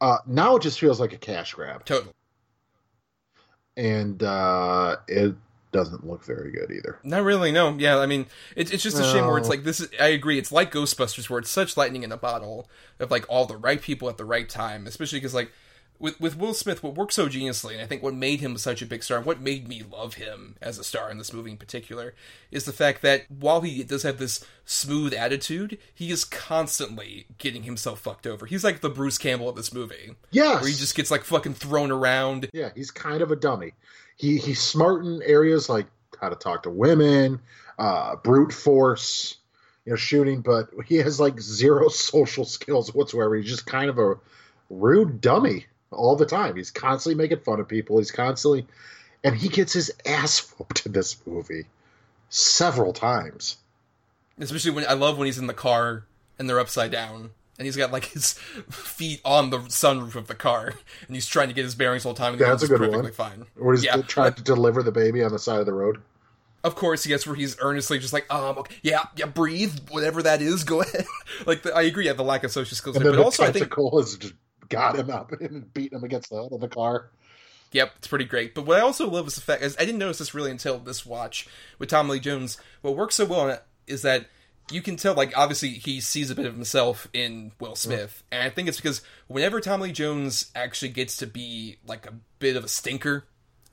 Uh, 0.00 0.18
now 0.26 0.56
it 0.56 0.62
just 0.62 0.78
feels 0.80 0.98
like 1.00 1.12
a 1.12 1.18
cash 1.18 1.54
grab, 1.54 1.84
Totally. 1.84 2.12
and 3.76 4.22
uh, 4.22 4.96
it 5.08 5.34
doesn't 5.72 6.06
look 6.06 6.24
very 6.24 6.52
good 6.52 6.70
either. 6.70 6.98
Not 7.02 7.24
really, 7.24 7.50
no. 7.50 7.76
Yeah, 7.78 7.98
I 7.98 8.06
mean, 8.06 8.26
it's 8.56 8.70
it's 8.70 8.82
just 8.82 8.98
a 9.00 9.04
shame 9.04 9.26
where 9.26 9.38
it's 9.38 9.48
like 9.48 9.64
this. 9.64 9.80
Is, 9.80 9.88
I 10.00 10.08
agree. 10.08 10.38
It's 10.38 10.52
like 10.52 10.70
Ghostbusters, 10.72 11.28
where 11.30 11.38
it's 11.40 11.50
such 11.50 11.76
lightning 11.76 12.02
in 12.02 12.12
a 12.12 12.16
bottle 12.16 12.68
of 13.00 13.10
like 13.10 13.24
all 13.28 13.46
the 13.46 13.56
right 13.56 13.80
people 13.80 14.08
at 14.08 14.16
the 14.18 14.24
right 14.24 14.48
time. 14.48 14.86
Especially 14.86 15.18
because 15.18 15.34
like 15.34 15.50
with 15.98 16.20
with 16.20 16.36
Will 16.36 16.52
Smith, 16.54 16.82
what 16.82 16.94
worked 16.96 17.12
so 17.12 17.26
geniusly, 17.28 17.72
and 17.72 17.80
I 17.80 17.86
think 17.86 18.02
what 18.02 18.14
made 18.14 18.40
him 18.40 18.56
such 18.58 18.82
a 18.82 18.86
big 18.86 19.02
star, 19.02 19.18
and 19.18 19.26
what 19.26 19.40
made 19.40 19.68
me 19.68 19.82
love 19.90 20.14
him 20.14 20.56
as 20.60 20.78
a 20.78 20.84
star 20.84 21.10
in 21.10 21.18
this 21.18 21.32
movie 21.32 21.52
in 21.52 21.56
particular, 21.56 22.14
is 22.50 22.64
the 22.64 22.72
fact 22.72 23.02
that 23.02 23.30
while 23.30 23.60
he 23.60 23.82
does 23.84 24.02
have 24.02 24.18
this 24.18 24.44
smooth 24.64 25.14
attitude, 25.14 25.78
he 25.94 26.10
is 26.10 26.24
constantly 26.24 27.26
getting 27.38 27.62
himself 27.62 28.00
fucked 28.00 28.26
over. 28.26 28.46
He's 28.46 28.64
like 28.64 28.80
the 28.80 28.90
Bruce 28.90 29.18
Campbell 29.18 29.48
of 29.48 29.56
this 29.56 29.72
movie, 29.72 30.16
Yeah, 30.30 30.54
where 30.60 30.68
he 30.68 30.74
just 30.74 30.94
gets 30.96 31.10
like 31.10 31.24
fucking 31.24 31.54
thrown 31.54 31.90
around. 31.90 32.48
yeah, 32.52 32.70
he's 32.74 32.90
kind 32.90 33.22
of 33.22 33.30
a 33.30 33.36
dummy. 33.36 33.72
He 34.16 34.38
he's 34.38 34.60
smart 34.60 35.04
in 35.04 35.22
areas 35.22 35.68
like 35.68 35.86
how 36.20 36.28
to 36.28 36.36
talk 36.36 36.62
to 36.64 36.70
women, 36.70 37.40
uh, 37.78 38.16
brute 38.16 38.52
force, 38.52 39.36
you 39.84 39.90
know, 39.90 39.96
shooting, 39.96 40.40
but 40.40 40.70
he 40.86 40.96
has 40.96 41.18
like 41.18 41.40
zero 41.40 41.88
social 41.90 42.44
skills 42.44 42.94
whatsoever. 42.94 43.34
He's 43.36 43.50
just 43.50 43.66
kind 43.66 43.90
of 43.90 43.98
a 43.98 44.14
rude 44.70 45.20
dummy 45.20 45.66
all 45.90 46.16
the 46.16 46.26
time. 46.26 46.56
He's 46.56 46.70
constantly 46.70 47.22
making 47.22 47.44
fun 47.44 47.60
of 47.60 47.68
people. 47.68 47.98
He's 47.98 48.10
constantly, 48.10 48.66
and 49.24 49.34
he 49.34 49.48
gets 49.48 49.72
his 49.72 49.90
ass 50.06 50.52
whooped 50.58 50.86
in 50.86 50.92
this 50.92 51.24
movie 51.26 51.66
several 52.30 52.92
times. 52.92 53.58
especially 54.38 54.70
when 54.70 54.86
I 54.88 54.94
love 54.94 55.18
when 55.18 55.26
he's 55.26 55.38
in 55.38 55.46
the 55.46 55.54
car 55.54 56.04
and 56.38 56.48
they're 56.48 56.60
upside 56.60 56.90
down 56.90 57.30
and 57.58 57.66
he's 57.66 57.76
got 57.76 57.92
like 57.92 58.06
his 58.06 58.32
feet 58.70 59.20
on 59.24 59.50
the 59.50 59.58
sunroof 59.58 60.14
of 60.16 60.26
the 60.26 60.34
car 60.34 60.74
and 61.06 61.14
he's 61.16 61.26
trying 61.26 61.48
to 61.48 61.54
get 61.54 61.64
his 61.64 61.74
bearings 61.74 62.04
all 62.06 62.14
the 62.14 62.18
time 62.18 62.32
and 62.32 62.40
That's 62.40 62.62
a 62.62 62.68
good 62.68 62.78
perfectly 62.78 63.02
one. 63.02 63.12
fine. 63.12 63.46
Or 63.60 63.72
he's 63.72 63.84
Yeah. 63.84 64.02
trying 64.02 64.34
to 64.34 64.42
deliver 64.42 64.82
the 64.82 64.92
baby 64.92 65.22
on 65.22 65.32
the 65.32 65.38
side 65.38 65.60
of 65.60 65.66
the 65.66 65.72
road. 65.74 66.00
Of 66.64 66.76
course, 66.76 67.04
yes, 67.06 67.26
where 67.26 67.34
he's 67.34 67.56
earnestly 67.60 67.98
just 67.98 68.12
like, 68.12 68.32
um, 68.32 68.58
okay, 68.58 68.76
yeah, 68.82 69.04
yeah, 69.16 69.26
breathe, 69.26 69.76
whatever 69.90 70.22
that 70.22 70.40
is, 70.40 70.62
go 70.62 70.80
ahead. 70.82 71.06
like, 71.44 71.62
the, 71.62 71.74
I 71.74 71.82
agree, 71.82 72.06
yeah, 72.06 72.12
the 72.12 72.22
lack 72.22 72.44
of 72.44 72.52
social 72.52 72.76
skills, 72.76 72.94
And 72.94 73.04
there, 73.04 73.12
but 73.12 73.18
the 73.18 73.24
also 73.24 73.42
I 73.44 73.50
think 73.50 73.74
has 73.76 74.16
just 74.16 74.34
got 74.68 74.96
him 74.96 75.10
up 75.10 75.32
and 75.40 75.72
beaten 75.74 75.98
him 75.98 76.04
against 76.04 76.30
the 76.30 76.40
hood 76.40 76.52
of 76.52 76.60
the 76.60 76.68
car. 76.68 77.10
Yep, 77.72 77.92
it's 77.98 78.06
pretty 78.06 78.26
great. 78.26 78.54
But 78.54 78.64
what 78.66 78.76
I 78.78 78.80
also 78.82 79.10
love 79.10 79.26
is 79.26 79.34
the 79.34 79.40
fact 79.40 79.62
is 79.62 79.74
I 79.76 79.84
didn't 79.84 79.98
notice 79.98 80.18
this 80.18 80.34
really 80.34 80.50
until 80.52 80.78
this 80.78 81.04
watch 81.04 81.48
with 81.80 81.88
Tommy 81.88 82.10
Lee 82.12 82.20
Jones. 82.20 82.58
What 82.82 82.96
works 82.96 83.14
so 83.16 83.24
well 83.24 83.40
on 83.40 83.50
it 83.50 83.62
is 83.88 84.02
that 84.02 84.26
you 84.70 84.82
can 84.82 84.96
tell, 84.96 85.14
like, 85.14 85.36
obviously 85.36 85.70
he 85.70 86.00
sees 86.00 86.30
a 86.30 86.34
bit 86.34 86.46
of 86.46 86.54
himself 86.54 87.08
in 87.12 87.52
Will 87.60 87.74
Smith, 87.74 88.22
and 88.30 88.42
I 88.42 88.50
think 88.50 88.68
it's 88.68 88.78
because 88.78 89.02
whenever 89.26 89.60
Tommy 89.60 89.84
Lee 89.84 89.92
Jones 89.92 90.50
actually 90.54 90.90
gets 90.90 91.16
to 91.18 91.26
be 91.26 91.78
like 91.86 92.06
a 92.06 92.14
bit 92.38 92.56
of 92.56 92.64
a 92.64 92.68
stinker, 92.68 93.24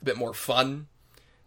a 0.02 0.06
bit 0.06 0.18
more 0.18 0.34
fun 0.34 0.88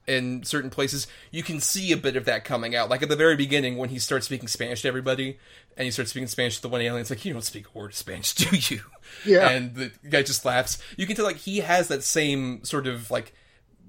in 0.07 0.43
certain 0.43 0.71
places, 0.71 1.07
you 1.31 1.43
can 1.43 1.61
see 1.61 1.93
a 1.93 1.97
bit 1.97 2.17
of 2.17 2.25
that 2.25 2.45
coming 2.45 2.75
out. 2.75 2.91
Like 2.91 3.03
at 3.03 3.09
the 3.09 3.17
very 3.17 3.37
beginning 3.37 3.77
when 3.77 3.91
he 3.91 3.99
starts 3.99 4.27
speaking 4.27 4.49
Spanish 4.49 4.83
to 4.83 4.89
everybody, 4.89 5.39
and 5.77 5.85
he 5.85 5.91
starts 5.91 6.11
speaking 6.11 6.29
Spanish 6.29 6.57
to 6.57 6.63
the 6.63 6.69
one 6.69 6.81
alien, 6.81 7.01
it's 7.01 7.11
like, 7.11 7.25
you 7.25 7.33
don't 7.33 7.43
speak 7.43 7.67
a 7.67 7.79
word 7.79 7.93
of 7.93 7.97
Spanish, 7.97 8.35
do 8.35 8.57
you? 8.57 8.83
Yeah. 9.25 9.49
And 9.49 9.75
the 9.75 9.93
guy 10.09 10.23
just 10.23 10.45
laughs. 10.45 10.79
You 10.97 11.07
can 11.07 11.17
tell 11.17 11.25
like 11.25 11.37
he 11.37 11.59
has 11.59 11.89
that 11.89 12.03
same 12.03 12.65
sort 12.65 12.87
of 12.87 13.11
like 13.11 13.35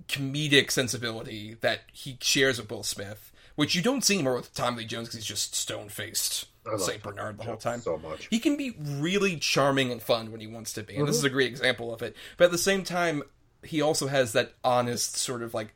comedic 0.08 0.72
sensibility 0.72 1.56
that 1.62 1.82
he 1.92 2.18
shares 2.22 2.60
with 2.60 2.70
Will 2.70 2.84
Smith, 2.84 3.32
which 3.56 3.76
you 3.76 3.82
don't 3.82 4.04
see 4.04 4.16
anymore 4.16 4.36
with 4.36 4.54
Tommy 4.54 4.80
Lee 4.80 4.86
Jones 4.86 5.08
because 5.08 5.20
he's 5.20 5.26
just 5.26 5.56
stone 5.56 5.90
faced 5.90 6.46
Saint 6.78 7.04
Bernard 7.04 7.38
the 7.38 7.44
whole 7.44 7.58
time. 7.58 7.82
so 7.82 7.98
much. 7.98 8.28
He 8.30 8.40
can 8.40 8.56
be 8.58 8.74
really 8.80 9.38
charming 9.38 9.92
and 9.92 10.02
fun 10.02 10.32
when 10.32 10.40
he 10.42 10.48
wants 10.48 10.74
to 10.74 10.84
be, 10.84 10.96
and 10.96 11.08
this 11.08 11.18
Mm-hmm. 11.18 11.26
is 11.26 11.32
a 11.32 11.34
great 11.34 11.50
example 11.52 11.94
of 11.94 12.02
it. 12.02 12.16
But 12.38 12.46
at 12.46 12.52
the 12.52 12.58
same 12.58 12.84
time, 12.84 13.24
he 13.64 13.82
also 13.82 14.08
has 14.08 14.34
that 14.34 14.54
honest 14.64 15.18
sort 15.18 15.42
of 15.42 15.54
like 15.54 15.70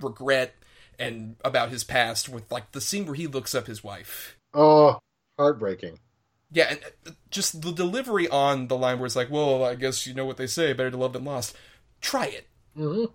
regret 0.00 0.54
and 0.98 1.36
about 1.44 1.70
his 1.70 1.84
past 1.84 2.28
with 2.28 2.50
like 2.50 2.72
the 2.72 2.80
scene 2.80 3.06
where 3.06 3.14
he 3.14 3.26
looks 3.26 3.54
up 3.54 3.66
his 3.66 3.82
wife. 3.84 4.36
Oh, 4.52 4.98
heartbreaking. 5.38 5.98
Yeah, 6.52 6.66
and 6.70 6.80
uh, 7.06 7.10
just 7.30 7.62
the 7.62 7.72
delivery 7.72 8.28
on 8.28 8.68
the 8.68 8.76
line 8.76 8.98
where 8.98 9.06
it's 9.06 9.16
like, 9.16 9.30
"Well, 9.30 9.64
I 9.64 9.74
guess 9.74 10.06
you 10.06 10.14
know 10.14 10.24
what 10.26 10.36
they 10.36 10.46
say: 10.46 10.72
better 10.72 10.90
to 10.90 10.96
love 10.96 11.12
than 11.12 11.24
lost." 11.24 11.56
Try 12.00 12.26
it. 12.26 12.46
Mhm. 12.76 13.12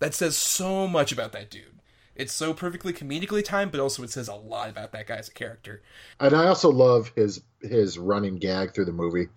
That 0.00 0.14
says 0.14 0.36
so 0.36 0.88
much 0.88 1.12
about 1.12 1.32
that 1.32 1.50
dude. 1.50 1.80
It's 2.16 2.32
so 2.32 2.54
perfectly 2.54 2.92
comedically 2.92 3.44
timed, 3.44 3.72
but 3.72 3.80
also 3.80 4.02
it 4.02 4.10
says 4.10 4.28
a 4.28 4.34
lot 4.34 4.68
about 4.68 4.92
that 4.92 5.06
guy 5.06 5.16
as 5.16 5.28
a 5.28 5.32
character. 5.32 5.82
And 6.20 6.34
I 6.34 6.46
also 6.46 6.70
love 6.70 7.12
his 7.16 7.42
his 7.60 7.98
running 7.98 8.36
gag 8.36 8.74
through 8.74 8.84
the 8.84 8.92
movie, 8.92 9.28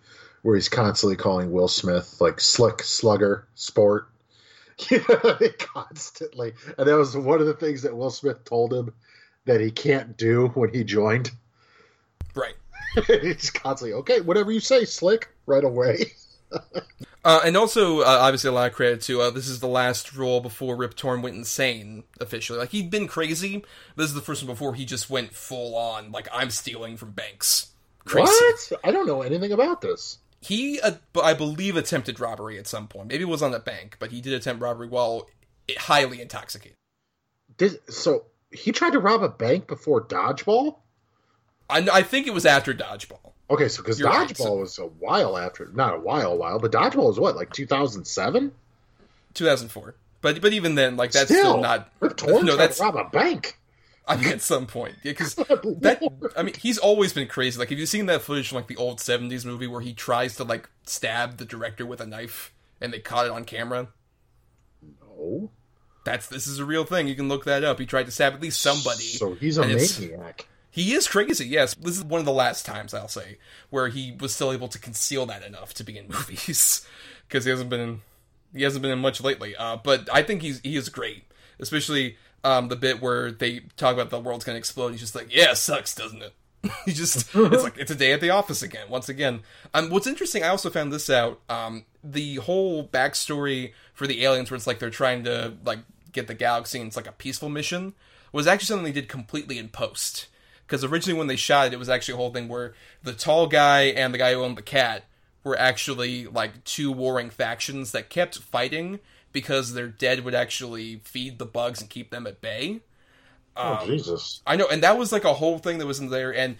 where 0.43 0.55
he's 0.55 0.69
constantly 0.69 1.15
calling 1.15 1.51
Will 1.51 1.67
Smith 1.67 2.19
like 2.19 2.39
slick, 2.39 2.81
slugger, 2.83 3.47
sport. 3.55 4.09
constantly, 5.57 6.53
and 6.77 6.87
that 6.87 6.95
was 6.95 7.17
one 7.17 7.39
of 7.39 7.47
the 7.47 7.55
things 7.55 7.81
that 7.81 7.97
Will 7.97 8.11
Smith 8.11 8.43
told 8.43 8.71
him 8.71 8.93
that 9.45 9.59
he 9.59 9.71
can't 9.71 10.15
do 10.17 10.49
when 10.49 10.71
he 10.71 10.83
joined. 10.83 11.31
Right. 12.35 12.55
he's 13.07 13.49
constantly 13.49 13.93
okay, 13.93 14.21
whatever 14.21 14.51
you 14.51 14.59
say, 14.59 14.85
slick, 14.85 15.29
right 15.45 15.63
away. 15.63 16.11
Uh, 17.27 17.41
and 17.43 17.57
also, 17.57 17.99
uh, 17.99 18.19
obviously, 18.21 18.47
a 18.47 18.53
lot 18.53 18.69
of 18.69 18.73
credit 18.73 19.01
to 19.01 19.19
uh, 19.19 19.29
this 19.29 19.49
is 19.49 19.60
the 19.60 19.67
last 19.67 20.15
role 20.15 20.39
before 20.39 20.77
Rip 20.77 20.95
Torn 20.95 21.21
went 21.21 21.36
insane 21.36 22.05
officially. 22.21 22.57
Like 22.57 22.69
he'd 22.69 22.89
been 22.89 23.05
crazy. 23.05 23.65
This 23.97 24.05
is 24.05 24.13
the 24.13 24.21
first 24.21 24.43
one 24.43 24.53
before 24.53 24.75
he 24.75 24.86
just 24.86 25.10
went 25.10 25.33
full 25.33 25.75
on. 25.75 26.13
Like 26.13 26.29
I'm 26.31 26.49
stealing 26.51 26.95
from 26.95 27.12
banks. 27.12 27.71
Crazy. 28.05 28.31
What? 28.31 28.71
I 28.81 28.91
don't 28.91 29.05
know 29.05 29.23
anything 29.23 29.51
about 29.51 29.81
this. 29.81 30.19
He, 30.39 30.79
uh, 30.79 30.93
I 31.21 31.33
believe, 31.33 31.75
attempted 31.75 32.21
robbery 32.21 32.57
at 32.57 32.65
some 32.65 32.88
point. 32.88 33.10
Maybe 33.10 33.23
it 33.23 33.27
was 33.27 33.43
on 33.43 33.53
a 33.53 33.60
bank, 33.60 33.97
but 33.99 34.13
he 34.13 34.21
did 34.21 34.31
attempt 34.31 34.62
robbery 34.62 34.88
while 34.88 35.27
highly 35.77 36.21
intoxicated. 36.21 36.77
Did, 37.57 37.79
so 37.91 38.27
he 38.51 38.71
tried 38.71 38.93
to 38.93 38.99
rob 38.99 39.21
a 39.21 39.27
bank 39.27 39.67
before 39.67 40.01
dodgeball. 40.01 40.77
I, 41.69 41.86
I 41.91 42.01
think 42.03 42.25
it 42.25 42.33
was 42.33 42.45
after 42.45 42.73
dodgeball. 42.73 43.33
Okay, 43.49 43.69
so 43.69 43.81
because 43.81 43.99
dodgeball 43.99 44.10
right, 44.13 44.38
so- 44.38 44.55
was 44.57 44.78
a 44.80 44.84
while 44.86 45.38
after, 45.38 45.69
not 45.74 45.95
a 45.95 45.99
while, 45.99 46.34
a 46.34 46.36
while, 46.36 46.59
but 46.59 46.72
dodgeball 46.72 47.07
was 47.07 47.19
what, 47.19 47.36
like 47.36 47.53
two 47.53 47.65
thousand 47.65 48.05
seven? 48.05 48.51
2004. 49.34 49.95
But 50.22 50.41
but 50.41 50.51
even 50.53 50.76
then, 50.76 50.97
like 50.97 51.11
that's 51.11 51.30
still, 51.30 51.51
Still, 51.51 51.61
not. 51.61 51.91
Rip 51.99 52.22
no, 52.26 52.57
that's 52.57 52.78
to 52.78 52.84
rob 52.84 52.95
a 52.95 53.05
bank. 53.09 53.57
I 54.07 54.15
mean, 54.17 54.30
at 54.30 54.41
some 54.41 54.65
point, 54.65 54.95
yeah, 55.03 55.11
because 55.11 55.36
that. 55.36 56.32
I 56.36 56.43
mean, 56.43 56.55
he's 56.55 56.78
always 56.78 57.13
been 57.13 57.28
crazy. 57.28 57.59
Like, 57.59 57.69
have 57.69 57.80
you 57.80 57.86
seen 57.86 58.07
that 58.07 58.22
footage 58.22 58.49
from 58.49 58.55
like 58.57 58.67
the 58.67 58.78
old 58.78 58.99
'70s 58.99 59.45
movie 59.45 59.67
where 59.67 59.82
he 59.82 59.93
tries 59.93 60.36
to 60.38 60.43
like 60.43 60.69
stab 60.86 61.38
the 61.38 61.45
director 61.45 61.86
with 61.86 62.01
a 62.01 62.05
knife 62.05 62.51
and 62.82 62.91
they 62.91 62.99
caught 62.99 63.26
it 63.28 63.32
on 63.32 63.45
camera? 63.45 63.89
No. 65.01 65.51
That's 66.03 66.28
this 66.28 66.47
is 66.47 66.57
a 66.59 66.65
real 66.65 66.84
thing. 66.86 67.07
You 67.07 67.15
can 67.15 67.28
look 67.28 67.45
that 67.45 67.63
up. 67.63 67.80
He 67.80 67.86
tried 67.86 68.05
to 68.05 68.11
stab 68.11 68.34
at 68.34 68.41
least 68.41 68.61
somebody. 68.61 69.03
so 69.03 69.34
he's 69.36 69.57
a 69.57 69.65
maniac. 69.67 70.47
He 70.78 70.93
is 70.93 71.07
crazy, 71.07 71.47
yes. 71.47 71.73
This 71.73 71.97
is 71.97 72.03
one 72.03 72.19
of 72.19 72.25
the 72.25 72.32
last 72.32 72.63
times 72.63 72.93
I'll 72.93 73.07
say 73.07 73.39
where 73.71 73.88
he 73.88 74.15
was 74.19 74.36
still 74.36 74.53
able 74.53 74.67
to 74.67 74.78
conceal 74.78 75.25
that 75.25 75.41
enough 75.41 75.73
to 75.73 75.84
be 75.84 75.97
in 75.97 76.07
movies 76.07 76.88
because 77.28 77.45
he 77.45 77.49
hasn't 77.49 77.71
been 77.71 77.80
in, 77.80 78.01
he 78.53 78.61
hasn't 78.61 78.84
been 78.84 78.91
in 78.91 78.99
much 78.99 79.19
lately. 79.19 79.55
Uh, 79.55 79.78
but 79.78 80.07
I 80.13 80.21
think 80.21 80.43
he's 80.43 80.59
he 80.59 80.75
is 80.75 80.89
great, 80.89 81.23
especially 81.59 82.17
um, 82.43 82.67
the 82.67 82.75
bit 82.75 83.01
where 83.01 83.32
they 83.32 83.61
talk 83.75 83.95
about 83.95 84.11
the 84.11 84.19
world's 84.19 84.45
gonna 84.45 84.59
explode. 84.59 84.91
He's 84.91 84.99
just 84.99 85.15
like, 85.15 85.34
yeah, 85.36 85.55
sucks, 85.55 85.95
doesn't 85.95 86.21
it? 86.21 86.34
he 86.86 86.93
just 86.93 87.28
it's 87.34 87.63
like 87.63 87.80
it's 87.80 87.89
a 87.89 87.95
day 87.95 88.13
at 88.13 88.21
the 88.21 88.30
office 88.30 88.61
again. 88.61 88.88
Once 88.88 89.09
again, 89.09 89.39
um, 89.73 89.89
what's 89.89 90.05
interesting, 90.05 90.43
I 90.43 90.49
also 90.49 90.69
found 90.69 90.93
this 90.93 91.09
out. 91.09 91.41
Um, 91.49 91.86
the 92.03 92.36
whole 92.36 92.88
backstory 92.88 93.73
for 93.95 94.05
the 94.05 94.23
aliens, 94.23 94.51
where 94.51 94.55
it's 94.55 94.67
like 94.67 94.78
they're 94.78 94.91
trying 94.91 95.23
to 95.23 95.55
like 95.65 95.80
get 96.11 96.28
the 96.28 96.36
galaxy 96.36 96.78
and 96.78 96.88
it's 96.88 96.95
like 96.95 97.07
a 97.07 97.13
peaceful 97.13 97.49
mission, 97.49 97.95
was 98.32 98.45
actually 98.45 98.67
something 98.67 98.86
they 98.86 98.91
did 98.91 99.09
completely 99.09 99.57
in 99.57 99.69
post 99.69 100.28
because 100.68 100.84
originally 100.84 101.18
when 101.18 101.28
they 101.28 101.38
shot 101.38 101.68
it, 101.68 101.74
it 101.74 101.80
was 101.80 101.89
actually 101.89 102.15
a 102.15 102.18
whole 102.18 102.34
thing 102.34 102.49
where 102.49 102.74
the 103.01 103.13
tall 103.13 103.47
guy 103.47 103.84
and 103.84 104.13
the 104.13 104.18
guy 104.18 104.34
who 104.34 104.43
owned 104.43 104.57
the 104.57 104.61
cat 104.61 105.05
were 105.43 105.57
actually 105.57 106.26
like 106.26 106.63
two 106.65 106.91
warring 106.91 107.30
factions 107.30 107.93
that 107.93 108.09
kept 108.09 108.38
fighting 108.38 108.99
because 109.32 109.74
their 109.74 109.88
dead 109.88 110.26
would 110.26 110.36
actually 110.36 110.97
feed 111.03 111.39
the 111.39 111.45
bugs 111.45 111.80
and 111.80 111.89
keep 111.89 112.11
them 112.11 112.28
at 112.28 112.41
bay. 112.41 112.82
Oh 113.55 113.76
um, 113.76 113.88
Jesus! 113.88 114.41
I 114.45 114.57
know, 114.57 114.68
and 114.68 114.84
that 114.84 114.97
was 114.97 115.11
like 115.11 115.24
a 115.24 115.34
whole 115.34 115.57
thing 115.57 115.78
that 115.78 115.88
was 115.88 115.99
in 115.99 116.09
there. 116.09 116.36
And 116.36 116.57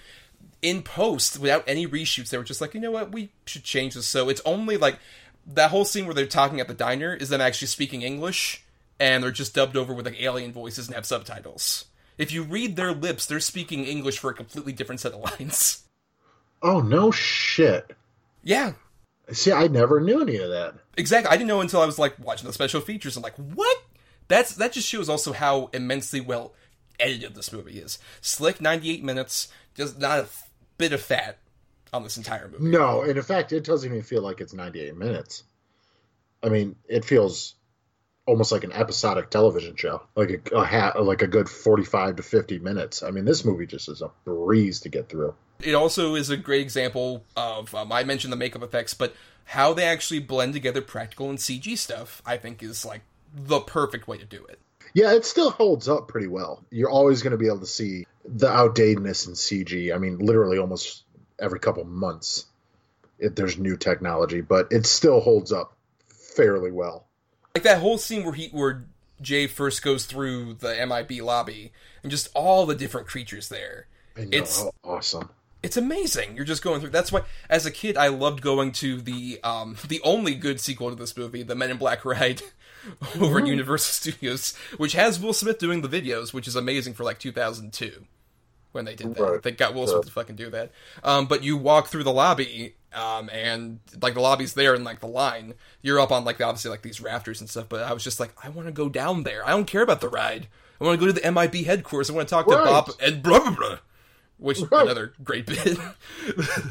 in 0.62 0.82
post, 0.82 1.38
without 1.38 1.64
any 1.68 1.86
reshoots, 1.86 2.30
they 2.30 2.38
were 2.38 2.44
just 2.44 2.62
like, 2.62 2.74
you 2.74 2.80
know 2.80 2.92
what, 2.92 3.12
we 3.12 3.30
should 3.46 3.64
change 3.64 3.94
this. 3.94 4.08
So 4.08 4.30
it's 4.30 4.42
only 4.46 4.78
like 4.78 5.00
that 5.46 5.70
whole 5.70 5.86
scene 5.86 6.06
where 6.06 6.16
they're 6.16 6.26
talking 6.26 6.60
at 6.60 6.68
the 6.68 6.74
diner 6.74 7.14
is 7.14 7.30
them 7.30 7.42
actually 7.42 7.68
speaking 7.68 8.04
English, 8.04 8.64
and 9.00 9.24
they're 9.24 9.32
just 9.32 9.54
dubbed 9.54 9.76
over 9.76 9.94
with 9.94 10.06
like 10.06 10.22
alien 10.22 10.54
voices 10.54 10.88
and 10.88 10.96
have 10.96 11.06
subtitles. 11.06 11.86
If 12.18 12.32
you 12.32 12.44
read 12.44 12.76
their 12.76 12.92
lips, 12.94 13.26
they're 13.26 13.40
speaking 13.40 13.86
English 13.86 14.18
for 14.20 14.30
a 14.30 14.34
completely 14.34 14.74
different 14.74 15.02
set 15.02 15.14
of 15.14 15.20
lines. 15.40 15.84
Oh 16.62 16.80
no 16.82 17.12
shit! 17.12 17.96
Yeah, 18.44 18.74
See, 19.32 19.52
I 19.52 19.68
never 19.68 20.00
knew 20.00 20.22
any 20.22 20.38
of 20.38 20.50
that. 20.50 20.76
exactly. 20.96 21.30
I 21.30 21.38
didn't 21.38 21.50
know 21.50 21.62
until 21.62 21.82
I 21.82 21.86
was 21.86 22.00
like 22.00 22.16
watching 22.18 22.48
the 22.48 22.54
special 22.54 22.82
features. 22.82 23.16
I'm 23.18 23.24
like, 23.24 23.36
what? 23.36 23.78
That's 24.28 24.56
that 24.56 24.74
just 24.74 24.88
shows 24.88 25.10
also 25.10 25.34
how 25.34 25.70
immensely 25.74 26.20
well 26.22 26.54
edited 27.00 27.36
this 27.36 27.54
movie 27.54 27.80
is. 27.80 28.00
Slick, 28.22 28.60
98 28.60 29.04
minutes, 29.04 29.50
just 29.76 30.00
not 30.00 30.20
a 30.20 30.24
f- 30.24 30.50
bit 30.78 30.94
of 30.94 31.02
fat 31.02 31.38
on 31.94 32.04
this 32.04 32.18
entire 32.18 32.48
movie. 32.48 32.66
No, 32.66 33.02
and 33.04 33.16
in 33.18 33.24
fact, 33.24 33.54
it 33.54 33.64
doesn't 33.64 33.90
even 33.90 34.02
feel 34.02 34.22
like 34.24 34.42
it's 34.42 34.54
98 34.54 34.96
minutes. 34.98 35.44
I 36.42 36.50
mean, 36.50 36.76
it 36.90 37.06
feels 37.06 37.56
almost 38.28 38.52
like 38.52 38.64
an 38.64 38.74
episodic 38.74 39.30
television 39.30 39.76
show, 39.76 40.04
like 40.16 40.30
a, 40.52 40.56
a 40.56 40.66
ha- 40.66 41.00
like 41.00 41.24
a 41.24 41.28
good 41.28 41.50
45 41.50 42.18
to 42.18 42.24
50 42.24 42.60
minutes. 42.60 43.02
I 43.02 43.10
mean, 43.10 43.26
this 43.26 43.44
movie 43.44 43.66
just 43.66 43.90
is 43.90 44.02
a 44.02 44.12
breeze 44.26 44.82
to 44.82 44.90
get 44.90 45.10
through. 45.10 45.34
It 45.62 45.74
also 45.74 46.14
is 46.14 46.30
a 46.30 46.38
great 46.38 46.62
example 46.62 47.24
of 47.36 47.74
um, 47.74 47.92
I 47.92 48.04
mentioned 48.04 48.32
the 48.32 48.38
makeup 48.38 48.62
effects, 48.62 48.94
but 48.94 49.16
how 49.46 49.74
they 49.74 49.86
actually 49.86 50.20
blend 50.20 50.54
together 50.54 50.82
practical 50.82 51.30
and 51.30 51.40
CG 51.40 51.78
stuff. 51.78 52.22
I 52.26 52.38
think 52.38 52.62
is 52.62 52.86
like 52.86 53.02
the 53.34 53.62
perfect 53.62 54.08
way 54.08 54.18
to 54.18 54.26
do 54.26 54.46
it. 54.46 54.60
Yeah, 54.94 55.14
it 55.14 55.26
still 55.26 55.50
holds 55.50 55.88
up 55.88 56.08
pretty 56.08 56.28
well. 56.28 56.64
You're 56.70 56.90
always 56.90 57.22
going 57.22 57.32
to 57.32 57.38
be 57.38 57.48
able 57.48 57.60
to 57.60 57.66
see 57.66 58.06
the 58.26 58.48
outdatedness 58.48 59.28
in 59.28 59.34
CG. 59.34 59.94
I 59.94 59.98
mean, 59.98 60.20
literally 60.20 60.58
almost 60.58 61.04
every 61.40 61.60
couple 61.60 61.84
months, 61.86 62.46
it, 63.20 63.36
there's 63.36 63.58
new 63.58 63.78
technology, 63.78 64.42
but 64.42 64.72
it 64.72 64.86
still 64.86 65.20
holds 65.20 65.52
up 65.52 65.74
fairly 66.36 66.72
well. 66.72 67.07
Like 67.58 67.64
that 67.64 67.80
whole 67.82 67.98
scene 67.98 68.24
where 68.24 68.34
he 68.36 68.50
where 68.50 68.86
Jay 69.20 69.48
first 69.48 69.82
goes 69.82 70.06
through 70.06 70.54
the 70.60 70.76
MIB 70.86 71.24
lobby 71.24 71.72
and 72.04 72.12
just 72.12 72.28
all 72.36 72.68
the 72.68 72.76
different 72.76 73.08
creatures 73.08 73.50
there. 73.50 73.88
I 74.16 74.22
know, 74.26 74.28
It's- 74.32 74.64
awesome. 74.84 75.30
it's 75.64 75.76
amazing. 75.76 76.36
You're 76.36 76.46
just 76.46 76.62
going 76.62 76.82
through. 76.82 76.92
That's 76.92 77.12
why, 77.12 77.24
as 77.50 77.66
a 77.66 77.72
kid, 77.72 77.98
I 77.98 78.10
loved 78.10 78.44
going 78.44 78.74
to 78.74 79.02
the 79.02 79.40
um 79.44 79.76
the 79.88 80.00
only 80.04 80.36
good 80.36 80.60
sequel 80.60 80.92
to 80.92 80.96
this 80.96 81.18
movie, 81.18 81.42
the 81.42 81.56
Men 81.56 81.72
in 81.72 81.78
Black 81.78 82.06
ride, 82.06 82.44
over 83.20 83.40
at 83.40 83.48
Universal 83.48 84.12
Studios, 84.12 84.56
which 84.78 84.94
has 84.94 85.20
Will 85.20 85.34
Smith 85.34 85.58
doing 85.58 85.82
the 85.82 85.90
videos, 85.90 86.34
which 86.34 86.48
is 86.48 86.56
amazing 86.56 86.94
for 86.94 87.04
like 87.04 87.18
2002 87.18 88.06
when 88.72 88.86
they 88.86 88.94
did 88.94 89.16
that. 89.16 89.24
Right. 89.24 89.42
They 89.42 89.50
got 89.52 89.74
Will 89.74 89.88
Smith 89.88 90.06
to 90.06 90.12
fucking 90.12 90.36
do 90.36 90.52
that. 90.52 90.72
Um, 91.04 91.26
but 91.26 91.44
you 91.44 91.58
walk 91.58 91.88
through 91.88 92.04
the 92.04 92.14
lobby, 92.14 92.76
um, 92.94 93.30
and 93.32 93.80
like 94.02 94.14
the 94.14 94.22
lobby's 94.22 94.54
there 94.54 94.74
and 94.74 94.84
like 94.84 95.00
the 95.00 95.08
line, 95.08 95.54
you're 95.82 96.00
up 96.00 96.12
on 96.12 96.26
like 96.26 96.42
obviously 96.42 96.72
like 96.72 96.82
these 96.82 97.02
rafters 97.02 97.42
and 97.42 97.50
stuff. 97.50 97.68
But 97.70 97.84
I 97.84 97.94
was 97.94 98.04
just 98.04 98.20
like, 98.20 98.34
I 98.44 98.50
want 98.50 98.68
to 98.68 98.72
go 98.72 98.90
down 98.90 99.24
there. 99.24 99.46
I 99.46 99.52
don't 99.52 99.68
care 99.68 99.82
about 99.82 100.02
the 100.02 100.10
ride. 100.10 100.48
I 100.80 100.84
want 100.84 101.00
to 101.00 101.06
go 101.06 101.12
to 101.12 101.20
the 101.20 101.32
MIB 101.32 101.66
headquarters. 101.66 102.10
I 102.10 102.14
want 102.14 102.28
to 102.28 102.34
talk 102.34 102.46
to 102.48 102.52
Bob 102.52 102.92
and 103.02 103.24
blah 103.24 103.40
blah 103.40 103.56
blah 103.56 103.78
which 104.38 104.60
Right. 104.72 104.84
another 104.84 105.14
great 105.24 105.48
bit. 105.48 105.78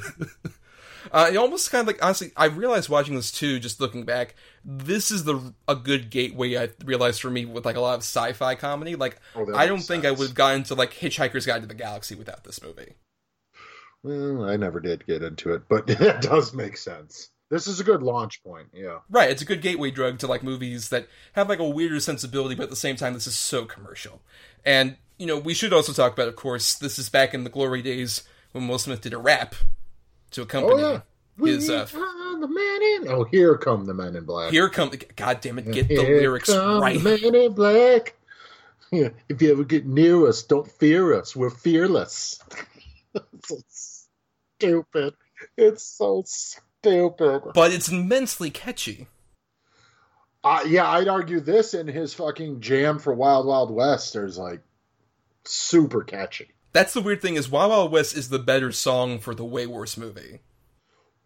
uh, 1.12 1.30
it 1.32 1.36
almost 1.36 1.70
kind 1.70 1.80
of 1.82 1.86
like 1.86 2.04
honestly, 2.04 2.32
I 2.36 2.46
realized 2.46 2.88
watching 2.88 3.16
this 3.16 3.32
too, 3.32 3.58
just 3.58 3.80
looking 3.80 4.04
back, 4.04 4.34
this 4.64 5.10
is 5.10 5.24
the 5.24 5.52
a 5.68 5.74
good 5.74 6.10
gateway. 6.10 6.56
I 6.56 6.70
realized 6.84 7.20
for 7.20 7.30
me 7.30 7.44
with 7.44 7.64
like 7.64 7.76
a 7.76 7.80
lot 7.80 7.94
of 7.94 8.00
sci-fi 8.00 8.54
comedy. 8.54 8.96
Like 8.96 9.18
Oh, 9.34 9.46
I 9.54 9.66
don't 9.66 9.76
makes 9.76 9.88
think 9.88 10.04
I 10.04 10.12
would 10.12 10.28
have 10.28 10.34
gotten 10.34 10.62
to 10.64 10.74
like 10.74 10.94
Hitchhiker's 10.94 11.46
Guide 11.46 11.62
to 11.62 11.68
the 11.68 11.74
Galaxy 11.74 12.14
without 12.14 12.44
this 12.44 12.62
movie. 12.62 12.94
Well, 14.06 14.44
I 14.48 14.56
never 14.56 14.78
did 14.80 15.04
get 15.06 15.22
into 15.22 15.52
it, 15.54 15.62
but 15.68 15.88
it 15.90 16.22
does 16.22 16.52
make 16.54 16.76
sense. 16.76 17.30
This 17.48 17.66
is 17.66 17.78
a 17.80 17.84
good 17.84 18.02
launch 18.02 18.42
point. 18.42 18.68
Yeah. 18.72 18.98
Right, 19.10 19.30
it's 19.30 19.42
a 19.42 19.44
good 19.46 19.62
gateway 19.62 19.90
drug 19.90 20.18
to 20.20 20.26
like 20.26 20.42
movies 20.42 20.88
that 20.90 21.08
have 21.34 21.48
like 21.48 21.58
a 21.60 21.68
weirder 21.68 22.00
sensibility, 22.00 22.54
but 22.54 22.64
at 22.64 22.70
the 22.70 22.76
same 22.76 22.96
time, 22.96 23.14
this 23.14 23.26
is 23.26 23.36
so 23.38 23.64
commercial. 23.64 24.20
And 24.64 24.96
you 25.18 25.26
know, 25.26 25.38
we 25.38 25.54
should 25.54 25.72
also 25.72 25.92
talk 25.92 26.12
about, 26.12 26.28
of 26.28 26.36
course, 26.36 26.74
this 26.74 26.98
is 26.98 27.08
back 27.08 27.34
in 27.34 27.44
the 27.44 27.50
glory 27.50 27.82
days 27.82 28.22
when 28.52 28.68
Will 28.68 28.78
Smith 28.78 29.00
did 29.00 29.12
a 29.14 29.18
rap 29.18 29.54
to 30.32 30.42
accompany 30.42 30.82
Oh 30.82 31.02
yeah. 31.38 31.46
his. 31.46 31.70
Uh, 31.70 31.86
the 31.92 32.48
men 32.48 32.82
in. 32.82 33.08
Oh, 33.08 33.24
here 33.24 33.56
come 33.56 33.86
the 33.86 33.94
men 33.94 34.14
in 34.16 34.24
black. 34.24 34.50
here 34.52 34.68
come, 34.68 34.90
God 35.16 35.40
damn 35.40 35.58
it, 35.58 35.70
get 35.72 35.88
the 35.88 35.94
Here 36.04 36.20
lyrics 36.20 36.52
come 36.52 36.80
right. 36.82 36.98
The 37.02 37.18
men 37.18 37.34
in 37.34 37.52
black. 37.54 38.14
Yeah, 38.92 39.08
If 39.28 39.40
you 39.42 39.52
ever 39.52 39.64
get 39.64 39.86
near 39.86 40.26
us, 40.28 40.42
don't 40.42 40.70
fear 40.70 41.14
us. 41.14 41.34
We're 41.34 41.50
fearless. 41.50 42.40
it's 44.60 44.64
so 44.64 44.84
stupid. 44.92 45.14
It's 45.56 45.82
so 45.82 46.22
stupid. 46.26 47.52
But 47.54 47.72
it's 47.72 47.88
immensely 47.88 48.50
catchy. 48.50 49.06
Uh, 50.44 50.62
yeah, 50.66 50.88
I'd 50.88 51.08
argue 51.08 51.40
this 51.40 51.74
in 51.74 51.88
his 51.88 52.14
fucking 52.14 52.60
jam 52.60 52.98
for 52.98 53.12
Wild 53.12 53.46
Wild 53.46 53.70
West 53.70 54.14
is 54.16 54.38
like 54.38 54.60
super 55.44 56.02
catchy. 56.04 56.50
That's 56.72 56.92
the 56.94 57.00
weird 57.00 57.20
thing 57.22 57.34
is 57.36 57.48
Wild 57.48 57.70
Wild 57.70 57.92
West 57.92 58.16
is 58.16 58.28
the 58.28 58.38
better 58.38 58.70
song 58.70 59.18
for 59.18 59.34
the 59.34 59.44
way 59.44 59.66
worse 59.66 59.96
movie, 59.96 60.40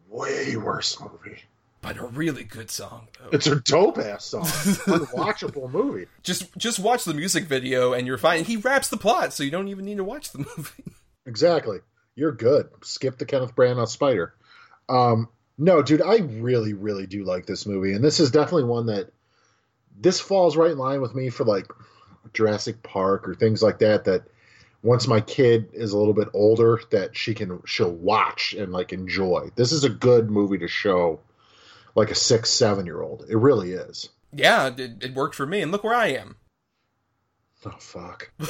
Way 0.09 0.57
worse 0.57 0.99
movie. 1.01 1.43
but 1.83 1.99
a 1.99 2.07
really 2.07 2.45
good 2.45 2.71
song 2.71 3.09
though. 3.19 3.29
It's 3.31 3.47
a 3.47 3.57
dope 3.61 3.99
ass 3.99 4.25
song. 4.25 4.43
Unwatchable 4.45 5.71
movie. 5.71 6.07
Just 6.23 6.57
just 6.57 6.79
watch 6.79 7.05
the 7.05 7.15
music 7.15 7.45
video 7.45 7.93
and 7.93 8.07
you're 8.07 8.17
fine. 8.19 8.45
He 8.45 8.57
raps 8.57 8.89
the 8.89 8.97
plot, 8.97 9.33
so 9.35 9.43
you 9.43 9.51
don't 9.51 9.69
even 9.69 9.85
need 9.85 9.99
to 9.99 10.05
watch 10.05 10.31
the 10.33 10.39
movie. 10.57 10.85
Exactly. 11.27 11.79
You're 12.15 12.33
good. 12.33 12.69
Skip 12.83 13.19
the 13.19 13.25
Kenneth 13.25 13.55
Branagh 13.55 13.89
Spider. 13.89 14.35
Um, 14.89 15.29
no, 15.57 15.83
dude, 15.83 16.03
I 16.03 16.19
really, 16.19 16.73
really 16.73 17.07
do 17.07 17.25
like 17.25 17.47
this 17.47 17.67
movie, 17.67 17.93
and 17.93 18.03
this 18.03 18.21
is 18.21 18.31
definitely 18.31 18.65
one 18.65 18.87
that 18.87 19.11
this 19.99 20.21
falls 20.21 20.57
right 20.57 20.71
in 20.71 20.79
line 20.79 21.01
with 21.01 21.15
me 21.15 21.29
for 21.29 21.45
like 21.45 21.71
Jurassic 22.33 22.83
Park 22.83 23.29
or 23.29 23.35
things 23.35 23.63
like 23.63 23.79
that. 23.81 24.05
That 24.05 24.23
once 24.83 25.07
my 25.07 25.21
kid 25.21 25.69
is 25.73 25.93
a 25.93 25.99
little 25.99 26.15
bit 26.15 26.29
older, 26.33 26.81
that 26.91 27.17
she 27.17 27.35
can 27.35 27.61
she'll 27.67 27.93
watch 27.93 28.55
and 28.55 28.73
like 28.73 28.93
enjoy. 28.93 29.51
This 29.55 29.73
is 29.73 29.85
a 29.85 29.91
good 29.91 30.31
movie 30.31 30.59
to 30.59 30.69
show 30.69 31.21
like 31.95 32.11
a 32.11 32.15
six, 32.15 32.51
seven 32.51 32.87
year 32.87 33.03
old. 33.03 33.27
It 33.29 33.37
really 33.37 33.73
is. 33.73 34.09
yeah, 34.33 34.69
it, 34.69 35.03
it 35.03 35.15
worked 35.15 35.35
for 35.35 35.47
me, 35.47 35.61
and 35.61 35.71
look 35.71 35.85
where 35.85 35.95
I 35.95 36.09
am. 36.09 36.37
Oh 37.67 37.71
fuck! 37.79 38.31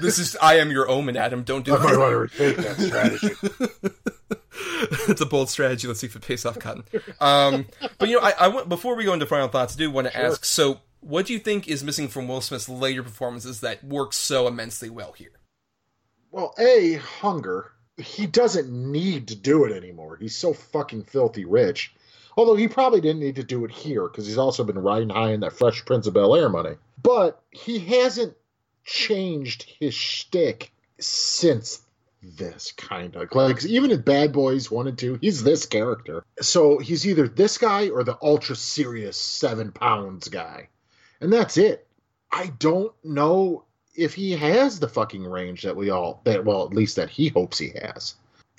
This 0.00 0.18
is 0.18 0.36
I 0.42 0.58
am 0.58 0.70
your 0.70 0.88
omen, 0.88 1.16
Adam. 1.16 1.42
Don't 1.42 1.64
do 1.64 1.74
I 1.74 1.82
might 1.82 1.96
want 1.96 2.30
to 2.32 2.36
rethink 2.36 2.56
that 2.56 2.80
strategy. 2.80 3.34
it's 5.10 5.20
a 5.20 5.26
bold 5.26 5.48
strategy. 5.48 5.88
Let's 5.88 6.00
see 6.00 6.06
if 6.06 6.16
it 6.16 6.22
pays 6.22 6.44
off, 6.44 6.58
Cotton. 6.58 6.84
Um, 7.20 7.66
but 7.98 8.08
you 8.08 8.16
know, 8.16 8.22
I, 8.22 8.32
I 8.38 8.48
want 8.48 8.68
before 8.68 8.94
we 8.94 9.04
go 9.04 9.12
into 9.12 9.26
final 9.26 9.48
thoughts, 9.48 9.74
I 9.74 9.78
do 9.78 9.90
want 9.90 10.08
to 10.08 10.16
ask. 10.16 10.44
So, 10.44 10.80
what 11.00 11.26
do 11.26 11.32
you 11.32 11.38
think 11.38 11.68
is 11.68 11.82
missing 11.82 12.08
from 12.08 12.28
Will 12.28 12.40
Smith's 12.40 12.68
later 12.68 13.02
performances 13.02 13.60
that 13.60 13.82
works 13.84 14.16
so 14.16 14.46
immensely 14.46 14.90
well 14.90 15.12
here? 15.12 15.32
Well, 16.30 16.54
A, 16.58 16.94
hunger. 16.94 17.72
He 17.96 18.26
doesn't 18.26 18.70
need 18.70 19.28
to 19.28 19.34
do 19.34 19.64
it 19.64 19.74
anymore. 19.74 20.18
He's 20.20 20.36
so 20.36 20.52
fucking 20.52 21.04
filthy 21.04 21.46
rich. 21.46 21.94
Although 22.36 22.56
he 22.56 22.68
probably 22.68 23.00
didn't 23.00 23.20
need 23.20 23.36
to 23.36 23.42
do 23.42 23.64
it 23.64 23.70
here 23.70 24.08
because 24.08 24.26
he's 24.26 24.38
also 24.38 24.62
been 24.62 24.78
riding 24.78 25.08
high 25.08 25.32
in 25.32 25.40
that 25.40 25.54
Fresh 25.54 25.84
Prince 25.84 26.06
of 26.06 26.14
Bel 26.14 26.36
Air 26.36 26.48
money. 26.48 26.76
But 27.02 27.42
he 27.50 27.78
hasn't 27.78 28.36
changed 28.84 29.62
his 29.80 29.94
shtick 29.94 30.72
since 30.98 31.80
this 32.22 32.72
kind 32.72 33.14
of 33.14 33.32
like 33.34 33.64
even 33.64 33.90
in 33.90 34.00
Bad 34.00 34.32
Boys 34.32 34.70
One 34.70 34.86
and 34.88 34.98
Two, 34.98 35.18
he's 35.20 35.42
this 35.44 35.66
character. 35.66 36.24
So 36.40 36.78
he's 36.78 37.06
either 37.06 37.28
this 37.28 37.58
guy 37.58 37.88
or 37.88 38.04
the 38.04 38.18
ultra 38.22 38.56
serious 38.56 39.16
seven 39.16 39.72
pounds 39.72 40.28
guy, 40.28 40.68
and 41.20 41.32
that's 41.32 41.56
it. 41.56 41.86
I 42.32 42.52
don't 42.58 42.92
know 43.04 43.64
if 43.94 44.14
he 44.14 44.32
has 44.32 44.78
the 44.78 44.88
fucking 44.88 45.24
range 45.24 45.62
that 45.62 45.76
we 45.76 45.90
all 45.90 46.20
that 46.24 46.44
well 46.44 46.66
at 46.66 46.74
least 46.74 46.96
that 46.96 47.10
he 47.10 47.28
hopes 47.28 47.58
he 47.58 47.72
has. 47.80 48.14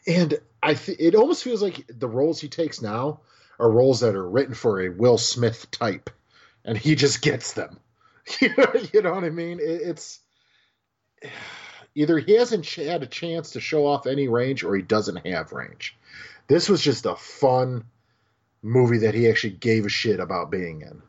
And 0.07 0.39
I 0.63 0.73
th- 0.73 0.99
it 0.99 1.15
almost 1.15 1.43
feels 1.43 1.61
like 1.61 1.85
the 1.87 2.07
roles 2.07 2.39
he 2.39 2.47
takes 2.47 2.81
now 2.81 3.21
are 3.59 3.69
roles 3.69 4.01
that 4.01 4.15
are 4.15 4.29
written 4.29 4.53
for 4.53 4.81
a 4.81 4.89
Will 4.89 5.17
Smith 5.17 5.69
type, 5.71 6.09
and 6.63 6.77
he 6.77 6.95
just 6.95 7.21
gets 7.21 7.53
them. 7.53 7.79
you 8.41 8.49
know 9.01 9.13
what 9.13 9.23
I 9.23 9.29
mean? 9.29 9.59
It, 9.59 9.81
it's 9.81 10.19
either 11.95 12.19
he 12.19 12.33
hasn't 12.33 12.65
had 12.67 13.03
a 13.03 13.07
chance 13.07 13.51
to 13.51 13.59
show 13.59 13.87
off 13.87 14.05
any 14.05 14.27
range 14.27 14.63
or 14.63 14.75
he 14.75 14.81
doesn't 14.81 15.25
have 15.25 15.51
range. 15.51 15.95
This 16.47 16.69
was 16.69 16.81
just 16.81 17.05
a 17.05 17.15
fun 17.15 17.85
movie 18.61 18.99
that 18.99 19.15
he 19.15 19.29
actually 19.29 19.53
gave 19.53 19.85
a 19.85 19.89
shit 19.89 20.19
about 20.19 20.51
being 20.51 20.81
in. 20.81 21.01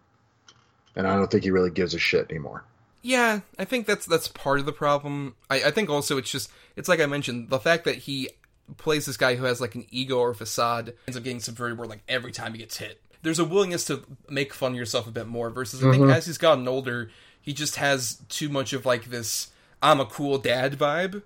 And 0.96 1.06
I 1.06 1.14
don't 1.16 1.30
think 1.30 1.44
he 1.44 1.50
really 1.50 1.70
gives 1.70 1.94
a 1.94 1.98
shit 1.98 2.30
anymore. 2.30 2.64
Yeah, 3.02 3.40
I 3.58 3.64
think 3.64 3.86
that's 3.86 4.06
that's 4.06 4.28
part 4.28 4.58
of 4.58 4.66
the 4.66 4.72
problem. 4.72 5.36
I, 5.48 5.64
I 5.64 5.70
think 5.70 5.88
also 5.88 6.16
it's 6.16 6.30
just 6.30 6.50
it's 6.74 6.88
like 6.88 7.00
I 7.00 7.06
mentioned 7.06 7.48
the 7.48 7.60
fact 7.60 7.84
that 7.84 7.96
he 7.96 8.30
plays 8.76 9.06
this 9.06 9.16
guy 9.16 9.34
who 9.36 9.44
has 9.44 9.60
like 9.60 9.74
an 9.74 9.86
ego 9.90 10.18
or 10.18 10.34
facade 10.34 10.94
ends 11.06 11.16
up 11.16 11.24
getting 11.24 11.40
subverted 11.40 11.78
where 11.78 11.88
like 11.88 12.02
every 12.08 12.32
time 12.32 12.52
he 12.52 12.58
gets 12.58 12.76
hit. 12.76 13.00
There's 13.22 13.38
a 13.38 13.44
willingness 13.44 13.84
to 13.86 14.04
make 14.28 14.52
fun 14.54 14.72
of 14.72 14.78
yourself 14.78 15.06
a 15.08 15.10
bit 15.10 15.26
more 15.26 15.50
versus 15.50 15.82
I 15.84 15.90
think 15.90 16.04
Mhm. 16.04 16.14
as 16.14 16.26
he's 16.26 16.38
gotten 16.38 16.68
older, 16.68 17.10
he 17.40 17.52
just 17.52 17.76
has 17.76 18.18
too 18.28 18.48
much 18.48 18.72
of 18.72 18.84
like 18.86 19.06
this 19.06 19.48
I'm 19.82 20.00
a 20.00 20.06
cool 20.06 20.38
dad 20.38 20.78
vibe. 20.78 21.22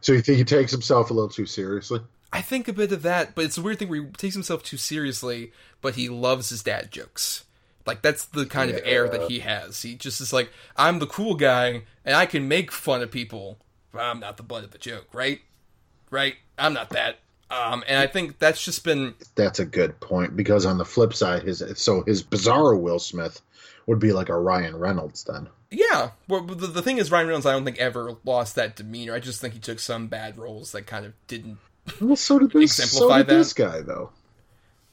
So 0.00 0.12
you 0.12 0.20
think 0.20 0.38
he 0.38 0.44
takes 0.44 0.72
himself 0.72 1.10
a 1.10 1.14
little 1.14 1.28
too 1.28 1.46
seriously? 1.46 2.00
I 2.32 2.42
think 2.42 2.68
a 2.68 2.72
bit 2.72 2.92
of 2.92 3.02
that, 3.02 3.34
but 3.34 3.44
it's 3.46 3.56
a 3.56 3.62
weird 3.62 3.78
thing 3.78 3.88
where 3.88 4.02
he 4.02 4.06
takes 4.10 4.34
himself 4.34 4.62
too 4.62 4.76
seriously, 4.76 5.52
but 5.80 5.94
he 5.94 6.08
loves 6.08 6.50
his 6.50 6.62
dad 6.62 6.90
jokes. 6.92 7.44
Like 7.86 8.02
that's 8.02 8.24
the 8.26 8.44
kind 8.46 8.70
of 8.70 8.80
air 8.84 9.08
that 9.08 9.30
he 9.30 9.38
has. 9.40 9.80
He 9.82 9.94
just 9.94 10.20
is 10.20 10.32
like, 10.32 10.50
I'm 10.76 10.98
the 10.98 11.06
cool 11.06 11.34
guy, 11.36 11.84
and 12.04 12.14
I 12.16 12.26
can 12.26 12.46
make 12.46 12.70
fun 12.70 13.00
of 13.00 13.10
people, 13.10 13.58
but 13.92 14.00
I'm 14.02 14.20
not 14.20 14.36
the 14.36 14.42
butt 14.42 14.62
of 14.64 14.72
the 14.72 14.78
joke, 14.78 15.06
right? 15.14 15.40
Right? 16.10 16.36
I'm 16.58 16.72
not 16.74 16.90
that. 16.90 17.18
Um, 17.50 17.82
and 17.88 17.98
I 17.98 18.06
think 18.06 18.38
that's 18.38 18.62
just 18.62 18.84
been 18.84 19.14
That's 19.34 19.58
a 19.58 19.64
good 19.64 19.98
point 20.00 20.36
because 20.36 20.66
on 20.66 20.76
the 20.76 20.84
flip 20.84 21.14
side, 21.14 21.42
his 21.44 21.62
so 21.76 22.02
his 22.02 22.22
bizarro 22.22 22.78
Will 22.78 22.98
Smith 22.98 23.40
would 23.86 23.98
be 23.98 24.12
like 24.12 24.28
a 24.28 24.38
Ryan 24.38 24.76
Reynolds 24.76 25.24
then. 25.24 25.48
yeah. 25.70 26.10
Well, 26.28 26.42
the, 26.42 26.66
the 26.66 26.82
thing 26.82 26.98
is, 26.98 27.10
Ryan 27.10 27.28
Reynolds, 27.28 27.46
I 27.46 27.52
don't 27.52 27.64
think 27.64 27.78
ever 27.78 28.16
lost 28.24 28.54
that 28.56 28.76
demeanor. 28.76 29.14
I 29.14 29.18
just 29.20 29.40
think 29.40 29.54
he 29.54 29.60
took 29.60 29.78
some 29.78 30.08
bad 30.08 30.36
roles 30.36 30.72
that 30.72 30.86
kind 30.86 31.06
of 31.06 31.14
didn't 31.26 31.56
Well, 32.00 32.16
so 32.16 32.38
did 32.38 32.50
this. 32.52 32.76
So 32.76 32.82
Exemplify 32.82 33.18
did 33.18 33.26
that. 33.28 33.34
this 33.34 33.52
guy 33.54 33.80
though. 33.80 34.10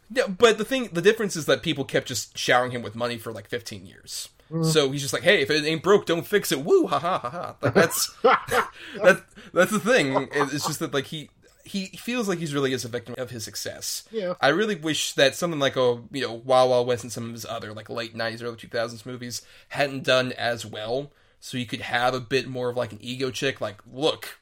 Yeah, 0.09 0.27
but 0.27 0.57
the 0.57 0.63
thing, 0.65 0.89
the 0.93 1.01
difference 1.01 1.35
is 1.35 1.47
that 1.47 1.61
people 1.63 1.83
kept 1.83 2.07
just 2.07 2.37
showering 2.37 2.71
him 2.71 2.83
with 2.83 2.95
money 2.95 3.17
for 3.17 3.33
like 3.33 3.47
15 3.49 3.85
years. 3.85 4.29
Mm. 4.51 4.63
So 4.63 4.91
he's 4.91 5.01
just 5.01 5.11
like, 5.13 5.23
"Hey, 5.23 5.41
if 5.41 5.49
it 5.49 5.65
ain't 5.65 5.81
broke, 5.81 6.05
don't 6.05 6.25
fix 6.25 6.51
it." 6.51 6.63
Woo, 6.63 6.85
ha 6.85 6.99
ha 6.99 7.17
ha 7.17 7.29
ha. 7.31 7.55
Like 7.61 7.73
that's 7.73 8.15
that's 9.03 9.21
that's 9.51 9.71
the 9.71 9.79
thing. 9.79 10.27
It's 10.31 10.67
just 10.67 10.77
that 10.79 10.93
like 10.93 11.05
he 11.05 11.31
he 11.65 11.87
feels 11.87 12.27
like 12.27 12.37
he's 12.39 12.53
really 12.53 12.73
is 12.73 12.85
a 12.85 12.87
victim 12.87 13.15
of 13.17 13.31
his 13.31 13.43
success. 13.43 14.07
Yeah. 14.11 14.35
I 14.39 14.49
really 14.49 14.75
wish 14.75 15.13
that 15.13 15.35
something 15.35 15.59
like 15.59 15.75
a 15.75 16.01
you 16.11 16.21
know 16.21 16.33
Wild 16.33 16.69
Wild 16.69 16.87
West 16.87 17.03
and 17.03 17.11
some 17.11 17.25
of 17.25 17.31
his 17.33 17.45
other 17.45 17.73
like 17.73 17.89
late 17.89 18.15
90s, 18.15 18.43
early 18.43 18.55
2000s 18.55 19.05
movies 19.05 19.41
hadn't 19.69 20.03
done 20.03 20.31
as 20.33 20.65
well. 20.65 21.11
So 21.39 21.57
you 21.57 21.65
could 21.65 21.81
have 21.81 22.13
a 22.13 22.19
bit 22.19 22.47
more 22.47 22.69
of 22.69 22.77
like 22.77 22.91
an 22.91 22.99
ego 23.01 23.31
chick. 23.31 23.59
Like, 23.61 23.81
look, 23.91 24.39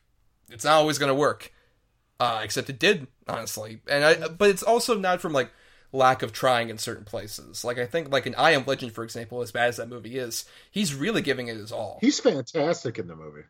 it's 0.50 0.66
not 0.66 0.74
always 0.74 0.98
gonna 0.98 1.16
work. 1.16 1.54
Uh, 2.20 2.42
except 2.44 2.70
it 2.70 2.80
did, 2.80 3.08
honestly. 3.28 3.82
And 3.90 4.04
I, 4.04 4.28
but 4.28 4.50
it's 4.50 4.64
also 4.64 4.98
not 4.98 5.20
from 5.20 5.34
like 5.34 5.52
lack 5.92 6.24
of 6.24 6.34
trying 6.34 6.70
in 6.70 6.78
certain 6.78 7.06
places. 7.06 7.64
Like 7.64 7.78
I 7.78 7.86
think, 7.86 8.12
like 8.12 8.26
in 8.26 8.36
I 8.36 8.52
Am 8.52 8.66
Legend, 8.66 8.94
for 8.94 9.04
example, 9.04 9.42
as 9.42 9.52
bad 9.52 9.70
as 9.70 9.78
that 9.78 9.90
movie 9.90 10.18
is, 10.18 10.46
he's 10.72 10.94
really 10.94 11.22
giving 11.22 11.48
it 11.48 11.58
his 11.58 11.72
all. 11.72 12.00
He's 12.02 12.20
fantastic 12.20 13.00
in 13.00 13.08
the 13.08 13.16
movie. 13.16 13.44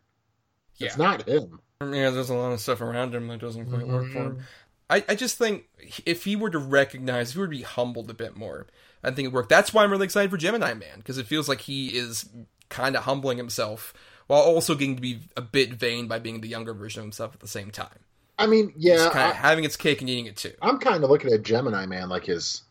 Yeah. 0.77 0.87
It's 0.87 0.97
not 0.97 1.27
him. 1.27 1.59
Yeah, 1.91 2.09
there's 2.09 2.29
a 2.29 2.35
lot 2.35 2.51
of 2.51 2.59
stuff 2.59 2.81
around 2.81 3.13
him 3.13 3.27
that 3.27 3.39
doesn't 3.39 3.69
quite 3.69 3.87
work 3.87 4.11
for 4.11 4.17
him. 4.19 4.31
Mm-hmm. 4.31 4.41
I, 4.89 5.03
I 5.09 5.15
just 5.15 5.37
think 5.37 5.65
if 6.05 6.25
he 6.25 6.35
were 6.35 6.49
to 6.49 6.59
recognize, 6.59 7.29
if 7.29 7.33
he 7.35 7.39
were 7.39 7.47
to 7.47 7.51
be 7.51 7.61
humbled 7.63 8.09
a 8.09 8.13
bit 8.13 8.37
more, 8.37 8.67
I 9.03 9.11
think 9.11 9.27
it 9.27 9.33
worked. 9.33 9.49
That's 9.49 9.73
why 9.73 9.83
I'm 9.83 9.91
really 9.91 10.05
excited 10.05 10.29
for 10.29 10.37
Gemini 10.37 10.73
Man, 10.73 10.97
because 10.97 11.17
it 11.17 11.25
feels 11.25 11.49
like 11.49 11.61
he 11.61 11.87
is 11.87 12.29
kind 12.69 12.95
of 12.95 13.03
humbling 13.03 13.37
himself 13.37 13.93
while 14.27 14.41
also 14.41 14.75
getting 14.75 14.95
to 14.95 15.01
be 15.01 15.19
a 15.35 15.41
bit 15.41 15.73
vain 15.73 16.07
by 16.07 16.19
being 16.19 16.41
the 16.41 16.47
younger 16.47 16.73
version 16.73 16.99
of 16.99 17.05
himself 17.05 17.33
at 17.33 17.39
the 17.39 17.47
same 17.47 17.71
time. 17.71 17.99
I 18.37 18.47
mean, 18.47 18.73
yeah, 18.77 19.09
I- 19.13 19.33
having 19.33 19.63
its 19.63 19.77
cake 19.77 20.01
and 20.01 20.09
eating 20.09 20.25
it 20.25 20.37
too. 20.37 20.53
I'm 20.61 20.79
kind 20.79 21.03
of 21.03 21.09
looking 21.09 21.31
at 21.33 21.43
Gemini 21.43 21.85
Man 21.85 22.09
like 22.09 22.25
his 22.25 22.63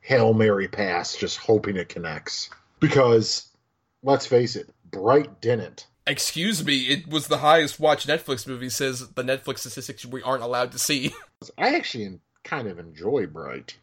Hail 0.00 0.32
Mary 0.32 0.68
pass, 0.68 1.16
just 1.16 1.38
hoping 1.38 1.76
it 1.76 1.88
connects. 1.88 2.50
Because, 2.80 3.48
let's 4.02 4.26
face 4.26 4.56
it, 4.56 4.70
Bright 4.90 5.40
didn't. 5.40 5.86
Excuse 6.10 6.64
me, 6.64 6.88
it 6.88 7.06
was 7.06 7.28
the 7.28 7.38
highest 7.38 7.78
watched 7.78 8.08
Netflix 8.08 8.44
movie, 8.44 8.68
says 8.68 9.10
the 9.10 9.22
Netflix 9.22 9.58
statistics 9.58 10.04
we 10.04 10.20
aren't 10.24 10.42
allowed 10.42 10.72
to 10.72 10.78
see. 10.80 11.14
I 11.56 11.76
actually 11.76 12.18
kind 12.42 12.66
of 12.66 12.80
enjoy 12.80 13.28
Bright. 13.28 13.76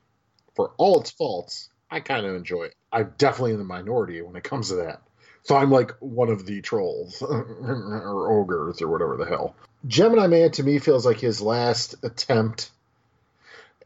For 0.53 0.73
all 0.75 0.99
its 0.99 1.09
faults, 1.09 1.69
I 1.89 2.01
kind 2.01 2.25
of 2.25 2.35
enjoy 2.35 2.63
it. 2.63 2.75
I'm 2.91 3.13
definitely 3.17 3.53
in 3.53 3.59
the 3.59 3.63
minority 3.63 4.21
when 4.21 4.35
it 4.35 4.43
comes 4.43 4.67
to 4.67 4.75
that. 4.75 5.01
So 5.43 5.55
I'm 5.55 5.71
like 5.71 5.91
one 6.01 6.27
of 6.27 6.45
the 6.45 6.59
trolls 6.59 7.21
or 7.21 8.41
ogres 8.41 8.81
or 8.81 8.89
whatever 8.89 9.15
the 9.15 9.25
hell. 9.25 9.55
Gemini 9.87 10.27
Man 10.27 10.51
to 10.51 10.63
me 10.63 10.79
feels 10.79 11.05
like 11.05 11.21
his 11.21 11.41
last 11.41 11.95
attempt 12.03 12.71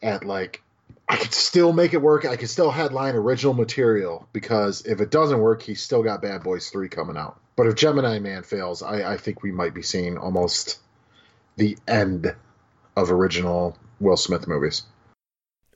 at 0.01 0.25
like 0.25 0.63
I 1.07 1.17
could 1.17 1.33
still 1.33 1.73
make 1.73 1.93
it 1.93 2.01
work. 2.01 2.25
I 2.25 2.37
could 2.37 2.49
still 2.49 2.71
headline 2.71 3.13
original 3.13 3.53
material 3.53 4.27
because 4.33 4.81
if 4.87 4.99
it 4.99 5.11
doesn't 5.11 5.39
work, 5.39 5.61
he's 5.61 5.83
still 5.83 6.01
got 6.01 6.23
Bad 6.23 6.41
Boys 6.41 6.71
3 6.71 6.89
coming 6.89 7.17
out. 7.17 7.39
But 7.55 7.67
if 7.67 7.75
Gemini 7.75 8.19
Man 8.19 8.43
fails, 8.43 8.81
I, 8.81 9.13
I 9.13 9.17
think 9.17 9.43
we 9.43 9.51
might 9.51 9.73
be 9.73 9.81
seeing 9.81 10.17
almost 10.17 10.79
the 11.57 11.77
end 11.87 12.33
of 12.95 13.11
original 13.11 13.77
Will 13.99 14.17
Smith 14.17 14.47
movies. 14.47 14.83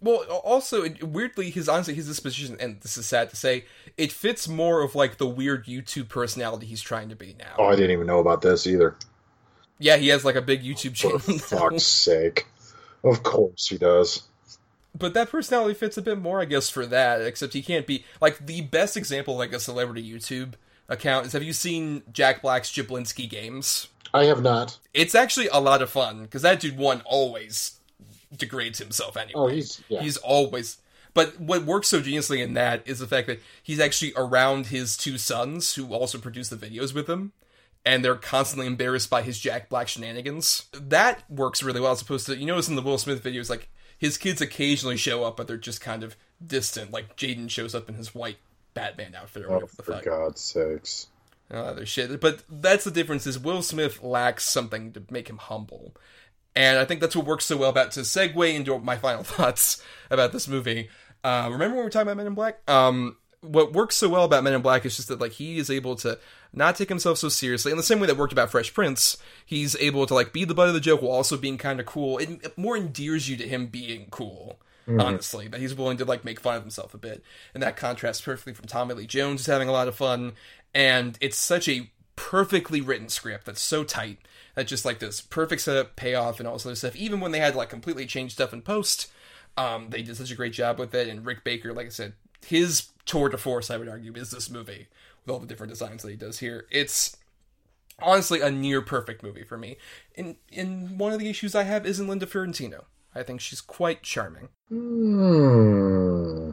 Well, 0.02 0.24
also 0.44 0.88
weirdly, 1.02 1.50
his 1.50 1.70
honestly 1.70 1.94
his 1.94 2.08
disposition, 2.08 2.58
and 2.60 2.80
this 2.82 2.98
is 2.98 3.06
sad 3.06 3.30
to 3.32 3.36
say, 3.36 3.66
it 3.98 4.12
fits 4.12 4.48
more 4.48 4.82
of 4.82 4.94
like 4.94 5.18
the 5.18 5.28
weird 5.28 5.66
YouTube 5.66 6.10
personality 6.10 6.66
he's 6.68 6.82
trying 6.82 7.10
to 7.10 7.16
be 7.16 7.36
now. 7.40 7.56
Oh, 7.58 7.66
I 7.66 7.76
didn't 7.76 7.92
even 7.92 8.08
know 8.08 8.20
about 8.20 8.42
this 8.42 8.68
either. 8.68 8.96
Yeah, 9.80 9.98
he 9.98 10.10
has 10.10 10.24
like 10.24 10.36
a 10.36 10.42
big 10.42 10.64
YouTube 10.64 10.94
channel. 10.94 11.20
For 11.20 11.32
now. 11.32 11.38
fuck's 11.38 11.84
sake. 11.84 12.46
Of 13.04 13.24
course 13.24 13.68
he 13.68 13.78
does. 13.78 14.24
But 14.98 15.14
that 15.14 15.30
personality 15.30 15.74
fits 15.74 15.98
a 15.98 16.02
bit 16.02 16.20
more, 16.20 16.40
I 16.42 16.46
guess, 16.46 16.70
for 16.70 16.86
that. 16.86 17.22
Except 17.22 17.54
he 17.54 17.62
can't 17.62 17.86
be 17.86 18.06
like 18.22 18.46
the 18.46 18.62
best 18.62 18.96
example, 18.96 19.38
like 19.38 19.54
a 19.54 19.60
celebrity 19.60 20.10
YouTube 20.10 20.54
account. 20.90 21.28
Is 21.28 21.34
have 21.34 21.44
you 21.44 21.54
seen 21.54 22.04
Jack 22.12 22.42
Black's 22.42 22.72
Jablinski 22.72 23.30
games? 23.30 23.88
I 24.14 24.26
have 24.26 24.42
not. 24.42 24.80
It's 24.94 25.16
actually 25.16 25.50
a 25.50 25.60
lot 25.60 25.82
of 25.82 25.90
fun 25.90 26.24
because 26.24 26.42
that 26.44 26.60
dude 26.60 26.78
one 26.78 27.02
always 27.06 27.80
degrades 28.36 28.80
himself 28.80 29.18
anyway. 29.18 29.34
Oh, 29.36 29.48
he's 29.48 29.82
yeah. 29.90 30.02
He's 30.02 30.18
always. 30.18 30.78
But 31.14 31.40
what 31.40 31.64
works 31.64 31.88
so 31.88 32.02
geniusly 32.02 32.44
in 32.44 32.54
that 32.54 32.82
is 32.86 33.00
the 33.00 33.08
fact 33.08 33.28
that 33.28 33.42
he's 33.64 33.80
actually 33.80 34.14
around 34.18 34.68
his 34.68 34.98
two 34.98 35.18
sons, 35.18 35.76
who 35.76 35.94
also 35.94 36.18
produce 36.18 36.50
the 36.50 36.58
videos 36.58 36.94
with 36.94 37.10
him, 37.10 37.32
and 37.86 38.04
they're 38.04 38.16
constantly 38.16 38.68
embarrassed 38.68 39.10
by 39.10 39.22
his 39.22 39.40
Jack 39.40 39.70
Black 39.70 39.88
shenanigans. 39.88 40.66
That 40.74 41.24
works 41.30 41.64
really 41.64 41.80
well, 41.80 41.94
as 41.94 42.02
opposed 42.02 42.26
to 42.26 42.38
you 42.38 42.46
notice 42.46 42.68
in 42.68 42.76
the 42.76 42.82
Will 42.82 42.98
Smith 42.98 43.24
videos, 43.24 43.50
like 43.50 43.70
his 43.98 44.18
kids 44.18 44.42
occasionally 44.42 44.98
show 44.98 45.24
up, 45.24 45.38
but 45.38 45.48
they're 45.48 45.58
just 45.58 45.82
kind 45.82 46.04
of 46.04 46.18
distant. 46.46 46.92
Like 46.92 47.16
Jaden 47.16 47.50
shows 47.50 47.74
up 47.74 47.88
in 47.88 47.96
his 47.96 48.14
white 48.14 48.38
Batman 48.76 49.16
outfit 49.16 49.44
or 49.44 49.48
oh, 49.48 49.54
whatever 49.54 49.72
the 49.76 49.84
for 49.84 49.94
fuck 49.94 50.06
God's 50.06 50.42
sakes. 50.42 51.08
and 51.50 51.58
all 51.58 51.66
other 51.66 51.88
shit. 51.88 52.22
But 52.22 52.44
that's 52.48 52.84
the 52.84 52.92
difference 52.92 53.26
is 53.26 53.40
Will 53.40 53.64
Smith 53.64 54.04
lacks 54.04 54.44
something 54.44 54.94
to 54.94 55.02
make 55.10 55.28
him 55.28 55.38
humble. 55.38 55.96
And 56.56 56.78
I 56.78 56.86
think 56.86 57.02
that's 57.02 57.16
what 57.16 57.26
works 57.26 57.46
so 57.46 57.58
well 57.58 57.70
about 57.72 57.92
to 57.94 58.02
segue 58.02 58.54
into 58.54 58.78
my 58.78 58.98
final 58.98 59.24
thoughts 59.24 59.82
about 60.12 60.32
this 60.32 60.48
movie. 60.48 60.90
Uh, 61.24 61.50
remember 61.52 61.76
when 61.76 61.78
we 61.78 61.84
were 61.84 61.90
talking 61.90 62.04
about 62.04 62.18
Men 62.18 62.28
in 62.28 62.36
Black? 62.36 62.60
Um, 62.70 63.18
what 63.42 63.74
works 63.74 63.96
so 63.96 64.10
well 64.10 64.24
about 64.24 64.44
Men 64.44 64.54
in 64.54 64.62
Black 64.62 64.86
is 64.86 64.96
just 64.96 65.08
that 65.08 65.20
like 65.20 65.34
he 65.34 65.58
is 65.58 65.70
able 65.72 65.96
to 65.98 66.20
not 66.54 66.76
take 66.76 66.90
himself 66.90 67.18
so 67.18 67.30
seriously. 67.30 67.72
In 67.72 67.78
the 67.78 67.84
same 67.84 68.00
way 68.00 68.08
that 68.08 68.18
worked 68.18 68.34
about 68.34 68.52
Fresh 68.52 68.74
Prince, 68.74 69.18
he's 69.46 69.76
able 69.78 70.06
to 70.06 70.14
like 70.14 70.34
be 70.34 70.46
the 70.46 70.54
butt 70.54 70.68
of 70.68 70.74
the 70.74 70.80
joke 70.80 71.02
while 71.02 71.12
also 71.12 71.36
being 71.36 71.58
kind 71.58 71.80
of 71.80 71.86
cool. 71.86 72.18
It, 72.18 72.30
it 72.44 72.58
more 72.58 72.78
endears 72.78 73.28
you 73.28 73.38
to 73.38 73.48
him 73.48 73.68
being 73.68 74.08
cool 74.12 74.60
Mhm. 74.88 75.02
honestly 75.02 75.48
that 75.48 75.60
he's 75.60 75.74
willing 75.74 75.98
to 75.98 76.06
like 76.06 76.24
make 76.24 76.40
fun 76.40 76.56
of 76.56 76.62
himself 76.62 76.94
a 76.94 76.98
bit 76.98 77.24
and 77.54 77.64
that 77.64 77.76
contrasts 77.78 78.22
perfectly 78.22 78.54
from 78.54 78.66
tommy 78.68 78.94
lee 78.94 79.08
jones 79.08 79.42
who's 79.42 79.46
having 79.54 79.68
a 79.68 79.72
lot 79.72 79.88
of 79.88 79.96
fun 79.96 80.34
and 80.74 81.18
it's 81.22 81.38
such 81.38 81.68
a 81.68 81.90
perfectly 82.16 82.82
written 82.82 83.10
script 83.10 83.46
that's 83.46 83.62
so 83.62 83.84
tight 83.84 84.20
that 84.56 84.68
just 84.68 84.86
like 84.86 85.00
this 85.00 85.22
perfect 85.22 85.62
setup 85.62 85.96
payoff 85.96 86.40
and 86.40 86.48
all 86.48 86.54
this 86.54 86.66
other 86.66 86.76
stuff 86.76 86.96
even 86.96 87.20
when 87.20 87.32
they 87.32 87.40
had 87.40 87.56
like 87.56 87.70
completely 87.70 88.06
changed 88.06 88.34
stuff 88.36 88.54
in 88.54 88.62
post 88.62 89.12
Um, 89.58 89.90
they 89.90 90.02
did 90.02 90.18
such 90.18 90.32
a 90.32 90.36
great 90.36 90.52
job 90.52 90.78
with 90.80 90.94
it, 90.94 91.08
and 91.08 91.26
Rick 91.26 91.46
Baker, 91.46 91.72
like 91.74 91.86
I 91.86 91.90
said, 91.90 92.14
his 92.46 92.90
tour 93.06 93.30
de 93.30 93.38
force, 93.38 93.72
I 93.72 93.78
would 93.78 93.88
argue, 93.88 94.12
is 94.14 94.30
this 94.32 94.50
movie 94.50 94.90
with 95.24 95.32
all 95.34 95.40
the 95.40 95.48
different 95.48 95.72
designs 95.72 96.04
that 96.04 96.10
he 96.12 96.18
does 96.18 96.40
here. 96.40 96.68
It's 96.72 97.16
honestly 98.02 98.42
a 98.42 98.52
near 98.52 98.82
perfect 98.82 99.24
movie 99.24 99.44
for 99.46 99.58
me. 99.58 99.78
And 100.18 100.36
and 100.52 101.00
one 101.00 101.14
of 101.14 101.20
the 101.20 101.30
issues 101.30 101.56
I 101.56 101.64
have 101.64 101.86
isn't 101.86 102.08
Linda 102.08 102.28
Fiorentino. 102.28 102.86
I 103.16 103.24
think 103.24 103.42
she's 103.42 103.62
quite 103.62 104.04
charming. 104.04 104.50
Hmm. 104.70 106.52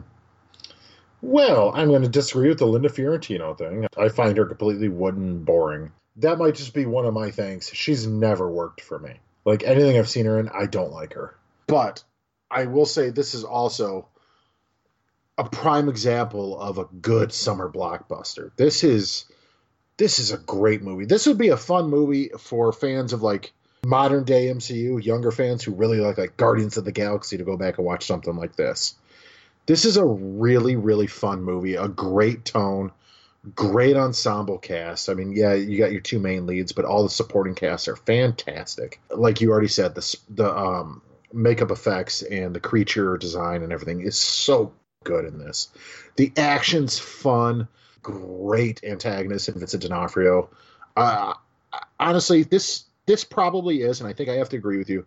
Well, 1.21 1.71
I'm 1.73 1.89
going 1.89 2.01
to 2.01 2.09
disagree 2.09 2.49
with 2.49 2.59
the 2.59 2.65
Linda 2.65 2.89
Fiorentino 2.89 3.53
thing. 3.53 3.87
I 3.97 4.09
find 4.09 4.37
her 4.37 4.45
completely 4.45 4.89
wooden, 4.89 5.43
boring. 5.43 5.91
That 6.17 6.37
might 6.37 6.55
just 6.55 6.73
be 6.73 6.85
one 6.85 7.05
of 7.05 7.13
my 7.13 7.31
things. 7.31 7.69
She's 7.73 8.07
never 8.07 8.49
worked 8.49 8.81
for 8.81 8.99
me. 8.99 9.19
Like 9.45 9.63
anything 9.63 9.97
I've 9.97 10.09
seen 10.09 10.25
her 10.25 10.39
in, 10.39 10.49
I 10.49 10.65
don't 10.65 10.91
like 10.91 11.13
her. 11.13 11.35
But 11.67 12.03
I 12.49 12.65
will 12.65 12.85
say 12.85 13.09
this 13.09 13.33
is 13.33 13.43
also 13.43 14.07
a 15.37 15.43
prime 15.43 15.89
example 15.89 16.59
of 16.59 16.77
a 16.77 16.85
good 16.85 17.33
summer 17.33 17.69
blockbuster. 17.69 18.51
This 18.55 18.83
is 18.83 19.25
this 19.97 20.19
is 20.19 20.31
a 20.31 20.37
great 20.37 20.81
movie. 20.81 21.05
This 21.05 21.27
would 21.27 21.37
be 21.37 21.49
a 21.49 21.57
fun 21.57 21.89
movie 21.89 22.29
for 22.37 22.71
fans 22.71 23.13
of 23.13 23.21
like 23.21 23.53
modern 23.85 24.23
day 24.23 24.47
MCU, 24.47 25.03
younger 25.03 25.31
fans 25.31 25.63
who 25.63 25.73
really 25.73 25.99
like 25.99 26.17
like 26.17 26.37
Guardians 26.37 26.77
of 26.77 26.85
the 26.85 26.91
Galaxy 26.91 27.37
to 27.37 27.43
go 27.43 27.57
back 27.57 27.77
and 27.77 27.85
watch 27.85 28.05
something 28.05 28.35
like 28.35 28.55
this. 28.55 28.95
This 29.65 29.85
is 29.85 29.97
a 29.97 30.05
really 30.05 30.75
really 30.75 31.07
fun 31.07 31.43
movie, 31.43 31.75
a 31.75 31.87
great 31.87 32.45
tone, 32.45 32.91
great 33.55 33.95
ensemble 33.95 34.57
cast. 34.57 35.09
I 35.09 35.13
mean, 35.13 35.33
yeah, 35.33 35.53
you 35.53 35.77
got 35.77 35.91
your 35.91 36.01
two 36.01 36.19
main 36.19 36.45
leads, 36.45 36.71
but 36.71 36.85
all 36.85 37.03
the 37.03 37.09
supporting 37.09 37.55
casts 37.55 37.87
are 37.87 37.95
fantastic. 37.95 38.99
Like 39.09 39.41
you 39.41 39.51
already 39.51 39.67
said, 39.67 39.95
the 39.95 40.17
the 40.29 40.55
um, 40.55 41.01
makeup 41.33 41.71
effects 41.71 42.21
and 42.21 42.55
the 42.55 42.59
creature 42.59 43.17
design 43.17 43.63
and 43.63 43.73
everything 43.73 44.01
is 44.01 44.17
so 44.19 44.73
good 45.03 45.25
in 45.25 45.39
this. 45.39 45.69
The 46.15 46.31
action's 46.37 46.99
fun, 46.99 47.67
great 48.01 48.83
antagonist 48.83 49.49
in 49.49 49.59
Vincent 49.59 49.83
D'Onofrio. 49.83 50.49
Uh, 50.95 51.33
honestly, 51.99 52.43
this 52.43 52.85
this 53.05 53.23
probably 53.23 53.81
is, 53.81 53.99
and 54.01 54.09
I 54.09 54.13
think 54.13 54.29
I 54.29 54.33
have 54.35 54.49
to 54.49 54.57
agree 54.57 54.77
with 54.77 54.89
you, 54.89 55.05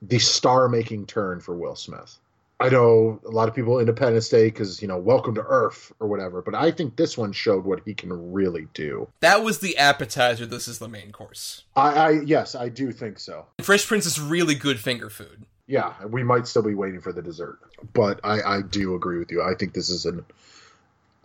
the 0.00 0.18
star-making 0.18 1.06
turn 1.06 1.40
for 1.40 1.54
Will 1.54 1.76
Smith. 1.76 2.18
I 2.60 2.68
know 2.68 3.20
a 3.26 3.30
lot 3.30 3.48
of 3.48 3.56
people 3.56 3.80
Independence 3.80 4.28
Day 4.28 4.44
because 4.44 4.80
you 4.80 4.86
know 4.86 4.96
Welcome 4.96 5.34
to 5.34 5.42
Earth 5.42 5.92
or 5.98 6.06
whatever, 6.06 6.42
but 6.42 6.54
I 6.54 6.70
think 6.70 6.94
this 6.94 7.18
one 7.18 7.32
showed 7.32 7.64
what 7.64 7.80
he 7.84 7.92
can 7.92 8.32
really 8.32 8.68
do. 8.72 9.08
That 9.18 9.42
was 9.42 9.58
the 9.58 9.76
appetizer. 9.78 10.46
This 10.46 10.68
is 10.68 10.78
the 10.78 10.86
main 10.88 11.10
course. 11.10 11.64
I, 11.74 11.88
I 11.90 12.10
yes, 12.24 12.54
I 12.54 12.68
do 12.68 12.92
think 12.92 13.18
so. 13.18 13.46
Fresh 13.60 13.88
Prince 13.88 14.06
is 14.06 14.20
really 14.20 14.54
good 14.54 14.78
finger 14.78 15.10
food. 15.10 15.44
Yeah, 15.66 15.94
we 16.06 16.22
might 16.22 16.46
still 16.46 16.62
be 16.62 16.74
waiting 16.74 17.00
for 17.00 17.12
the 17.12 17.22
dessert, 17.22 17.58
but 17.92 18.20
I, 18.22 18.42
I 18.42 18.62
do 18.62 18.94
agree 18.94 19.18
with 19.18 19.32
you. 19.32 19.42
I 19.42 19.54
think 19.58 19.72
this 19.72 19.90
is 19.90 20.06
an 20.06 20.24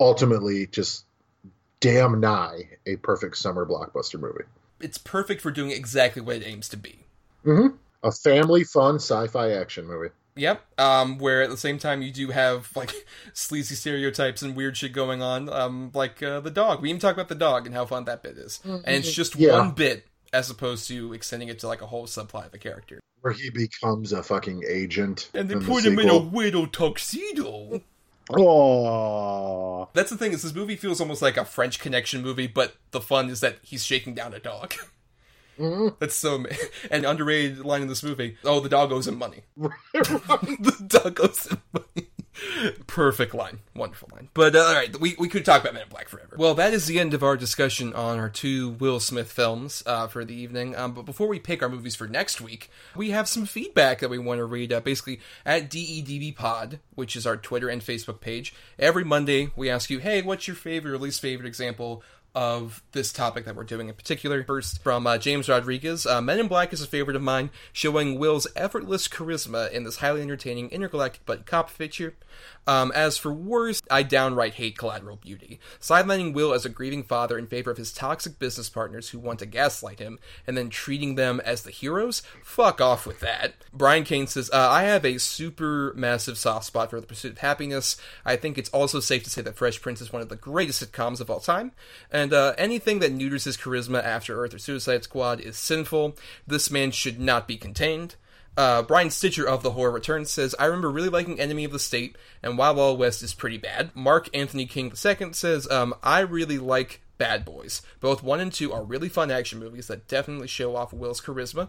ultimately 0.00 0.66
just 0.66 1.04
damn 1.80 2.18
nigh 2.18 2.70
a 2.86 2.96
perfect 2.96 3.36
summer 3.36 3.64
blockbuster 3.64 4.18
movie. 4.18 4.44
It's 4.80 4.98
perfect 4.98 5.40
for 5.40 5.50
doing 5.50 5.70
exactly 5.70 6.22
what 6.22 6.36
it 6.36 6.44
aims 6.46 6.68
to 6.70 6.76
be. 6.76 7.00
Mm-hmm. 7.44 7.76
A 8.02 8.12
family 8.12 8.64
fun 8.64 8.96
sci-fi 8.96 9.50
action 9.52 9.86
movie. 9.86 10.10
Yep. 10.36 10.62
Um, 10.78 11.18
where 11.18 11.42
at 11.42 11.50
the 11.50 11.56
same 11.56 11.78
time 11.78 12.00
you 12.00 12.12
do 12.12 12.28
have 12.28 12.68
like 12.76 12.92
sleazy 13.32 13.74
stereotypes 13.74 14.40
and 14.40 14.54
weird 14.54 14.76
shit 14.76 14.92
going 14.92 15.20
on, 15.20 15.48
um, 15.48 15.90
like 15.94 16.22
uh, 16.22 16.38
the 16.40 16.50
dog. 16.50 16.80
We 16.80 16.90
even 16.90 17.00
talk 17.00 17.14
about 17.14 17.28
the 17.28 17.34
dog 17.34 17.66
and 17.66 17.74
how 17.74 17.86
fun 17.86 18.04
that 18.04 18.22
bit 18.22 18.36
is, 18.38 18.60
and 18.64 18.82
it's 18.86 19.12
just 19.12 19.34
Yeah. 19.34 19.58
one 19.58 19.72
bit 19.72 20.06
as 20.32 20.48
opposed 20.50 20.86
to 20.88 21.12
extending 21.12 21.48
it 21.48 21.58
to 21.60 21.66
like 21.66 21.82
a 21.82 21.86
whole 21.86 22.06
subplot 22.06 22.46
of 22.46 22.54
a 22.54 22.58
character. 22.58 23.00
Where 23.22 23.32
he 23.32 23.50
becomes 23.50 24.12
a 24.12 24.22
fucking 24.22 24.62
agent. 24.68 25.28
And 25.34 25.48
they 25.48 25.54
in 25.54 25.58
the 25.60 25.66
put 25.66 25.84
him 25.84 25.98
in 25.98 26.08
a 26.08 26.12
sequel. 26.12 26.30
widow 26.30 26.66
tuxedo. 26.66 27.82
Oh, 28.30 29.47
That's 29.94 30.10
the 30.10 30.16
thing 30.16 30.32
is 30.32 30.42
this 30.42 30.54
movie 30.54 30.76
feels 30.76 31.00
almost 31.00 31.22
like 31.22 31.36
a 31.36 31.44
French 31.44 31.78
Connection 31.78 32.22
movie, 32.22 32.46
but 32.46 32.76
the 32.90 33.00
fun 33.00 33.30
is 33.30 33.40
that 33.40 33.58
he's 33.62 33.84
shaking 33.84 34.14
down 34.14 34.34
a 34.34 34.38
dog. 34.38 34.74
Mm-hmm. 35.58 35.96
That's 35.98 36.14
so 36.14 36.44
an 36.90 37.04
underrated 37.04 37.60
line 37.60 37.82
in 37.82 37.88
this 37.88 38.02
movie. 38.02 38.36
Oh, 38.44 38.60
the 38.60 38.68
dog 38.68 38.92
owes 38.92 39.08
him 39.08 39.18
money. 39.18 39.42
the 39.56 40.84
dog 40.86 41.20
owes 41.20 41.46
him 41.46 41.62
money. 41.72 42.08
Perfect 42.86 43.34
line, 43.34 43.60
wonderful 43.74 44.08
line. 44.12 44.28
But 44.34 44.54
uh, 44.54 44.60
all 44.60 44.74
right, 44.74 44.98
we 45.00 45.16
we 45.18 45.28
could 45.28 45.44
talk 45.44 45.62
about 45.62 45.74
Men 45.74 45.82
in 45.82 45.88
Black 45.88 46.08
forever. 46.08 46.36
Well, 46.38 46.54
that 46.54 46.72
is 46.72 46.86
the 46.86 46.98
end 46.98 47.14
of 47.14 47.22
our 47.22 47.36
discussion 47.36 47.92
on 47.94 48.18
our 48.18 48.28
two 48.28 48.70
Will 48.70 49.00
Smith 49.00 49.30
films 49.30 49.82
uh, 49.86 50.06
for 50.06 50.24
the 50.24 50.34
evening. 50.34 50.76
Um, 50.76 50.92
but 50.92 51.04
before 51.04 51.28
we 51.28 51.38
pick 51.38 51.62
our 51.62 51.68
movies 51.68 51.96
for 51.96 52.06
next 52.06 52.40
week, 52.40 52.70
we 52.96 53.10
have 53.10 53.28
some 53.28 53.46
feedback 53.46 54.00
that 54.00 54.10
we 54.10 54.18
want 54.18 54.38
to 54.38 54.44
read. 54.44 54.72
Uh, 54.72 54.80
basically, 54.80 55.20
at 55.44 55.70
DEDB 55.70 56.34
Pod, 56.34 56.80
which 56.94 57.16
is 57.16 57.26
our 57.26 57.36
Twitter 57.36 57.68
and 57.68 57.82
Facebook 57.82 58.20
page, 58.20 58.54
every 58.78 59.04
Monday 59.04 59.50
we 59.56 59.70
ask 59.70 59.90
you, 59.90 59.98
"Hey, 59.98 60.22
what's 60.22 60.46
your 60.46 60.56
favorite 60.56 60.92
or 60.92 60.98
least 60.98 61.20
favorite 61.20 61.46
example?" 61.46 62.02
Of 62.38 62.84
this 62.92 63.12
topic 63.12 63.44
that 63.46 63.56
we're 63.56 63.64
doing 63.64 63.88
in 63.88 63.94
particular. 63.96 64.44
First, 64.44 64.80
from 64.80 65.08
uh, 65.08 65.18
James 65.18 65.48
Rodriguez, 65.48 66.06
uh, 66.06 66.20
Men 66.20 66.38
in 66.38 66.46
Black 66.46 66.72
is 66.72 66.80
a 66.80 66.86
favorite 66.86 67.16
of 67.16 67.22
mine, 67.22 67.50
showing 67.72 68.16
Will's 68.16 68.46
effortless 68.54 69.08
charisma 69.08 69.68
in 69.72 69.82
this 69.82 69.96
highly 69.96 70.22
entertaining 70.22 70.70
intergalactic 70.70 71.26
buddy 71.26 71.42
cop 71.42 71.68
feature. 71.68 72.14
Um, 72.68 72.92
as 72.94 73.16
for 73.16 73.32
worst, 73.32 73.86
I 73.90 74.02
downright 74.02 74.54
hate 74.54 74.76
Collateral 74.76 75.16
Beauty, 75.16 75.58
sidelining 75.80 76.34
Will 76.34 76.52
as 76.52 76.66
a 76.66 76.68
grieving 76.68 77.02
father 77.02 77.38
in 77.38 77.46
favor 77.46 77.70
of 77.70 77.78
his 77.78 77.94
toxic 77.94 78.38
business 78.38 78.68
partners 78.68 79.08
who 79.08 79.18
want 79.18 79.38
to 79.38 79.46
gaslight 79.46 80.00
him, 80.00 80.18
and 80.46 80.54
then 80.54 80.68
treating 80.68 81.14
them 81.14 81.40
as 81.46 81.62
the 81.62 81.70
heroes. 81.70 82.20
Fuck 82.44 82.78
off 82.78 83.06
with 83.06 83.20
that. 83.20 83.54
Brian 83.72 84.04
Kane 84.04 84.26
says, 84.26 84.50
uh, 84.52 84.68
I 84.70 84.82
have 84.82 85.06
a 85.06 85.18
super 85.18 85.94
massive 85.96 86.36
soft 86.36 86.66
spot 86.66 86.90
for 86.90 87.00
The 87.00 87.06
Pursuit 87.06 87.32
of 87.32 87.38
Happiness. 87.38 87.96
I 88.22 88.36
think 88.36 88.58
it's 88.58 88.68
also 88.68 89.00
safe 89.00 89.24
to 89.24 89.30
say 89.30 89.40
that 89.40 89.56
Fresh 89.56 89.80
Prince 89.80 90.02
is 90.02 90.12
one 90.12 90.20
of 90.20 90.28
the 90.28 90.36
greatest 90.36 90.82
sitcoms 90.84 91.20
of 91.20 91.30
all 91.30 91.40
time, 91.40 91.72
and 92.12 92.34
uh, 92.34 92.52
anything 92.58 92.98
that 92.98 93.12
neuters 93.12 93.44
his 93.44 93.56
charisma 93.56 94.04
after 94.04 94.38
Earth 94.38 94.52
or 94.52 94.58
Suicide 94.58 95.04
Squad 95.04 95.40
is 95.40 95.56
sinful. 95.56 96.16
This 96.46 96.70
man 96.70 96.90
should 96.90 97.18
not 97.18 97.48
be 97.48 97.56
contained. 97.56 98.16
Uh, 98.58 98.82
Brian 98.82 99.08
Stitcher 99.08 99.48
of 99.48 99.62
The 99.62 99.70
Horror 99.70 99.92
Returns 99.92 100.32
says, 100.32 100.52
I 100.58 100.64
remember 100.64 100.90
really 100.90 101.08
liking 101.08 101.38
Enemy 101.38 101.62
of 101.62 101.70
the 101.70 101.78
State, 101.78 102.16
and 102.42 102.58
Wild 102.58 102.76
Wild 102.76 102.98
West 102.98 103.22
is 103.22 103.32
pretty 103.32 103.56
bad. 103.56 103.94
Mark 103.94 104.28
Anthony 104.34 104.66
King 104.66 104.86
II 104.86 105.32
says, 105.32 105.70
um, 105.70 105.94
I 106.02 106.20
really 106.20 106.58
like 106.58 107.00
Bad 107.18 107.44
Boys. 107.44 107.82
Both 108.00 108.24
1 108.24 108.40
and 108.40 108.52
2 108.52 108.72
are 108.72 108.82
really 108.82 109.08
fun 109.08 109.30
action 109.30 109.60
movies 109.60 109.86
that 109.86 110.08
definitely 110.08 110.48
show 110.48 110.74
off 110.74 110.92
Will's 110.92 111.20
charisma. 111.20 111.68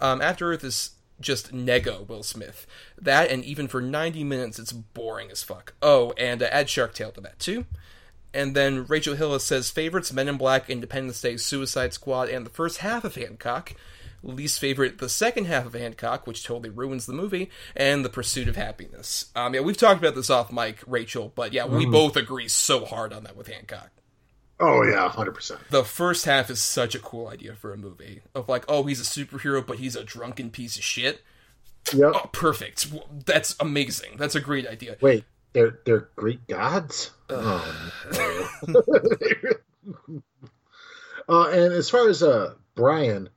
Um, 0.00 0.22
After 0.22 0.50
Earth 0.50 0.64
is 0.64 0.92
just 1.20 1.52
nego 1.52 2.06
Will 2.08 2.22
Smith. 2.22 2.66
That, 2.98 3.30
and 3.30 3.44
even 3.44 3.68
for 3.68 3.82
90 3.82 4.24
minutes, 4.24 4.58
it's 4.58 4.72
boring 4.72 5.30
as 5.30 5.42
fuck. 5.42 5.74
Oh, 5.82 6.14
and 6.16 6.42
uh, 6.42 6.48
add 6.50 6.70
Shark 6.70 6.94
Tale 6.94 7.12
to 7.12 7.20
that 7.20 7.38
too. 7.38 7.66
And 8.32 8.56
then 8.56 8.86
Rachel 8.86 9.14
Hillis 9.14 9.44
says 9.44 9.70
favorites 9.70 10.10
Men 10.10 10.28
in 10.28 10.38
Black, 10.38 10.70
Independence 10.70 11.20
Day, 11.20 11.36
Suicide 11.36 11.92
Squad, 11.92 12.30
and 12.30 12.46
the 12.46 12.50
first 12.50 12.78
half 12.78 13.04
of 13.04 13.16
Hancock. 13.16 13.74
Least 14.22 14.60
favorite, 14.60 14.98
the 14.98 15.08
second 15.08 15.46
half 15.46 15.64
of 15.66 15.72
Hancock, 15.74 16.26
which 16.26 16.44
totally 16.44 16.68
ruins 16.70 17.06
the 17.06 17.12
movie, 17.14 17.50
and 17.74 18.04
the 18.04 18.10
Pursuit 18.10 18.48
of 18.48 18.56
Happiness. 18.56 19.30
Um, 19.34 19.54
yeah, 19.54 19.60
we've 19.62 19.76
talked 19.78 19.98
about 19.98 20.14
this 20.14 20.28
off 20.28 20.52
mic, 20.52 20.80
Rachel, 20.86 21.32
but 21.34 21.52
yeah, 21.54 21.64
we 21.66 21.86
Mhm. 21.86 21.92
both 21.92 22.16
agree 22.16 22.46
so 22.48 22.84
hard 22.84 23.12
on 23.14 23.24
that 23.24 23.36
with 23.36 23.46
Hancock. 23.48 23.90
oh 24.62 24.82
yeah, 24.84 25.08
hundred 25.08 25.32
percent. 25.34 25.58
The 25.70 25.84
first 25.84 26.26
half 26.26 26.50
is 26.50 26.60
such 26.60 26.94
a 26.94 26.98
cool 26.98 27.28
idea 27.28 27.54
for 27.54 27.72
a 27.72 27.78
movie 27.78 28.20
of 28.34 28.46
like, 28.46 28.64
oh, 28.68 28.84
he's 28.84 29.00
a 29.00 29.04
superhero, 29.04 29.66
but 29.66 29.78
he's 29.78 29.96
a 29.96 30.04
drunken 30.04 30.50
piece 30.50 30.76
of 30.76 30.84
shit. 30.84 31.22
Yep. 31.94 32.12
Oh, 32.14 32.28
perfect. 32.30 32.88
That's 33.24 33.56
amazing. 33.58 34.18
That's 34.18 34.34
a 34.34 34.40
great 34.40 34.66
idea. 34.66 34.98
Wait, 35.00 35.24
they're 35.54 35.78
they're 35.86 36.10
Greek 36.14 36.46
gods. 36.46 37.10
Oh, 37.30 37.88
no. 38.68 38.82
uh, 41.28 41.48
and 41.48 41.72
as 41.72 41.88
far 41.88 42.08
as 42.10 42.22
uh 42.22 42.54
Brian, 42.74 43.30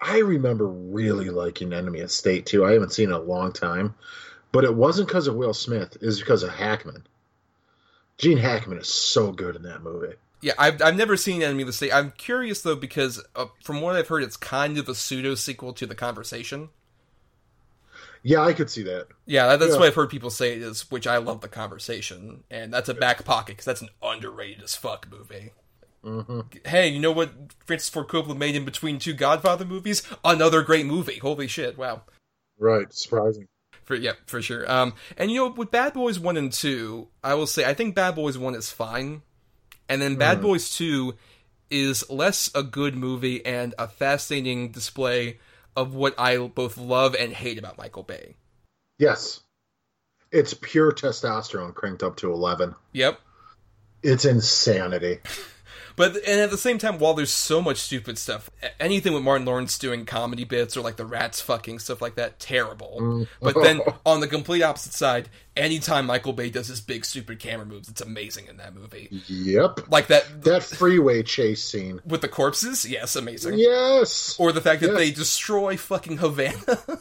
I 0.00 0.18
remember 0.18 0.66
really 0.66 1.28
liking 1.30 1.72
Enemy 1.72 2.00
of 2.00 2.10
State 2.10 2.46
too. 2.46 2.64
I 2.64 2.72
haven't 2.72 2.92
seen 2.92 3.10
it 3.10 3.14
in 3.14 3.20
a 3.20 3.22
long 3.22 3.52
time, 3.52 3.94
but 4.52 4.64
it 4.64 4.74
wasn't 4.74 5.08
because 5.08 5.26
of 5.26 5.34
Will 5.34 5.54
Smith. 5.54 5.96
It 6.00 6.06
was 6.06 6.20
because 6.20 6.42
of 6.42 6.50
Hackman. 6.50 7.06
Gene 8.18 8.38
Hackman 8.38 8.78
is 8.78 8.88
so 8.88 9.32
good 9.32 9.56
in 9.56 9.62
that 9.62 9.82
movie. 9.82 10.14
Yeah, 10.42 10.54
I've, 10.58 10.80
I've 10.80 10.96
never 10.96 11.16
seen 11.16 11.42
Enemy 11.42 11.62
of 11.62 11.66
the 11.66 11.72
State. 11.72 11.92
I'm 11.92 12.12
curious 12.12 12.62
though 12.62 12.76
because 12.76 13.22
uh, 13.36 13.46
from 13.62 13.80
what 13.82 13.96
I've 13.96 14.08
heard, 14.08 14.22
it's 14.22 14.36
kind 14.36 14.78
of 14.78 14.88
a 14.88 14.94
pseudo 14.94 15.34
sequel 15.34 15.72
to 15.74 15.86
The 15.86 15.94
Conversation. 15.94 16.70
Yeah, 18.22 18.42
I 18.42 18.52
could 18.52 18.70
see 18.70 18.82
that. 18.84 19.08
Yeah, 19.26 19.48
that, 19.48 19.60
that's 19.60 19.72
Yeah. 19.72 19.78
what 19.78 19.86
I've 19.88 19.94
heard 19.94 20.10
people 20.10 20.30
say 20.30 20.52
it 20.52 20.62
is, 20.62 20.90
which 20.90 21.06
I 21.06 21.16
love 21.18 21.40
The 21.40 21.48
Conversation, 21.48 22.44
and 22.50 22.72
that's 22.72 22.88
a 22.88 22.94
back 22.94 23.24
pocket 23.24 23.52
because 23.52 23.64
that's 23.64 23.82
an 23.82 23.88
underrated 24.02 24.62
as 24.62 24.74
fuck 24.76 25.08
movie. 25.10 25.52
Hmm 26.02 26.40
Hey, 26.64 26.88
you 26.88 27.00
know 27.00 27.12
what 27.12 27.32
Francis 27.64 27.88
Ford 27.88 28.08
Coppola 28.08 28.36
made 28.36 28.56
in 28.56 28.64
between 28.64 28.98
two 28.98 29.12
Godfather 29.14 29.64
movies? 29.64 30.02
Another 30.24 30.62
great 30.62 30.86
movie. 30.86 31.18
Holy 31.18 31.46
shit! 31.46 31.76
Wow. 31.78 32.02
Right, 32.58 32.92
surprising. 32.92 33.48
For 33.84 33.94
yeah, 33.94 34.12
for 34.26 34.40
sure. 34.42 34.70
Um, 34.70 34.94
and 35.16 35.30
you 35.30 35.36
know, 35.38 35.48
with 35.48 35.70
Bad 35.70 35.94
Boys 35.94 36.18
One 36.18 36.36
and 36.36 36.52
Two, 36.52 37.08
I 37.24 37.34
will 37.34 37.46
say 37.46 37.64
I 37.64 37.74
think 37.74 37.94
Bad 37.94 38.14
Boys 38.14 38.38
One 38.38 38.54
is 38.54 38.70
fine, 38.70 39.22
and 39.88 40.00
then 40.00 40.16
Bad 40.16 40.38
Hmm. 40.38 40.44
Boys 40.44 40.70
Two 40.70 41.14
is 41.70 42.08
less 42.10 42.50
a 42.54 42.62
good 42.62 42.94
movie 42.96 43.44
and 43.46 43.74
a 43.78 43.86
fascinating 43.88 44.70
display 44.70 45.38
of 45.76 45.94
what 45.94 46.14
I 46.18 46.36
both 46.36 46.76
love 46.76 47.14
and 47.14 47.32
hate 47.32 47.58
about 47.58 47.78
Michael 47.78 48.02
Bay. 48.02 48.34
Yes. 48.98 49.40
It's 50.32 50.54
pure 50.54 50.92
testosterone 50.92 51.74
cranked 51.74 52.02
up 52.02 52.16
to 52.16 52.32
11. 52.32 52.74
Yep. 52.92 53.20
It's 54.02 54.24
insanity. 54.24 55.18
But 55.96 56.16
and 56.26 56.40
at 56.40 56.50
the 56.50 56.58
same 56.58 56.78
time, 56.78 56.98
while 56.98 57.14
there's 57.14 57.32
so 57.32 57.60
much 57.60 57.78
stupid 57.78 58.18
stuff, 58.18 58.50
anything 58.78 59.12
with 59.12 59.22
Martin 59.22 59.46
Lawrence 59.46 59.78
doing 59.78 60.04
comedy 60.06 60.44
bits 60.44 60.76
or 60.76 60.80
like 60.82 60.96
the 60.96 61.04
rats 61.06 61.40
fucking 61.40 61.78
stuff 61.80 62.00
like 62.00 62.14
that, 62.16 62.38
terrible. 62.38 62.98
Mm. 63.00 63.28
But 63.40 63.54
then 63.62 63.80
on 64.06 64.20
the 64.20 64.28
complete 64.28 64.62
opposite 64.62 64.92
side, 64.92 65.28
anytime 65.56 66.06
Michael 66.06 66.32
Bay 66.32 66.50
does 66.50 66.68
his 66.68 66.80
big 66.80 67.04
stupid 67.04 67.38
camera 67.38 67.66
moves, 67.66 67.88
it's 67.88 68.00
amazing 68.00 68.46
in 68.46 68.56
that 68.58 68.74
movie. 68.74 69.08
Yep. 69.28 69.90
Like 69.90 70.06
that 70.08 70.42
That 70.44 70.62
freeway 70.62 71.22
chase 71.22 71.62
scene. 71.62 72.00
with 72.06 72.20
the 72.20 72.28
corpses, 72.28 72.88
yes, 72.88 73.16
amazing. 73.16 73.58
Yes. 73.58 74.36
Or 74.38 74.52
the 74.52 74.60
fact 74.60 74.80
that 74.82 74.88
Yes. 74.90 74.96
they 74.98 75.10
destroy 75.10 75.76
fucking 75.76 76.18
Havana. 76.18 76.58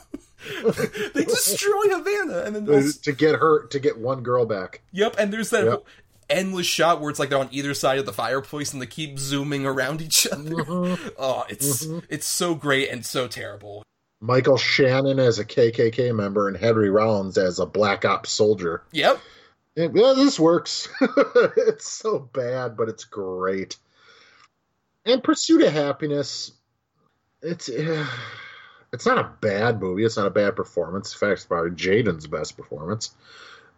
they 1.13 1.23
destroy 1.25 1.89
Havana, 1.89 2.39
and 2.45 2.55
then 2.55 2.65
they'll- 2.65 2.91
to 3.03 3.11
get 3.11 3.35
her 3.35 3.65
to 3.67 3.79
get 3.79 3.97
one 3.97 4.21
girl 4.23 4.45
back. 4.45 4.81
Yep, 4.91 5.15
and 5.19 5.33
there's 5.33 5.49
that 5.51 5.63
Yep. 5.65 5.73
whole 5.73 5.85
endless 6.29 6.67
shot 6.67 7.01
where 7.01 7.09
it's 7.09 7.19
like 7.19 7.29
they're 7.29 7.39
on 7.39 7.49
either 7.51 7.73
side 7.73 7.99
of 7.99 8.05
the 8.05 8.13
fireplace 8.13 8.73
and 8.73 8.81
they 8.81 8.85
keep 8.87 9.19
zooming 9.19 9.65
around 9.65 10.01
each 10.01 10.27
other. 10.27 10.55
Mm-hmm. 10.55 11.07
Oh, 11.17 11.43
it's 11.49 11.85
it's 12.09 12.25
so 12.25 12.55
great 12.55 12.89
and 12.89 13.05
so 13.05 13.27
terrible. 13.27 13.83
Michael 14.21 14.57
Shannon 14.57 15.19
as 15.19 15.39
a 15.39 15.45
KKK 15.45 16.15
member 16.15 16.47
and 16.47 16.57
Henry 16.57 16.89
Rollins 16.89 17.37
as 17.37 17.59
a 17.59 17.65
Black 17.65 18.05
Ops 18.05 18.31
soldier. 18.31 18.83
Yep. 18.91 19.19
Yeah, 19.75 19.87
yeah, 19.93 20.13
this 20.15 20.39
works. 20.39 20.89
it's 21.57 21.87
so 21.87 22.19
bad, 22.19 22.75
but 22.75 22.89
it's 22.89 23.05
great. 23.05 23.77
And 25.05 25.23
Pursuit 25.23 25.61
of 25.63 25.71
Happiness, 25.71 26.51
it's 27.41 27.69
it's 28.93 29.05
not 29.05 29.19
a 29.19 29.31
bad 29.41 29.79
movie. 29.81 30.03
It's 30.03 30.17
not 30.17 30.27
a 30.27 30.31
bad 30.31 30.55
performance. 30.55 31.13
In 31.13 31.19
fact, 31.19 31.33
it's 31.33 31.45
probably 31.45 31.71
Jaden's 31.71 32.27
best 32.27 32.57
performance. 32.57 33.11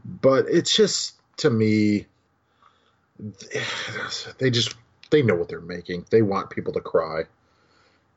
But 0.04 0.45
it's 0.49 0.76
just 0.76 1.14
to 1.38 1.49
me, 1.49 2.08
they 4.38 4.49
just 4.49 4.76
they 5.09 5.22
know 5.22 5.36
what 5.36 5.49
they're 5.49 5.61
making. 5.61 6.05
They 6.09 6.22
want 6.22 6.49
people 6.49 6.74
to 6.74 6.82
cry. 6.82 7.24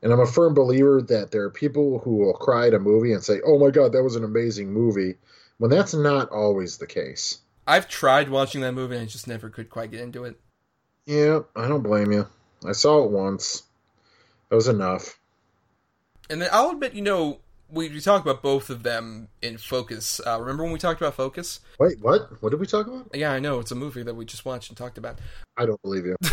And 0.01 0.11
I'm 0.11 0.19
a 0.19 0.25
firm 0.25 0.53
believer 0.53 1.01
that 1.01 1.31
there 1.31 1.43
are 1.43 1.49
people 1.49 1.99
who 1.99 2.17
will 2.17 2.33
cry 2.33 2.67
at 2.67 2.73
a 2.73 2.79
movie 2.79 3.13
and 3.13 3.23
say, 3.23 3.41
"Oh 3.45 3.57
my 3.57 3.69
god, 3.69 3.93
that 3.93 4.03
was 4.03 4.15
an 4.15 4.23
amazing 4.23 4.71
movie," 4.71 5.15
when 5.57 5.71
that's 5.71 5.93
not 5.93 6.29
always 6.29 6.77
the 6.77 6.87
case. 6.87 7.39
I've 7.67 7.87
tried 7.87 8.29
watching 8.29 8.61
that 8.61 8.73
movie 8.73 8.95
and 8.95 9.03
I 9.03 9.07
just 9.07 9.27
never 9.27 9.49
could 9.49 9.69
quite 9.69 9.91
get 9.91 10.01
into 10.01 10.25
it. 10.25 10.39
Yeah, 11.05 11.41
I 11.55 11.67
don't 11.67 11.81
blame 11.81 12.11
you. 12.11 12.27
I 12.65 12.73
saw 12.73 13.03
it 13.03 13.11
once. 13.11 13.63
That 14.49 14.55
was 14.55 14.67
enough. 14.67 15.19
And 16.29 16.41
then 16.41 16.49
I'll 16.51 16.71
admit, 16.71 16.93
you 16.93 17.01
know, 17.01 17.39
we, 17.75 17.89
we 17.89 17.99
talked 17.99 18.25
about 18.25 18.41
both 18.41 18.69
of 18.69 18.83
them 18.83 19.27
in 19.41 19.57
Focus. 19.57 20.19
Uh, 20.25 20.39
remember 20.39 20.63
when 20.63 20.71
we 20.71 20.79
talked 20.79 21.01
about 21.01 21.13
Focus? 21.13 21.59
Wait, 21.77 21.99
what? 22.01 22.41
What 22.41 22.49
did 22.49 22.59
we 22.59 22.65
talk 22.65 22.87
about? 22.87 23.09
Yeah, 23.13 23.31
I 23.31 23.39
know 23.39 23.59
it's 23.59 23.71
a 23.71 23.75
movie 23.75 24.01
that 24.03 24.15
we 24.15 24.25
just 24.25 24.45
watched 24.45 24.69
and 24.69 24.77
talked 24.77 24.97
about. 24.97 25.19
I 25.57 25.65
don't 25.65 25.81
believe 25.81 26.05
you. 26.05 26.15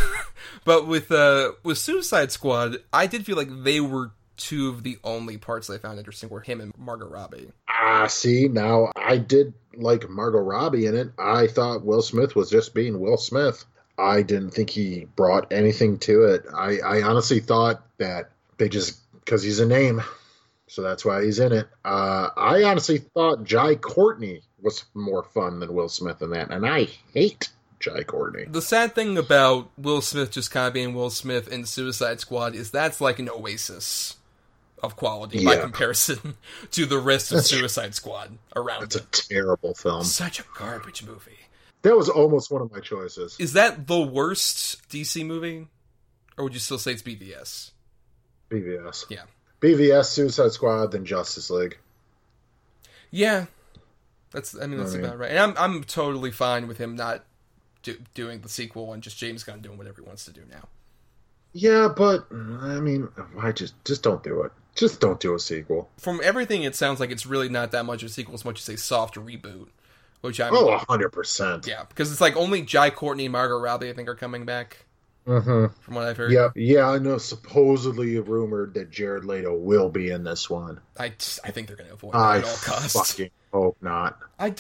But 0.65 0.87
with 0.89 1.13
uh 1.13 1.53
with 1.63 1.79
Suicide 1.79 2.33
Squad, 2.33 2.79
I 2.93 3.07
did 3.07 3.25
feel 3.25 3.37
like 3.37 3.49
they 3.63 3.81
were 3.81 4.11
two 4.37 4.69
of 4.69 4.83
the 4.83 4.99
only 5.05 5.37
parts 5.39 5.69
that 5.69 5.75
I 5.75 5.79
found 5.79 5.99
interesting 5.99 6.29
were 6.31 6.41
him 6.41 6.61
and 6.61 6.77
Margot 6.77 7.07
Robbie. 7.07 7.53
ah, 7.69 8.07
see, 8.09 8.49
now 8.49 8.91
I 8.97 9.19
did 9.19 9.55
like 9.75 10.09
Margot 10.09 10.41
Robbie 10.41 10.87
in 10.87 10.97
it. 10.97 11.13
I 11.19 11.47
thought 11.47 11.85
Will 11.85 12.03
Smith 12.03 12.35
was 12.35 12.51
just 12.51 12.75
being 12.75 12.99
Will 12.99 13.17
Smith. 13.17 13.65
I 13.99 14.23
didn't 14.23 14.51
think 14.51 14.71
he 14.71 15.07
brought 15.17 15.53
anything 15.53 15.99
to 16.01 16.25
it. 16.25 16.45
I, 16.55 16.79
I 16.79 17.03
honestly 17.03 17.39
thought 17.41 17.83
that 17.99 18.31
they 18.59 18.69
just 18.69 18.99
because 19.25 19.43
he's 19.45 19.61
a 19.61 19.67
name, 19.67 20.03
so 20.73 20.81
that's 20.81 21.05
why 21.05 21.23
he's 21.23 21.39
in 21.39 21.53
it. 21.53 21.69
Uh, 21.85 22.31
I 22.35 22.63
honestly 22.63 22.97
thought 22.99 23.45
Jai 23.45 23.75
Courtney 23.75 24.41
was 24.59 24.85
more 24.95 25.23
fun 25.23 25.61
than 25.61 25.75
Will 25.75 25.91
Smith 25.91 26.23
in 26.23 26.31
that, 26.31 26.51
and 26.51 26.67
I 26.67 26.89
hate 27.13 27.51
Jai 27.79 28.05
Courtney. 28.05 28.47
The 28.49 28.63
sad 28.63 28.95
thing 28.95 29.19
about 29.19 29.69
Will 29.77 30.01
Smith 30.01 30.31
just 30.31 30.51
kind 30.51 30.67
of 30.67 30.73
being 30.73 30.95
Will 30.95 31.11
Smith 31.11 31.47
in 31.47 31.67
Suicide 31.67 32.21
Squad 32.21 32.55
is 32.55 32.71
that's 32.71 33.03
like 33.03 33.19
an 33.19 33.29
oasis 33.29 34.17
of 34.83 34.97
quality 34.97 35.45
by 35.45 35.59
comparison 35.59 36.37
to 36.71 36.87
the 36.87 36.99
rest 36.99 37.33
of 37.33 37.45
Suicide 37.45 37.95
Squad 37.95 38.39
around 38.57 38.85
It's 38.85 38.97
a 38.97 39.05
terrible 39.11 39.75
film. 39.75 40.05
Such 40.05 40.41
a 40.41 40.45
garbage 40.57 41.05
movie. 41.05 41.39
That 41.83 41.97
was 41.97 42.09
almost 42.09 42.51
one 42.51 42.63
of 42.63 42.73
my 42.73 42.81
choices. 42.81 43.37
Is 43.39 43.53
that 43.53 43.87
the 43.87 44.01
worst 44.01 44.89
DC 44.89 45.27
movie? 45.27 45.67
Or 46.39 46.45
would 46.45 46.55
you 46.55 46.61
still 46.61 46.79
say 46.79 46.93
it's 46.93 47.03
BVS? 47.03 47.73
BVS. 48.51 49.05
Yeah. 49.11 49.25
BVS, 49.63 50.07
Suicide 50.07 50.53
Squad, 50.53 50.93
then 50.93 51.05
Justice 51.05 51.49
League. 51.51 51.79
Yeah. 53.11 53.47
That's 54.33 54.57
I 54.59 54.67
mean 54.67 54.79
that's 54.79 54.93
I 54.95 54.97
mean- 54.97 55.05
about 55.07 55.19
right. 55.19 55.31
And 55.31 55.39
I'm 55.39 55.55
I'm 55.57 55.85
totally 55.85 56.31
fine 56.31 56.67
with 56.67 56.79
him 56.79 56.97
not 56.97 57.25
do, 57.83 57.97
doing 58.15 58.41
the 58.41 58.49
sequel 58.49 58.93
and 58.93 59.03
just 59.03 59.19
James 59.19 59.45
Gunn 59.45 59.61
doing 59.61 59.77
whatever 59.79 60.01
he 60.03 60.07
wants 60.07 60.25
to 60.25 60.33
do 60.33 60.43
now. 60.51 60.69
Yeah, 61.53 61.89
but 61.95 62.27
I 62.33 62.81
mean, 62.81 63.09
I 63.39 63.53
just 63.53 63.75
just 63.85 64.03
don't 64.03 64.23
do 64.23 64.43
it? 64.43 64.53
Just 64.75 65.01
don't 65.01 65.21
do 65.21 65.35
a 65.35 65.39
sequel. 65.39 65.91
From 65.99 66.21
everything 66.25 66.63
it 66.63 66.75
sounds 66.75 66.99
like 66.99 67.11
it's 67.11 67.27
really 67.27 67.51
not 67.51 67.73
that 67.73 67.85
much 67.85 68.03
of 68.03 68.09
a 68.09 68.13
sequel 68.13 68.35
as 68.35 68.45
much 68.45 68.61
as 68.61 68.69
a 68.71 68.77
soft 68.79 69.17
reboot. 69.17 69.69
Which 70.23 70.41
I'm 70.41 70.55
Oh, 70.55 70.79
hundred 70.89 71.11
percent. 71.11 71.67
Yeah, 71.67 71.85
because 71.89 72.11
it's 72.11 72.21
like 72.21 72.37
only 72.37 72.63
Jai 72.63 72.89
Courtney 72.91 73.27
and 73.27 73.33
Margot 73.33 73.59
Robbie, 73.59 73.91
I 73.91 73.93
think, 73.93 74.09
are 74.09 74.15
coming 74.15 74.45
back. 74.47 74.87
Mm-hmm. 75.27 75.81
From 75.81 75.95
what 75.95 76.09
I've 76.09 76.17
heard. 76.17 76.33
Yeah, 76.33 76.49
yeah. 76.55 76.89
I 76.89 76.99
know. 76.99 77.19
Supposedly 77.19 78.19
rumored 78.19 78.75
that 78.75 78.91
Jared 78.91 79.25
Leto 79.25 79.55
will 79.55 79.89
be 79.89 80.11
in 80.11 80.25
this 80.25 80.51
one. 80.51 80.81
I, 80.99 81.13
I 81.45 81.51
think 81.51 81.69
they're 81.69 81.77
going 81.77 81.89
to 81.89 81.95
avoid 81.95 82.15
I 82.15 82.39
at 82.39 82.45
all 82.45 82.57
costs. 82.57 83.13
fucking 83.13 83.31
hope 83.53 83.77
not. 83.81 84.19
I, 84.39 84.55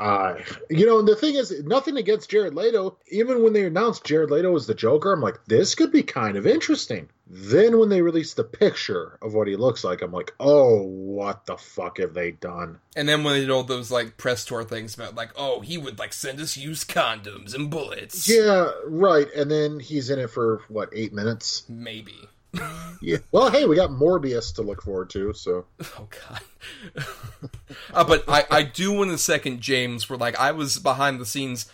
Uh, 0.00 0.34
you 0.68 0.86
know, 0.86 1.02
the 1.02 1.14
thing 1.14 1.36
is, 1.36 1.62
nothing 1.64 1.96
against 1.96 2.28
Jared 2.28 2.54
Leto. 2.54 2.98
Even 3.08 3.42
when 3.42 3.52
they 3.52 3.64
announced 3.64 4.04
Jared 4.04 4.30
Leto 4.30 4.50
was 4.50 4.66
the 4.66 4.74
Joker, 4.74 5.12
I'm 5.12 5.20
like, 5.20 5.38
this 5.46 5.74
could 5.76 5.92
be 5.92 6.02
kind 6.02 6.36
of 6.36 6.46
interesting. 6.46 7.08
Then 7.26 7.78
when 7.78 7.88
they 7.88 8.02
released 8.02 8.36
the 8.36 8.44
picture 8.44 9.18
of 9.22 9.32
what 9.32 9.48
he 9.48 9.56
looks 9.56 9.82
like, 9.82 10.02
I'm 10.02 10.12
like, 10.12 10.34
oh, 10.38 10.82
what 10.82 11.46
the 11.46 11.56
fuck 11.56 11.98
have 11.98 12.12
they 12.14 12.32
done? 12.32 12.78
and 12.96 13.08
then 13.08 13.24
when 13.24 13.34
they 13.34 13.40
did 13.40 13.50
all 13.50 13.64
those 13.64 13.90
like 13.90 14.16
press 14.18 14.44
tour 14.44 14.62
things 14.62 14.94
about 14.94 15.14
like, 15.14 15.30
oh, 15.36 15.60
he 15.60 15.76
would 15.78 15.98
like 15.98 16.12
send 16.12 16.38
us 16.40 16.56
used 16.56 16.88
condoms 16.88 17.54
and 17.54 17.70
bullets. 17.70 18.28
Yeah, 18.28 18.70
right. 18.86 19.26
And 19.34 19.50
then 19.50 19.80
he's 19.80 20.10
in 20.10 20.18
it 20.18 20.30
for 20.30 20.62
what 20.68 20.90
eight 20.92 21.12
minutes? 21.12 21.64
Maybe. 21.68 22.28
Yeah. 23.02 23.18
Well, 23.32 23.50
hey, 23.50 23.66
we 23.66 23.76
got 23.76 23.90
Morbius 23.90 24.54
to 24.54 24.62
look 24.62 24.80
forward 24.80 25.10
to. 25.10 25.34
So 25.34 25.66
Oh 25.98 26.08
god. 26.08 27.04
uh, 27.92 28.04
but 28.04 28.24
I, 28.28 28.44
I 28.50 28.62
do 28.62 28.92
want 28.92 29.10
to 29.10 29.18
second 29.18 29.60
James 29.60 30.08
where 30.08 30.18
like 30.18 30.38
I 30.38 30.52
was 30.52 30.78
behind 30.78 31.20
the 31.20 31.26
scenes 31.26 31.66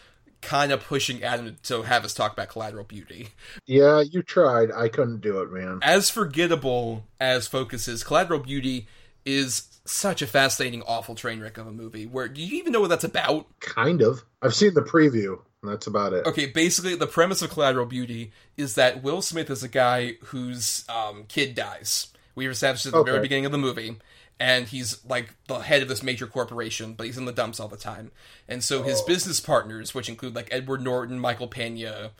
kind 0.42 0.72
of 0.72 0.84
pushing 0.84 1.22
Adam 1.22 1.56
to 1.64 1.82
have 1.82 2.04
us 2.04 2.14
talk 2.14 2.32
about 2.32 2.48
collateral 2.48 2.84
beauty. 2.84 3.28
yeah, 3.66 4.00
you 4.00 4.22
tried. 4.22 4.70
I 4.72 4.88
couldn't 4.88 5.20
do 5.20 5.40
it, 5.40 5.52
man. 5.52 5.80
As 5.82 6.10
forgettable 6.10 7.04
as 7.18 7.46
Focus 7.46 7.88
is, 7.88 8.04
Collateral 8.04 8.40
Beauty 8.40 8.86
is 9.24 9.80
such 9.84 10.22
a 10.22 10.26
fascinating, 10.26 10.82
awful 10.82 11.14
train 11.14 11.40
wreck 11.40 11.58
of 11.58 11.66
a 11.66 11.72
movie. 11.72 12.06
Where 12.06 12.28
do 12.28 12.40
you 12.40 12.58
even 12.58 12.72
know 12.72 12.80
what 12.80 12.88
that's 12.90 13.04
about? 13.04 13.46
Kind 13.60 14.02
of. 14.02 14.22
I've 14.42 14.54
seen 14.54 14.74
the 14.74 14.82
preview. 14.82 15.38
And 15.62 15.70
that's 15.70 15.86
about 15.86 16.14
it. 16.14 16.26
Okay, 16.26 16.46
basically 16.46 16.94
the 16.94 17.06
premise 17.06 17.42
of 17.42 17.50
Collateral 17.50 17.84
Beauty 17.84 18.32
is 18.56 18.76
that 18.76 19.02
Will 19.02 19.20
Smith 19.20 19.50
is 19.50 19.62
a 19.62 19.68
guy 19.68 20.14
whose 20.24 20.86
um, 20.88 21.24
kid 21.28 21.54
dies. 21.54 22.08
We 22.34 22.46
established 22.48 22.86
at 22.86 22.92
the 22.92 23.02
very 23.02 23.20
beginning 23.20 23.44
of 23.44 23.52
the 23.52 23.58
movie, 23.58 23.96
and 24.40 24.66
he's 24.66 25.04
like 25.04 25.34
the 25.46 25.58
head 25.58 25.82
of 25.82 25.88
this 25.88 26.02
major 26.02 26.26
corporation, 26.26 26.94
but 26.94 27.06
he's 27.06 27.18
in 27.18 27.26
the 27.26 27.32
dumps 27.32 27.60
all 27.60 27.68
the 27.68 27.76
time. 27.76 28.10
And 28.48 28.64
so 28.64 28.80
Oh. 28.80 28.82
his 28.82 29.02
business 29.02 29.38
partners, 29.38 29.94
which 29.94 30.08
include 30.08 30.34
like 30.34 30.48
Edward 30.50 30.80
Norton, 30.82 31.20
Michael 31.20 31.46
Pena, 31.46 32.10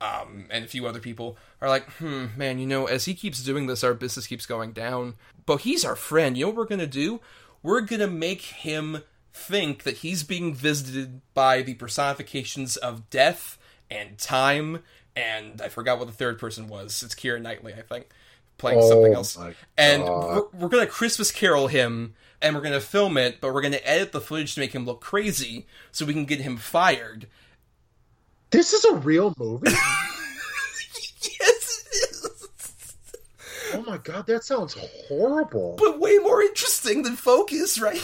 um, 0.00 0.46
and 0.50 0.64
a 0.64 0.68
few 0.68 0.86
other 0.86 1.00
people, 1.00 1.36
are 1.60 1.68
like, 1.68 1.90
hmm, 1.94 2.26
man, 2.36 2.58
you 2.58 2.66
know, 2.66 2.86
as 2.86 3.06
he 3.06 3.14
keeps 3.14 3.42
doing 3.42 3.66
this, 3.66 3.82
our 3.82 3.94
business 3.94 4.26
keeps 4.26 4.46
going 4.46 4.72
down. 4.72 5.14
But 5.46 5.62
he's 5.62 5.84
our 5.84 5.96
friend. 5.96 6.36
You 6.36 6.44
know 6.44 6.48
what 6.50 6.56
we're 6.58 6.64
gonna 6.66 6.86
do? 6.86 7.20
We're 7.62 7.80
gonna 7.82 8.06
make 8.06 8.42
him 8.42 9.02
think 9.32 9.82
that 9.84 9.98
he's 9.98 10.22
being 10.22 10.54
visited 10.54 11.20
by 11.34 11.62
the 11.62 11.74
personifications 11.74 12.76
of 12.76 13.08
death 13.10 13.58
and 13.90 14.18
time, 14.18 14.82
and 15.16 15.60
I 15.62 15.68
forgot 15.68 15.98
what 15.98 16.06
the 16.08 16.12
third 16.14 16.38
person 16.38 16.66
was. 16.68 17.02
It's 17.02 17.14
Keira 17.14 17.40
Knightley, 17.40 17.74
I 17.74 17.82
think, 17.82 18.08
playing 18.60 18.82
something 18.82 19.12
Oh 19.12 19.16
else. 19.16 19.38
And 19.76 20.04
we're, 20.04 20.42
we're 20.52 20.68
gonna 20.68 20.86
Christmas 20.86 21.32
Carol 21.32 21.66
him, 21.66 22.14
and 22.40 22.54
we're 22.54 22.62
gonna 22.62 22.80
film 22.80 23.16
it, 23.16 23.40
but 23.40 23.52
we're 23.52 23.62
gonna 23.62 23.80
edit 23.82 24.12
the 24.12 24.20
footage 24.20 24.54
to 24.54 24.60
make 24.60 24.72
him 24.72 24.84
look 24.84 25.00
crazy, 25.00 25.66
so 25.90 26.04
we 26.04 26.12
can 26.12 26.26
get 26.26 26.40
him 26.40 26.56
fired. 26.56 27.26
This 28.50 28.72
is 28.72 28.84
a 28.84 28.94
real 28.96 29.34
movie. 29.38 29.72
Yes, 31.22 31.84
it 31.92 32.10
is. 32.10 32.96
oh 33.74 33.82
my 33.82 33.98
god, 33.98 34.26
that 34.26 34.42
sounds 34.44 34.74
horrible. 35.08 35.76
but 35.78 35.98
way 35.98 36.16
more 36.18 36.42
interesting 36.42 37.02
than 37.02 37.14
Focus, 37.16 37.78
right? 37.78 38.00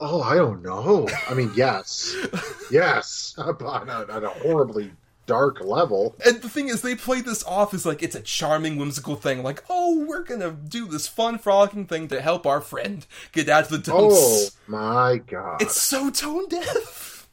Oh, 0.00 0.22
I 0.22 0.36
don't 0.36 0.62
know. 0.62 1.08
I 1.28 1.34
mean, 1.34 1.50
yes, 1.56 2.14
yes, 2.70 3.34
but 3.36 3.62
on 3.62 4.24
a 4.24 4.28
horribly 4.28 4.92
dark 5.28 5.60
level. 5.60 6.16
And 6.26 6.42
the 6.42 6.48
thing 6.48 6.68
is, 6.68 6.82
they 6.82 6.96
play 6.96 7.20
this 7.20 7.44
off 7.44 7.72
as 7.72 7.86
like 7.86 8.02
it's 8.02 8.16
a 8.16 8.20
charming, 8.20 8.76
whimsical 8.76 9.14
thing. 9.14 9.44
Like, 9.44 9.62
oh, 9.70 10.04
we're 10.08 10.24
gonna 10.24 10.50
do 10.50 10.86
this 10.86 11.06
fun, 11.06 11.38
frolicking 11.38 11.86
thing 11.86 12.08
to 12.08 12.20
help 12.20 12.44
our 12.46 12.60
friend 12.60 13.06
get 13.30 13.48
out 13.48 13.64
of 13.64 13.68
the 13.70 13.78
dumps. 13.78 14.16
Oh 14.16 14.48
my 14.66 15.18
god, 15.24 15.62
It's 15.62 15.80
so 15.80 16.10
tone 16.10 16.48
deaf. 16.48 17.28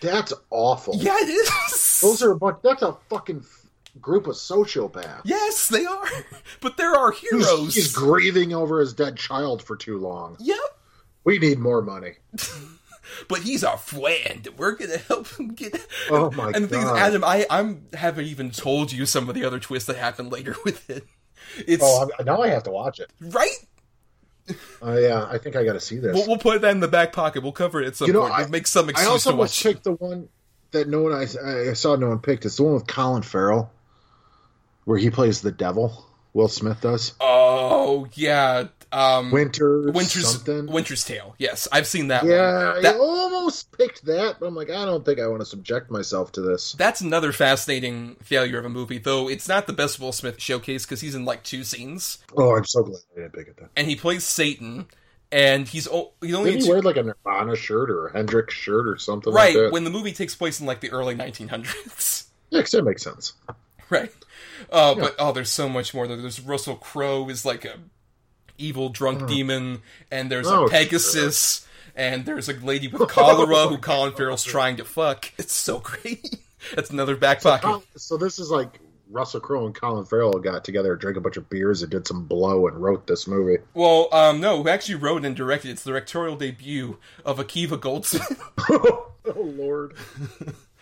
that's 0.00 0.32
awful. 0.50 0.94
Yeah, 0.96 1.16
it 1.18 1.28
is. 1.28 2.00
those 2.00 2.22
are 2.22 2.30
a 2.30 2.36
bunch. 2.36 2.58
That's 2.62 2.82
a 2.82 2.96
fucking 3.08 3.40
f- 3.40 3.66
group 4.00 4.26
of 4.26 4.34
sociopaths. 4.36 5.22
yes, 5.24 5.68
they 5.68 5.84
are. 5.84 6.06
But 6.60 6.76
there 6.76 6.94
are 6.94 7.10
He's, 7.12 7.30
heroes. 7.30 7.74
he's 7.74 7.92
grieving 7.94 8.52
over 8.52 8.80
his 8.80 8.92
dead 8.92 9.16
child 9.16 9.62
for 9.62 9.76
too 9.76 9.98
long. 9.98 10.36
yep. 10.38 10.58
We 11.24 11.38
need 11.38 11.58
more 11.58 11.80
money. 11.82 12.12
But 13.28 13.40
he's 13.40 13.62
our 13.64 13.76
friend. 13.78 14.48
We're 14.56 14.72
gonna 14.76 14.98
help 14.98 15.28
him 15.38 15.54
get. 15.54 15.74
Oh 16.10 16.30
my 16.32 16.46
god. 16.46 16.56
And 16.56 16.64
the 16.64 16.68
thing 16.68 16.80
is, 16.82 16.88
Adam, 16.88 17.24
I 17.24 17.46
I'm 17.50 17.86
haven't 17.92 18.26
even 18.26 18.50
told 18.50 18.92
you 18.92 19.06
some 19.06 19.28
of 19.28 19.34
the 19.34 19.44
other 19.44 19.58
twists 19.60 19.86
that 19.86 19.96
happen 19.96 20.28
later 20.30 20.54
with 20.64 20.88
it. 20.90 21.04
It's 21.66 21.82
Oh, 21.84 22.08
I'm, 22.18 22.24
now 22.26 22.42
I 22.42 22.48
have 22.48 22.64
to 22.64 22.70
watch 22.70 23.00
it. 23.00 23.10
right. 23.20 23.56
Uh, 24.82 24.98
yeah, 24.98 25.26
I 25.30 25.38
think 25.38 25.54
I 25.54 25.64
got 25.64 25.74
to 25.74 25.80
see 25.80 25.98
this. 25.98 26.14
We'll, 26.14 26.26
we'll 26.26 26.38
put 26.38 26.60
that 26.62 26.70
in 26.72 26.80
the 26.80 26.88
back 26.88 27.12
pocket. 27.12 27.42
We'll 27.42 27.52
cover 27.52 27.80
it 27.80 27.86
at 27.86 27.96
some 27.96 28.08
you 28.08 28.12
know, 28.12 28.22
point. 28.22 28.32
I, 28.34 28.40
We'll 28.40 28.48
make 28.50 28.66
some 28.66 28.86
I 28.86 28.90
excuse 28.90 29.08
also 29.08 29.30
to 29.30 29.36
watch. 29.36 29.62
picked 29.62 29.84
the 29.84 29.92
one 29.92 30.28
that 30.72 30.88
no 30.88 31.02
one 31.02 31.12
I, 31.12 31.26
I 31.70 31.72
saw 31.74 31.94
no 31.96 32.08
one 32.08 32.18
picked. 32.18 32.44
It's 32.46 32.56
the 32.56 32.64
one 32.64 32.74
with 32.74 32.86
Colin 32.86 33.22
Farrell, 33.22 33.70
where 34.84 34.98
he 34.98 35.10
plays 35.10 35.40
the 35.40 35.52
devil. 35.52 36.04
Will 36.32 36.48
Smith 36.48 36.80
does 36.80 37.14
Oh 37.20 38.06
yeah, 38.14 38.68
um, 38.92 39.30
Winter 39.30 39.90
Winter's 39.92 40.28
something. 40.30 40.66
Winter's 40.66 41.04
Tale. 41.04 41.34
Yes, 41.38 41.68
I've 41.72 41.86
seen 41.86 42.08
that. 42.08 42.24
yeah, 42.24 42.72
one. 42.74 42.82
That- 42.82 42.94
I 42.96 42.98
almost 42.98 43.76
picked 43.76 44.04
that, 44.06 44.36
but 44.40 44.46
I'm 44.46 44.54
like, 44.54 44.70
I 44.70 44.84
don't 44.84 45.04
think 45.04 45.18
I 45.20 45.26
want 45.28 45.40
to 45.40 45.46
subject 45.46 45.90
myself 45.90 46.32
to 46.32 46.40
this. 46.40 46.72
that's 46.74 47.00
another 47.00 47.32
fascinating 47.32 48.16
failure 48.22 48.58
of 48.58 48.64
a 48.64 48.68
movie. 48.68 48.98
Though 48.98 49.28
it's 49.28 49.48
not 49.48 49.66
the 49.66 49.72
best 49.72 49.98
Will 50.00 50.12
Smith 50.12 50.40
showcase 50.40 50.84
because 50.84 51.00
he's 51.00 51.14
in 51.14 51.24
like 51.24 51.42
two 51.44 51.64
scenes 51.64 52.18
Oh, 52.36 52.56
I'm 52.56 52.64
so 52.64 52.82
glad 52.82 53.00
I 53.16 53.20
didn't 53.20 53.32
pick 53.32 53.48
it 53.48 53.56
then. 53.58 53.68
and 53.76 53.86
he 53.86 53.96
plays 53.96 54.24
Satan, 54.24 54.86
and 55.32 55.66
he's 55.68 55.86
o- 55.88 56.12
he's 56.20 56.34
only 56.34 56.52
Did 56.52 56.62
he 56.64 56.68
wear 56.70 56.82
like 56.82 56.96
a 56.96 57.02
Nirvana 57.04 57.54
shirt 57.56 57.90
or 57.90 58.08
a 58.08 58.12
Hendrix 58.12 58.54
shirt 58.54 58.86
or 58.88 58.98
something 58.98 59.32
right 59.32 59.54
like 59.54 59.64
that? 59.66 59.72
when 59.72 59.84
the 59.84 59.90
movie 59.90 60.12
takes 60.12 60.34
place 60.34 60.60
in 60.60 60.66
like 60.66 60.80
the 60.80 60.90
early 60.90 61.14
1900s. 61.14 62.26
yeah, 62.50 62.62
that 62.72 62.84
makes 62.84 63.02
sense. 63.02 63.34
right. 63.90 64.12
Uh, 64.70 64.94
But 64.94 65.14
oh, 65.18 65.32
there's 65.32 65.50
so 65.50 65.68
much 65.68 65.94
more. 65.94 66.06
There's 66.06 66.40
Russell 66.40 66.76
Crowe 66.76 67.28
is 67.28 67.44
like 67.44 67.64
a 67.64 67.76
evil 68.60 68.88
drunk 68.88 69.26
demon, 69.28 69.82
and 70.10 70.30
there's 70.30 70.46
Oh, 70.46 70.66
a 70.66 70.68
Pegasus, 70.70 71.66
and 71.96 72.24
there's 72.24 72.48
a 72.48 72.52
lady 72.54 72.88
with 72.88 73.08
cholera 73.08 73.68
who 73.68 73.78
Colin 73.90 74.12
Farrell's 74.14 74.44
trying 74.44 74.76
to 74.76 74.84
fuck. 74.84 75.32
It's 75.38 75.54
so 75.54 75.78
great. 75.80 76.36
That's 76.74 76.90
another 76.90 77.16
back 77.16 77.42
pocket. 77.42 77.66
Col- 77.66 77.82
So 77.96 78.16
this 78.16 78.38
is 78.38 78.50
like 78.50 78.78
Russell 79.10 79.40
Crowe 79.40 79.66
and 79.66 79.74
Colin 79.74 80.04
Farrell 80.04 80.32
got 80.38 80.64
together, 80.64 80.94
drank 80.94 81.16
a 81.16 81.20
bunch 81.20 81.36
of 81.36 81.48
beers, 81.50 81.82
and 81.82 81.90
did 81.90 82.06
some 82.06 82.26
blow, 82.26 82.68
and 82.68 82.76
wrote 82.80 83.06
this 83.06 83.26
movie. 83.26 83.56
Well, 83.74 84.08
um, 84.12 84.40
no, 84.40 84.62
who 84.62 84.68
actually 84.68 84.96
wrote 84.96 85.24
and 85.24 85.34
directed? 85.34 85.70
It's 85.70 85.82
the 85.82 85.90
directorial 85.90 86.36
debut 86.36 86.98
of 87.24 87.38
Akiva 87.38 87.78
Goldsman. 87.78 88.38
oh 88.70 89.10
Lord. 89.36 89.94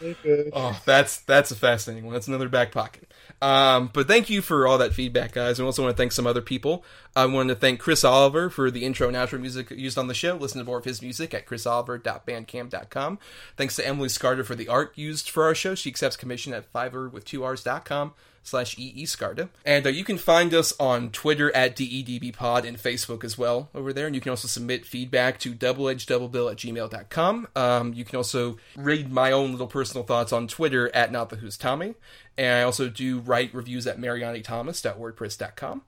Okay. 0.00 0.50
oh, 0.52 0.80
that's 0.84 1.18
that's 1.20 1.50
a 1.50 1.56
fascinating 1.56 2.04
one. 2.04 2.14
That's 2.14 2.28
another 2.28 2.48
back 2.48 2.72
pocket. 2.72 3.12
Um, 3.40 3.90
but 3.92 4.08
thank 4.08 4.30
you 4.30 4.42
for 4.42 4.66
all 4.66 4.78
that 4.78 4.94
feedback, 4.94 5.32
guys. 5.32 5.60
I 5.60 5.64
also 5.64 5.82
want 5.82 5.96
to 5.96 6.00
thank 6.00 6.12
some 6.12 6.26
other 6.26 6.40
people. 6.40 6.84
I 7.14 7.26
want 7.26 7.48
to 7.48 7.54
thank 7.54 7.80
Chris 7.80 8.04
Oliver 8.04 8.50
for 8.50 8.70
the 8.70 8.84
intro 8.84 9.08
and 9.08 9.16
outro 9.16 9.40
music 9.40 9.70
used 9.70 9.98
on 9.98 10.08
the 10.08 10.14
show. 10.14 10.36
Listen 10.36 10.58
to 10.58 10.64
more 10.64 10.78
of 10.78 10.84
his 10.84 11.02
music 11.02 11.34
at 11.34 11.46
chrisoliver.bandcamp.com. 11.46 13.18
Thanks 13.56 13.76
to 13.76 13.86
Emily 13.86 14.08
Scarter 14.08 14.44
for 14.44 14.54
the 14.54 14.68
art 14.68 14.92
used 14.96 15.30
for 15.30 15.44
our 15.44 15.54
show. 15.54 15.74
She 15.74 15.90
accepts 15.90 16.16
commission 16.16 16.52
at 16.52 16.72
fiverr 16.72 17.10
with 17.10 17.24
two 17.24 17.44
R's.com 17.44 18.14
slash 18.42 18.78
EE 18.78 19.04
Scarta. 19.04 19.48
And 19.64 19.86
uh, 19.86 19.90
you 19.90 20.04
can 20.04 20.18
find 20.18 20.54
us 20.54 20.72
on 20.80 21.10
Twitter 21.10 21.54
at 21.54 21.76
DEDBpod 21.76 22.66
and 22.66 22.76
Facebook 22.76 23.24
as 23.24 23.36
well 23.36 23.68
over 23.74 23.92
there. 23.92 24.06
And 24.06 24.14
you 24.14 24.20
can 24.20 24.30
also 24.30 24.48
submit 24.48 24.86
feedback 24.86 25.38
to 25.40 25.52
doubleedgedoublebill 25.52 26.50
at 26.50 26.56
gmail.com. 26.58 27.48
Um, 27.54 27.92
you 27.94 28.04
can 28.04 28.16
also 28.16 28.56
read 28.76 29.12
my 29.12 29.32
own 29.32 29.52
little 29.52 29.66
personal 29.66 30.04
thoughts 30.04 30.32
on 30.32 30.48
Twitter 30.48 30.94
at 30.94 31.12
Not 31.12 31.30
the 31.30 31.36
Who's 31.36 31.56
Tommy. 31.56 31.94
And 32.36 32.58
I 32.58 32.62
also 32.62 32.88
do 32.88 33.20
write 33.20 33.54
reviews 33.54 33.86
at 33.86 33.98
marianithomas.wordpress.com. 33.98 35.82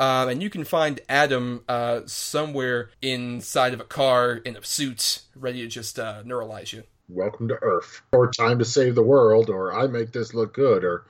Um, 0.00 0.28
and 0.28 0.42
you 0.42 0.50
can 0.50 0.64
find 0.64 1.00
Adam 1.08 1.62
uh, 1.68 2.00
somewhere 2.06 2.90
inside 3.00 3.72
of 3.72 3.80
a 3.80 3.84
car 3.84 4.34
in 4.34 4.56
a 4.56 4.64
suit, 4.64 5.22
ready 5.36 5.60
to 5.60 5.68
just 5.68 5.98
uh, 5.98 6.22
neuralyze 6.24 6.72
you. 6.72 6.82
Welcome 7.08 7.48
to 7.48 7.58
Earth. 7.62 8.00
Or 8.10 8.30
time 8.30 8.58
to 8.58 8.64
save 8.64 8.94
the 8.94 9.02
world, 9.02 9.50
or 9.50 9.72
I 9.72 9.86
make 9.86 10.12
this 10.12 10.34
look 10.34 10.54
good, 10.54 10.82
or! 10.82 11.04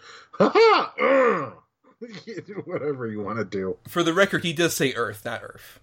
Whatever 2.64 3.06
you 3.06 3.22
want 3.22 3.38
to 3.38 3.44
do. 3.44 3.76
For 3.88 4.02
the 4.02 4.12
record, 4.12 4.44
he 4.44 4.52
does 4.52 4.74
say 4.74 4.92
Earth, 4.94 5.24
not 5.24 5.42
Earth. 5.42 5.78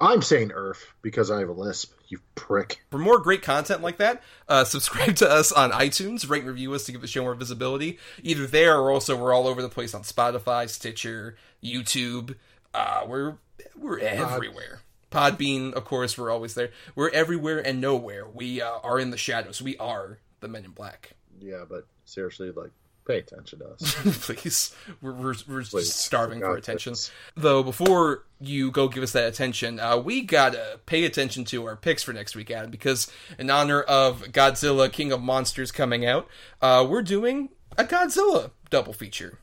I'm 0.00 0.22
saying 0.22 0.52
Earth 0.52 0.94
because 1.02 1.30
I 1.30 1.40
have 1.40 1.50
a 1.50 1.52
lisp, 1.52 1.92
you 2.08 2.20
prick. 2.34 2.82
For 2.90 2.98
more 2.98 3.18
great 3.18 3.42
content 3.42 3.82
like 3.82 3.98
that, 3.98 4.22
uh, 4.48 4.64
subscribe 4.64 5.16
to 5.16 5.30
us 5.30 5.52
on 5.52 5.72
iTunes, 5.72 6.28
rate 6.28 6.40
and 6.40 6.48
review 6.48 6.72
us 6.72 6.84
to 6.84 6.92
give 6.92 7.02
the 7.02 7.06
show 7.06 7.22
more 7.22 7.34
visibility. 7.34 7.98
Either 8.22 8.46
there 8.46 8.78
or 8.78 8.90
also 8.90 9.14
we're 9.14 9.34
all 9.34 9.46
over 9.46 9.60
the 9.60 9.68
place 9.68 9.94
on 9.94 10.02
Spotify, 10.02 10.68
Stitcher, 10.68 11.36
YouTube. 11.62 12.36
Uh, 12.72 13.02
we're 13.06 13.34
we're 13.76 13.98
everywhere. 13.98 14.80
Podbean, 15.10 15.72
of 15.72 15.84
course, 15.84 16.16
we're 16.16 16.30
always 16.30 16.54
there. 16.54 16.70
We're 16.94 17.10
everywhere 17.10 17.58
and 17.58 17.80
nowhere. 17.80 18.26
We 18.26 18.62
uh, 18.62 18.78
are 18.82 18.98
in 18.98 19.10
the 19.10 19.16
shadows. 19.16 19.60
We 19.60 19.76
are 19.78 20.18
the 20.38 20.48
Men 20.48 20.64
in 20.64 20.70
Black. 20.70 21.12
Yeah, 21.40 21.64
but 21.68 21.86
seriously, 22.04 22.52
like, 22.52 22.70
pay 23.06 23.18
attention 23.18 23.58
to 23.60 23.68
us. 23.68 23.94
Please, 24.26 24.74
we're 25.00 25.12
we're, 25.12 25.34
we're 25.48 25.62
Please, 25.62 25.88
just 25.88 26.00
starving 26.00 26.40
for 26.40 26.46
for 26.46 26.56
attention. 26.56 26.94
sakes. 26.94 27.14
Though 27.36 27.62
before 27.62 28.24
you 28.40 28.70
go 28.70 28.88
give 28.88 29.02
us 29.02 29.12
that 29.12 29.28
attention, 29.28 29.80
uh, 29.80 29.98
we 29.98 30.22
gotta 30.22 30.80
pay 30.86 31.04
attention 31.04 31.44
to 31.46 31.64
our 31.66 31.76
picks 31.76 32.02
for 32.02 32.12
next 32.12 32.34
week, 32.36 32.50
Adam, 32.50 32.70
because 32.70 33.10
in 33.38 33.50
honor 33.50 33.82
of 33.82 34.22
Godzilla 34.32 34.90
King 34.92 35.12
of 35.12 35.20
Monsters 35.20 35.72
coming 35.72 36.06
out, 36.06 36.28
uh, 36.62 36.86
we're 36.88 37.02
doing 37.02 37.50
a 37.76 37.84
Godzilla 37.84 38.50
double 38.70 38.92
feature. 38.92 39.38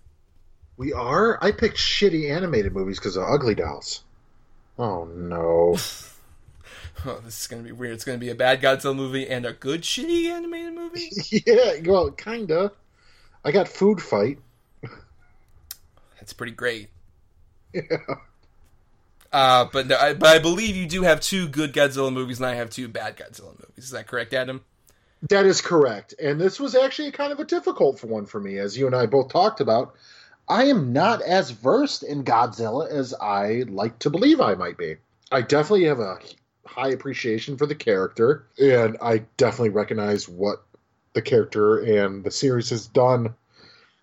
We 0.78 0.94
are? 0.94 1.44
I 1.44 1.52
picked 1.52 1.78
shitty 1.78 2.30
animated 2.30 2.74
movies 2.74 3.00
because 3.00 3.18
of 3.18 3.24
Ugly 3.24 3.56
Dolls. 3.56 4.04
Oh 4.78 5.06
no. 5.06 5.78
Oh, 7.06 7.20
this 7.24 7.42
is 7.42 7.48
gonna 7.48 7.62
be 7.62 7.72
weird. 7.72 7.94
It's 7.94 8.04
gonna 8.04 8.18
be 8.18 8.30
a 8.32 8.36
bad 8.36 8.60
Godzilla 8.60 8.96
movie 8.96 9.28
and 9.28 9.46
a 9.46 9.54
good 9.54 9.84
shitty 9.84 10.26
animated 10.32 10.74
movie. 10.74 11.10
yeah, 11.46 11.74
well, 11.86 12.10
kinda. 12.12 12.72
I 13.44 13.52
got 13.52 13.68
Food 13.68 14.02
Fight. 14.02 14.40
That's 16.20 16.34
pretty 16.34 16.54
great. 16.54 16.90
Yeah. 17.74 17.82
Uh, 19.32 19.66
but 19.72 19.88
no, 19.88 19.98
I, 19.98 20.14
but 20.14 20.30
I 20.30 20.40
believe 20.40 20.76
you 20.76 20.88
do 20.88 21.04
have 21.04 21.20
two 21.20 21.48
good 21.48 21.74
Godzilla 21.74 22.12
movies, 22.12 22.38
and 22.38 22.46
I 22.46 22.56
have 22.56 22.70
two 22.70 22.88
bad 22.88 23.18
Godzilla 23.18 23.60
movies. 23.60 23.86
Is 23.86 23.92
that 23.92 24.08
correct, 24.08 24.34
Adam? 24.34 24.64
That 25.30 25.46
is 25.46 25.62
correct. 25.62 26.14
And 26.22 26.40
this 26.40 26.60
was 26.60 26.76
actually 26.76 27.12
kind 27.12 27.34
of 27.34 27.40
a 27.40 27.46
difficult 27.46 28.04
one 28.04 28.26
for 28.26 28.40
me, 28.40 28.58
as 28.58 28.78
you 28.78 28.86
and 28.88 28.96
I 28.96 29.06
both 29.06 29.30
talked 29.30 29.60
about. 29.60 29.96
I 30.48 30.66
am 30.66 30.94
not 30.94 31.22
as 31.22 31.52
versed 31.52 32.04
in 32.04 32.24
Godzilla 32.24 32.90
as 32.90 33.14
I 33.14 33.66
like 33.68 34.00
to 34.00 34.10
believe 34.10 34.40
I 34.40 34.56
might 34.56 34.78
be. 34.78 34.96
I 35.30 35.42
definitely 35.42 35.86
have 35.86 36.00
a 36.00 36.20
high 36.66 36.90
appreciation 36.90 37.58
for 37.58 37.66
the 37.66 37.76
character, 37.76 38.48
and 38.58 38.98
I 39.02 39.24
definitely 39.36 39.70
recognize 39.72 40.30
what 40.30 40.64
the 41.18 41.22
character 41.24 41.80
and 41.80 42.24
the 42.24 42.30
series 42.30 42.70
has 42.70 42.86
done 42.86 43.34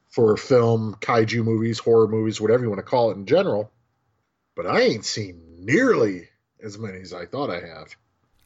for 0.08 0.36
film, 0.36 0.96
kaiju 1.00 1.44
movies, 1.44 1.78
horror 1.78 2.08
movies, 2.08 2.40
whatever 2.40 2.64
you 2.64 2.68
want 2.68 2.80
to 2.80 2.82
call 2.82 3.12
it 3.12 3.16
in 3.16 3.24
general. 3.24 3.70
But 4.56 4.66
I 4.66 4.80
ain't 4.80 5.04
seen 5.04 5.40
nearly 5.60 6.28
as 6.62 6.76
many 6.76 6.98
as 7.00 7.12
I 7.12 7.26
thought 7.26 7.50
I 7.50 7.60
have. 7.60 7.96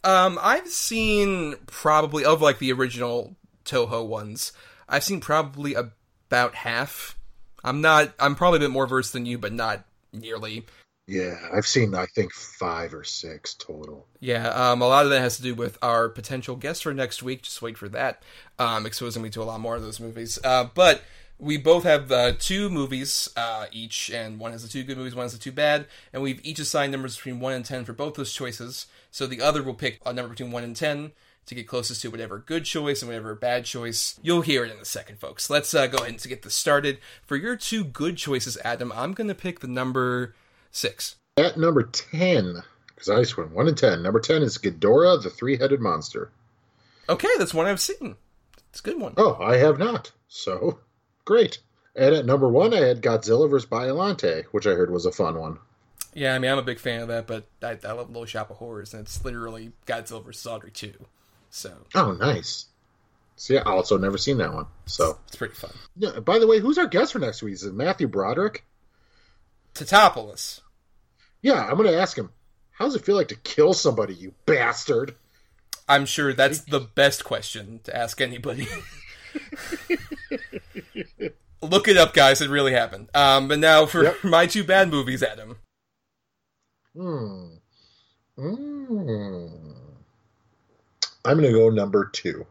Um, 0.04 0.38
I've 0.40 0.68
seen 0.68 1.56
probably 1.66 2.26
of 2.26 2.42
like 2.42 2.58
the 2.58 2.72
original 2.72 3.36
Toho 3.64 4.06
ones. 4.06 4.52
I've 4.86 5.04
seen 5.04 5.20
probably 5.20 5.74
about 5.74 6.54
half. 6.54 7.18
I'm 7.64 7.80
not. 7.80 8.12
I'm 8.20 8.34
probably 8.34 8.58
a 8.58 8.60
bit 8.60 8.70
more 8.70 8.86
versed 8.86 9.14
than 9.14 9.24
you, 9.26 9.38
but 9.38 9.52
not 9.52 9.84
nearly. 10.12 10.66
Yeah, 11.08 11.38
I've 11.54 11.66
seen 11.66 11.94
I 11.94 12.04
think 12.04 12.34
five 12.34 12.92
or 12.92 13.02
six 13.02 13.54
total. 13.54 14.06
Yeah, 14.20 14.48
um, 14.48 14.82
a 14.82 14.86
lot 14.86 15.06
of 15.06 15.10
that 15.10 15.20
has 15.20 15.38
to 15.38 15.42
do 15.42 15.54
with 15.54 15.78
our 15.80 16.10
potential 16.10 16.54
guest 16.54 16.82
for 16.82 16.92
next 16.92 17.22
week. 17.22 17.42
Just 17.42 17.62
wait 17.62 17.78
for 17.78 17.88
that. 17.88 18.22
Um, 18.58 18.84
exposing 18.84 19.22
me 19.22 19.30
to 19.30 19.42
a 19.42 19.44
lot 19.44 19.58
more 19.58 19.74
of 19.74 19.82
those 19.82 20.00
movies. 20.00 20.38
Uh, 20.44 20.68
but 20.74 21.02
we 21.38 21.56
both 21.56 21.84
have 21.84 22.12
uh, 22.12 22.32
two 22.38 22.68
movies 22.68 23.30
uh, 23.38 23.66
each, 23.72 24.10
and 24.10 24.38
one 24.38 24.52
has 24.52 24.62
the 24.62 24.68
two 24.68 24.82
good 24.82 24.98
movies, 24.98 25.14
one 25.14 25.24
has 25.24 25.32
the 25.32 25.38
two 25.38 25.50
bad, 25.50 25.86
and 26.12 26.22
we've 26.22 26.44
each 26.44 26.58
assigned 26.58 26.92
numbers 26.92 27.16
between 27.16 27.40
one 27.40 27.54
and 27.54 27.64
ten 27.64 27.86
for 27.86 27.94
both 27.94 28.14
those 28.14 28.34
choices. 28.34 28.86
So 29.10 29.26
the 29.26 29.40
other 29.40 29.62
will 29.62 29.72
pick 29.72 30.00
a 30.04 30.12
number 30.12 30.28
between 30.28 30.52
one 30.52 30.62
and 30.62 30.76
ten 30.76 31.12
to 31.46 31.54
get 31.54 31.66
closest 31.66 32.02
to 32.02 32.10
whatever 32.10 32.38
good 32.38 32.66
choice 32.66 33.00
and 33.00 33.08
whatever 33.08 33.34
bad 33.34 33.64
choice. 33.64 34.20
You'll 34.22 34.42
hear 34.42 34.66
it 34.66 34.72
in 34.72 34.78
a 34.78 34.84
second, 34.84 35.20
folks. 35.20 35.48
Let's 35.48 35.72
uh, 35.72 35.86
go 35.86 35.96
ahead 35.96 36.10
and 36.10 36.22
get 36.22 36.42
this 36.42 36.54
started. 36.54 36.98
For 37.24 37.36
your 37.36 37.56
two 37.56 37.82
good 37.82 38.18
choices, 38.18 38.58
Adam, 38.62 38.92
I'm 38.94 39.14
going 39.14 39.28
to 39.28 39.34
pick 39.34 39.60
the 39.60 39.68
number 39.68 40.34
six. 40.70 41.16
At 41.36 41.56
number 41.56 41.82
10, 41.84 42.62
because 42.88 43.08
I 43.08 43.20
just 43.20 43.36
went 43.36 43.52
1 43.52 43.68
and 43.68 43.78
10. 43.78 44.02
Number 44.02 44.18
10 44.20 44.42
is 44.42 44.58
Ghidorah, 44.58 45.22
the 45.22 45.30
three 45.30 45.56
headed 45.56 45.80
monster. 45.80 46.30
Okay, 47.08 47.28
that's 47.38 47.54
one 47.54 47.66
I've 47.66 47.80
seen. 47.80 48.16
It's 48.70 48.80
a 48.80 48.82
good 48.82 49.00
one. 49.00 49.14
Oh, 49.16 49.36
I 49.40 49.56
have 49.58 49.78
not. 49.78 50.10
So 50.28 50.80
great. 51.24 51.58
And 51.94 52.14
at 52.14 52.26
number 52.26 52.48
one, 52.48 52.74
I 52.74 52.78
had 52.80 53.02
Godzilla 53.02 53.48
vs. 53.48 53.68
Biollante, 53.68 54.44
which 54.50 54.66
I 54.66 54.70
heard 54.72 54.90
was 54.90 55.06
a 55.06 55.12
fun 55.12 55.38
one. 55.38 55.58
Yeah, 56.14 56.34
I 56.34 56.38
mean, 56.38 56.50
I'm 56.50 56.58
a 56.58 56.62
big 56.62 56.78
fan 56.80 57.00
of 57.02 57.08
that, 57.08 57.26
but 57.26 57.46
I, 57.62 57.78
I 57.86 57.92
love 57.92 58.08
Little 58.08 58.24
Shop 58.26 58.50
of 58.50 58.56
Horrors, 58.56 58.92
and 58.92 59.02
it's 59.04 59.24
literally 59.24 59.72
Godzilla 59.86 60.24
vs. 60.24 60.46
Audrey 60.46 60.70
2. 60.70 60.92
So 61.50 61.72
Oh, 61.94 62.12
nice. 62.12 62.66
See, 63.36 63.56
I 63.56 63.62
also 63.62 63.96
never 63.96 64.18
seen 64.18 64.38
that 64.38 64.52
one. 64.52 64.66
So, 64.86 65.18
it's 65.28 65.36
pretty 65.36 65.54
fun. 65.54 65.70
yeah, 65.96 66.18
by 66.18 66.40
the 66.40 66.46
way, 66.48 66.58
who's 66.58 66.76
our 66.78 66.88
guest 66.88 67.12
for 67.12 67.20
next 67.20 67.42
week? 67.42 67.54
Is 67.54 67.62
it 67.62 67.72
Matthew 67.74 68.08
Broderick? 68.08 68.64
Tatopoulos. 69.84 70.60
Yeah, 71.42 71.64
I'm 71.64 71.76
going 71.76 71.88
to 71.88 71.98
ask 71.98 72.16
him. 72.16 72.30
How 72.72 72.84
does 72.84 72.94
it 72.94 73.04
feel 73.04 73.16
like 73.16 73.28
to 73.28 73.36
kill 73.36 73.74
somebody, 73.74 74.14
you 74.14 74.34
bastard? 74.46 75.14
I'm 75.88 76.04
sure 76.06 76.32
that's 76.32 76.60
the 76.60 76.80
best 76.80 77.24
question 77.24 77.80
to 77.84 77.96
ask 77.96 78.20
anybody. 78.20 78.68
Look 81.62 81.88
it 81.88 81.96
up, 81.96 82.14
guys. 82.14 82.40
It 82.40 82.50
really 82.50 82.72
happened. 82.72 83.08
Um, 83.14 83.48
but 83.48 83.58
now 83.58 83.86
for 83.86 84.04
Yep. 84.04 84.16
my 84.24 84.46
two 84.46 84.62
bad 84.64 84.90
movies, 84.90 85.22
Adam. 85.22 85.56
Hmm. 86.94 87.46
Hmm. 88.36 89.46
I'm 91.24 91.38
going 91.38 91.52
to 91.52 91.58
go 91.58 91.68
number 91.70 92.08
two. 92.12 92.46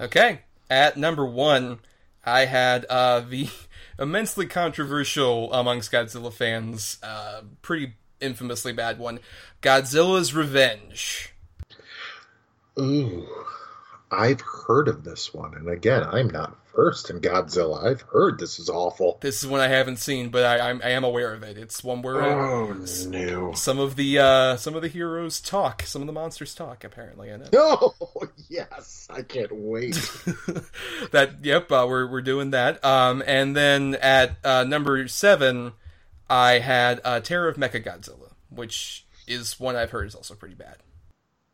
Okay. 0.00 0.40
At 0.68 0.96
number 0.96 1.24
one, 1.24 1.78
I 2.24 2.44
had 2.46 2.86
uh, 2.88 3.20
the 3.20 3.48
immensely 3.98 4.46
controversial 4.46 5.52
amongst 5.52 5.92
Godzilla 5.92 6.32
fans, 6.32 6.98
uh, 7.02 7.42
pretty 7.62 7.94
infamously 8.20 8.72
bad 8.72 8.98
one 8.98 9.18
Godzilla's 9.62 10.34
Revenge. 10.34 11.34
Ooh, 12.78 13.26
I've 14.10 14.40
heard 14.40 14.88
of 14.88 15.04
this 15.04 15.32
one, 15.32 15.54
and 15.54 15.68
again, 15.68 16.02
I'm 16.02 16.28
not 16.28 16.56
versed 16.74 17.10
in 17.10 17.20
Godzilla. 17.20 17.84
I've 17.84 18.02
heard 18.02 18.38
this 18.38 18.58
is 18.58 18.68
awful. 18.68 19.18
This 19.20 19.42
is 19.42 19.48
one 19.48 19.60
I 19.60 19.68
haven't 19.68 19.98
seen, 19.98 20.30
but 20.30 20.44
I, 20.44 20.70
I'm, 20.70 20.80
I 20.82 20.90
am 20.90 21.04
aware 21.04 21.32
of 21.32 21.42
it. 21.42 21.56
It's 21.56 21.84
one 21.84 22.02
where 22.02 22.20
uh, 22.22 22.26
Oh 22.28 22.84
no! 23.08 23.52
some 23.52 23.78
of 23.78 23.96
the 23.96 24.18
uh, 24.18 24.56
some 24.56 24.74
of 24.74 24.82
the 24.82 24.88
heroes 24.88 25.40
talk, 25.40 25.82
some 25.82 26.02
of 26.02 26.06
the 26.06 26.12
monsters 26.12 26.54
talk. 26.54 26.82
Apparently, 26.84 27.28
in 27.28 27.42
it. 27.42 27.50
Oh 27.56 27.94
yes, 28.48 29.06
I 29.10 29.22
can't 29.22 29.52
wait. 29.52 29.94
that 31.12 31.36
yep, 31.44 31.70
uh, 31.70 31.86
we're 31.88 32.10
we're 32.10 32.22
doing 32.22 32.50
that. 32.50 32.84
Um, 32.84 33.22
and 33.26 33.56
then 33.56 33.94
at 34.00 34.36
uh, 34.44 34.64
number 34.64 35.06
seven, 35.08 35.72
I 36.28 36.58
had 36.58 37.00
uh, 37.04 37.20
Terror 37.20 37.48
of 37.48 37.56
Mechagodzilla, 37.56 38.32
which 38.48 39.06
is 39.28 39.60
one 39.60 39.76
I've 39.76 39.90
heard 39.90 40.06
is 40.08 40.14
also 40.14 40.34
pretty 40.34 40.56
bad. 40.56 40.76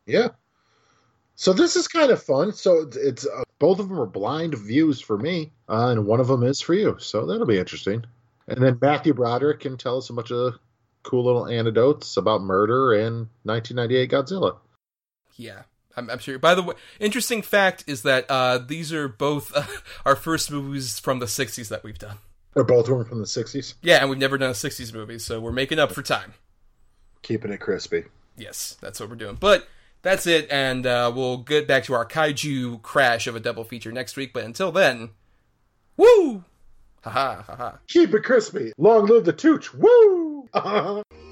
yeah. 0.05 0.29
So 1.37 1.53
this 1.53 1.75
is 1.75 1.87
kind 1.87 2.09
of 2.09 2.21
fun. 2.21 2.51
So 2.51 2.81
it's, 2.81 2.97
it's 2.97 3.27
uh, 3.27 3.43
both 3.59 3.79
of 3.79 3.89
them 3.89 3.99
are 3.99 4.07
blind 4.07 4.57
views 4.57 4.99
for 4.99 5.17
me, 5.17 5.51
uh, 5.69 5.89
and 5.89 6.07
one 6.07 6.19
of 6.19 6.27
them 6.27 6.41
is 6.43 6.59
for 6.59 6.73
you. 6.73 6.97
So 6.99 7.27
that'll 7.27 7.45
be 7.45 7.59
interesting. 7.59 8.03
And 8.47 8.61
then 8.61 8.79
Matthew 8.81 9.13
Broderick 9.13 9.59
can 9.59 9.77
tell 9.77 9.97
us 9.97 10.09
a 10.09 10.13
bunch 10.13 10.31
of 10.31 10.55
cool 11.03 11.25
little 11.25 11.47
anecdotes 11.47 12.17
about 12.17 12.41
murder 12.41 12.93
and 12.93 13.27
1998 13.43 14.09
Godzilla. 14.09 14.57
Yeah, 15.35 15.61
I'm, 15.95 16.09
I'm 16.09 16.17
sure. 16.17 16.39
By 16.39 16.55
the 16.55 16.63
way, 16.63 16.73
interesting 16.99 17.43
fact 17.43 17.83
is 17.85 18.01
that 18.01 18.25
uh, 18.29 18.57
these 18.57 18.91
are 18.91 19.07
both 19.07 19.55
uh, 19.55 19.63
our 20.05 20.15
first 20.15 20.49
movies 20.49 20.99
from 20.99 21.19
the 21.19 21.27
'60s 21.27 21.69
that 21.69 21.83
we've 21.83 21.99
done. 21.99 22.17
Or 22.55 22.63
both 22.63 22.89
of 22.89 22.97
them 22.97 23.05
from 23.05 23.19
the 23.19 23.25
60s. 23.25 23.75
Yeah, 23.83 23.97
and 23.97 24.09
we've 24.09 24.17
never 24.17 24.39
done 24.39 24.49
a 24.49 24.53
'60s 24.53 24.91
movie, 24.91 25.19
so 25.19 25.39
we're 25.39 25.51
making 25.51 25.77
up 25.77 25.91
for 25.91 26.01
time. 26.01 26.33
Keeping 27.21 27.51
it 27.51 27.59
crispy. 27.59 28.05
Yes, 28.35 28.75
that's 28.81 28.99
what 28.99 29.09
we're 29.09 29.15
doing. 29.15 29.37
But 29.39 29.67
that's 30.01 30.27
it, 30.27 30.47
and 30.51 30.85
uh, 30.85 31.11
we'll 31.13 31.37
get 31.37 31.67
back 31.67 31.83
to 31.85 31.93
our 31.93 32.05
kaiju 32.05 32.81
crash 32.81 33.27
of 33.27 33.35
a 33.35 33.39
double 33.39 33.63
feature 33.63 33.91
next 33.91 34.15
week. 34.15 34.33
But 34.33 34.45
until 34.45 34.71
then, 34.71 35.09
woo! 35.95 36.43
Ha 37.03 37.09
ha 37.09 37.43
ha 37.45 37.55
ha. 37.55 37.79
Keep 37.87 38.13
it 38.13 38.23
crispy. 38.23 38.73
Long 38.77 39.05
live 39.05 39.25
the 39.25 39.33
Tooch. 39.33 39.73
Woo! 39.73 40.49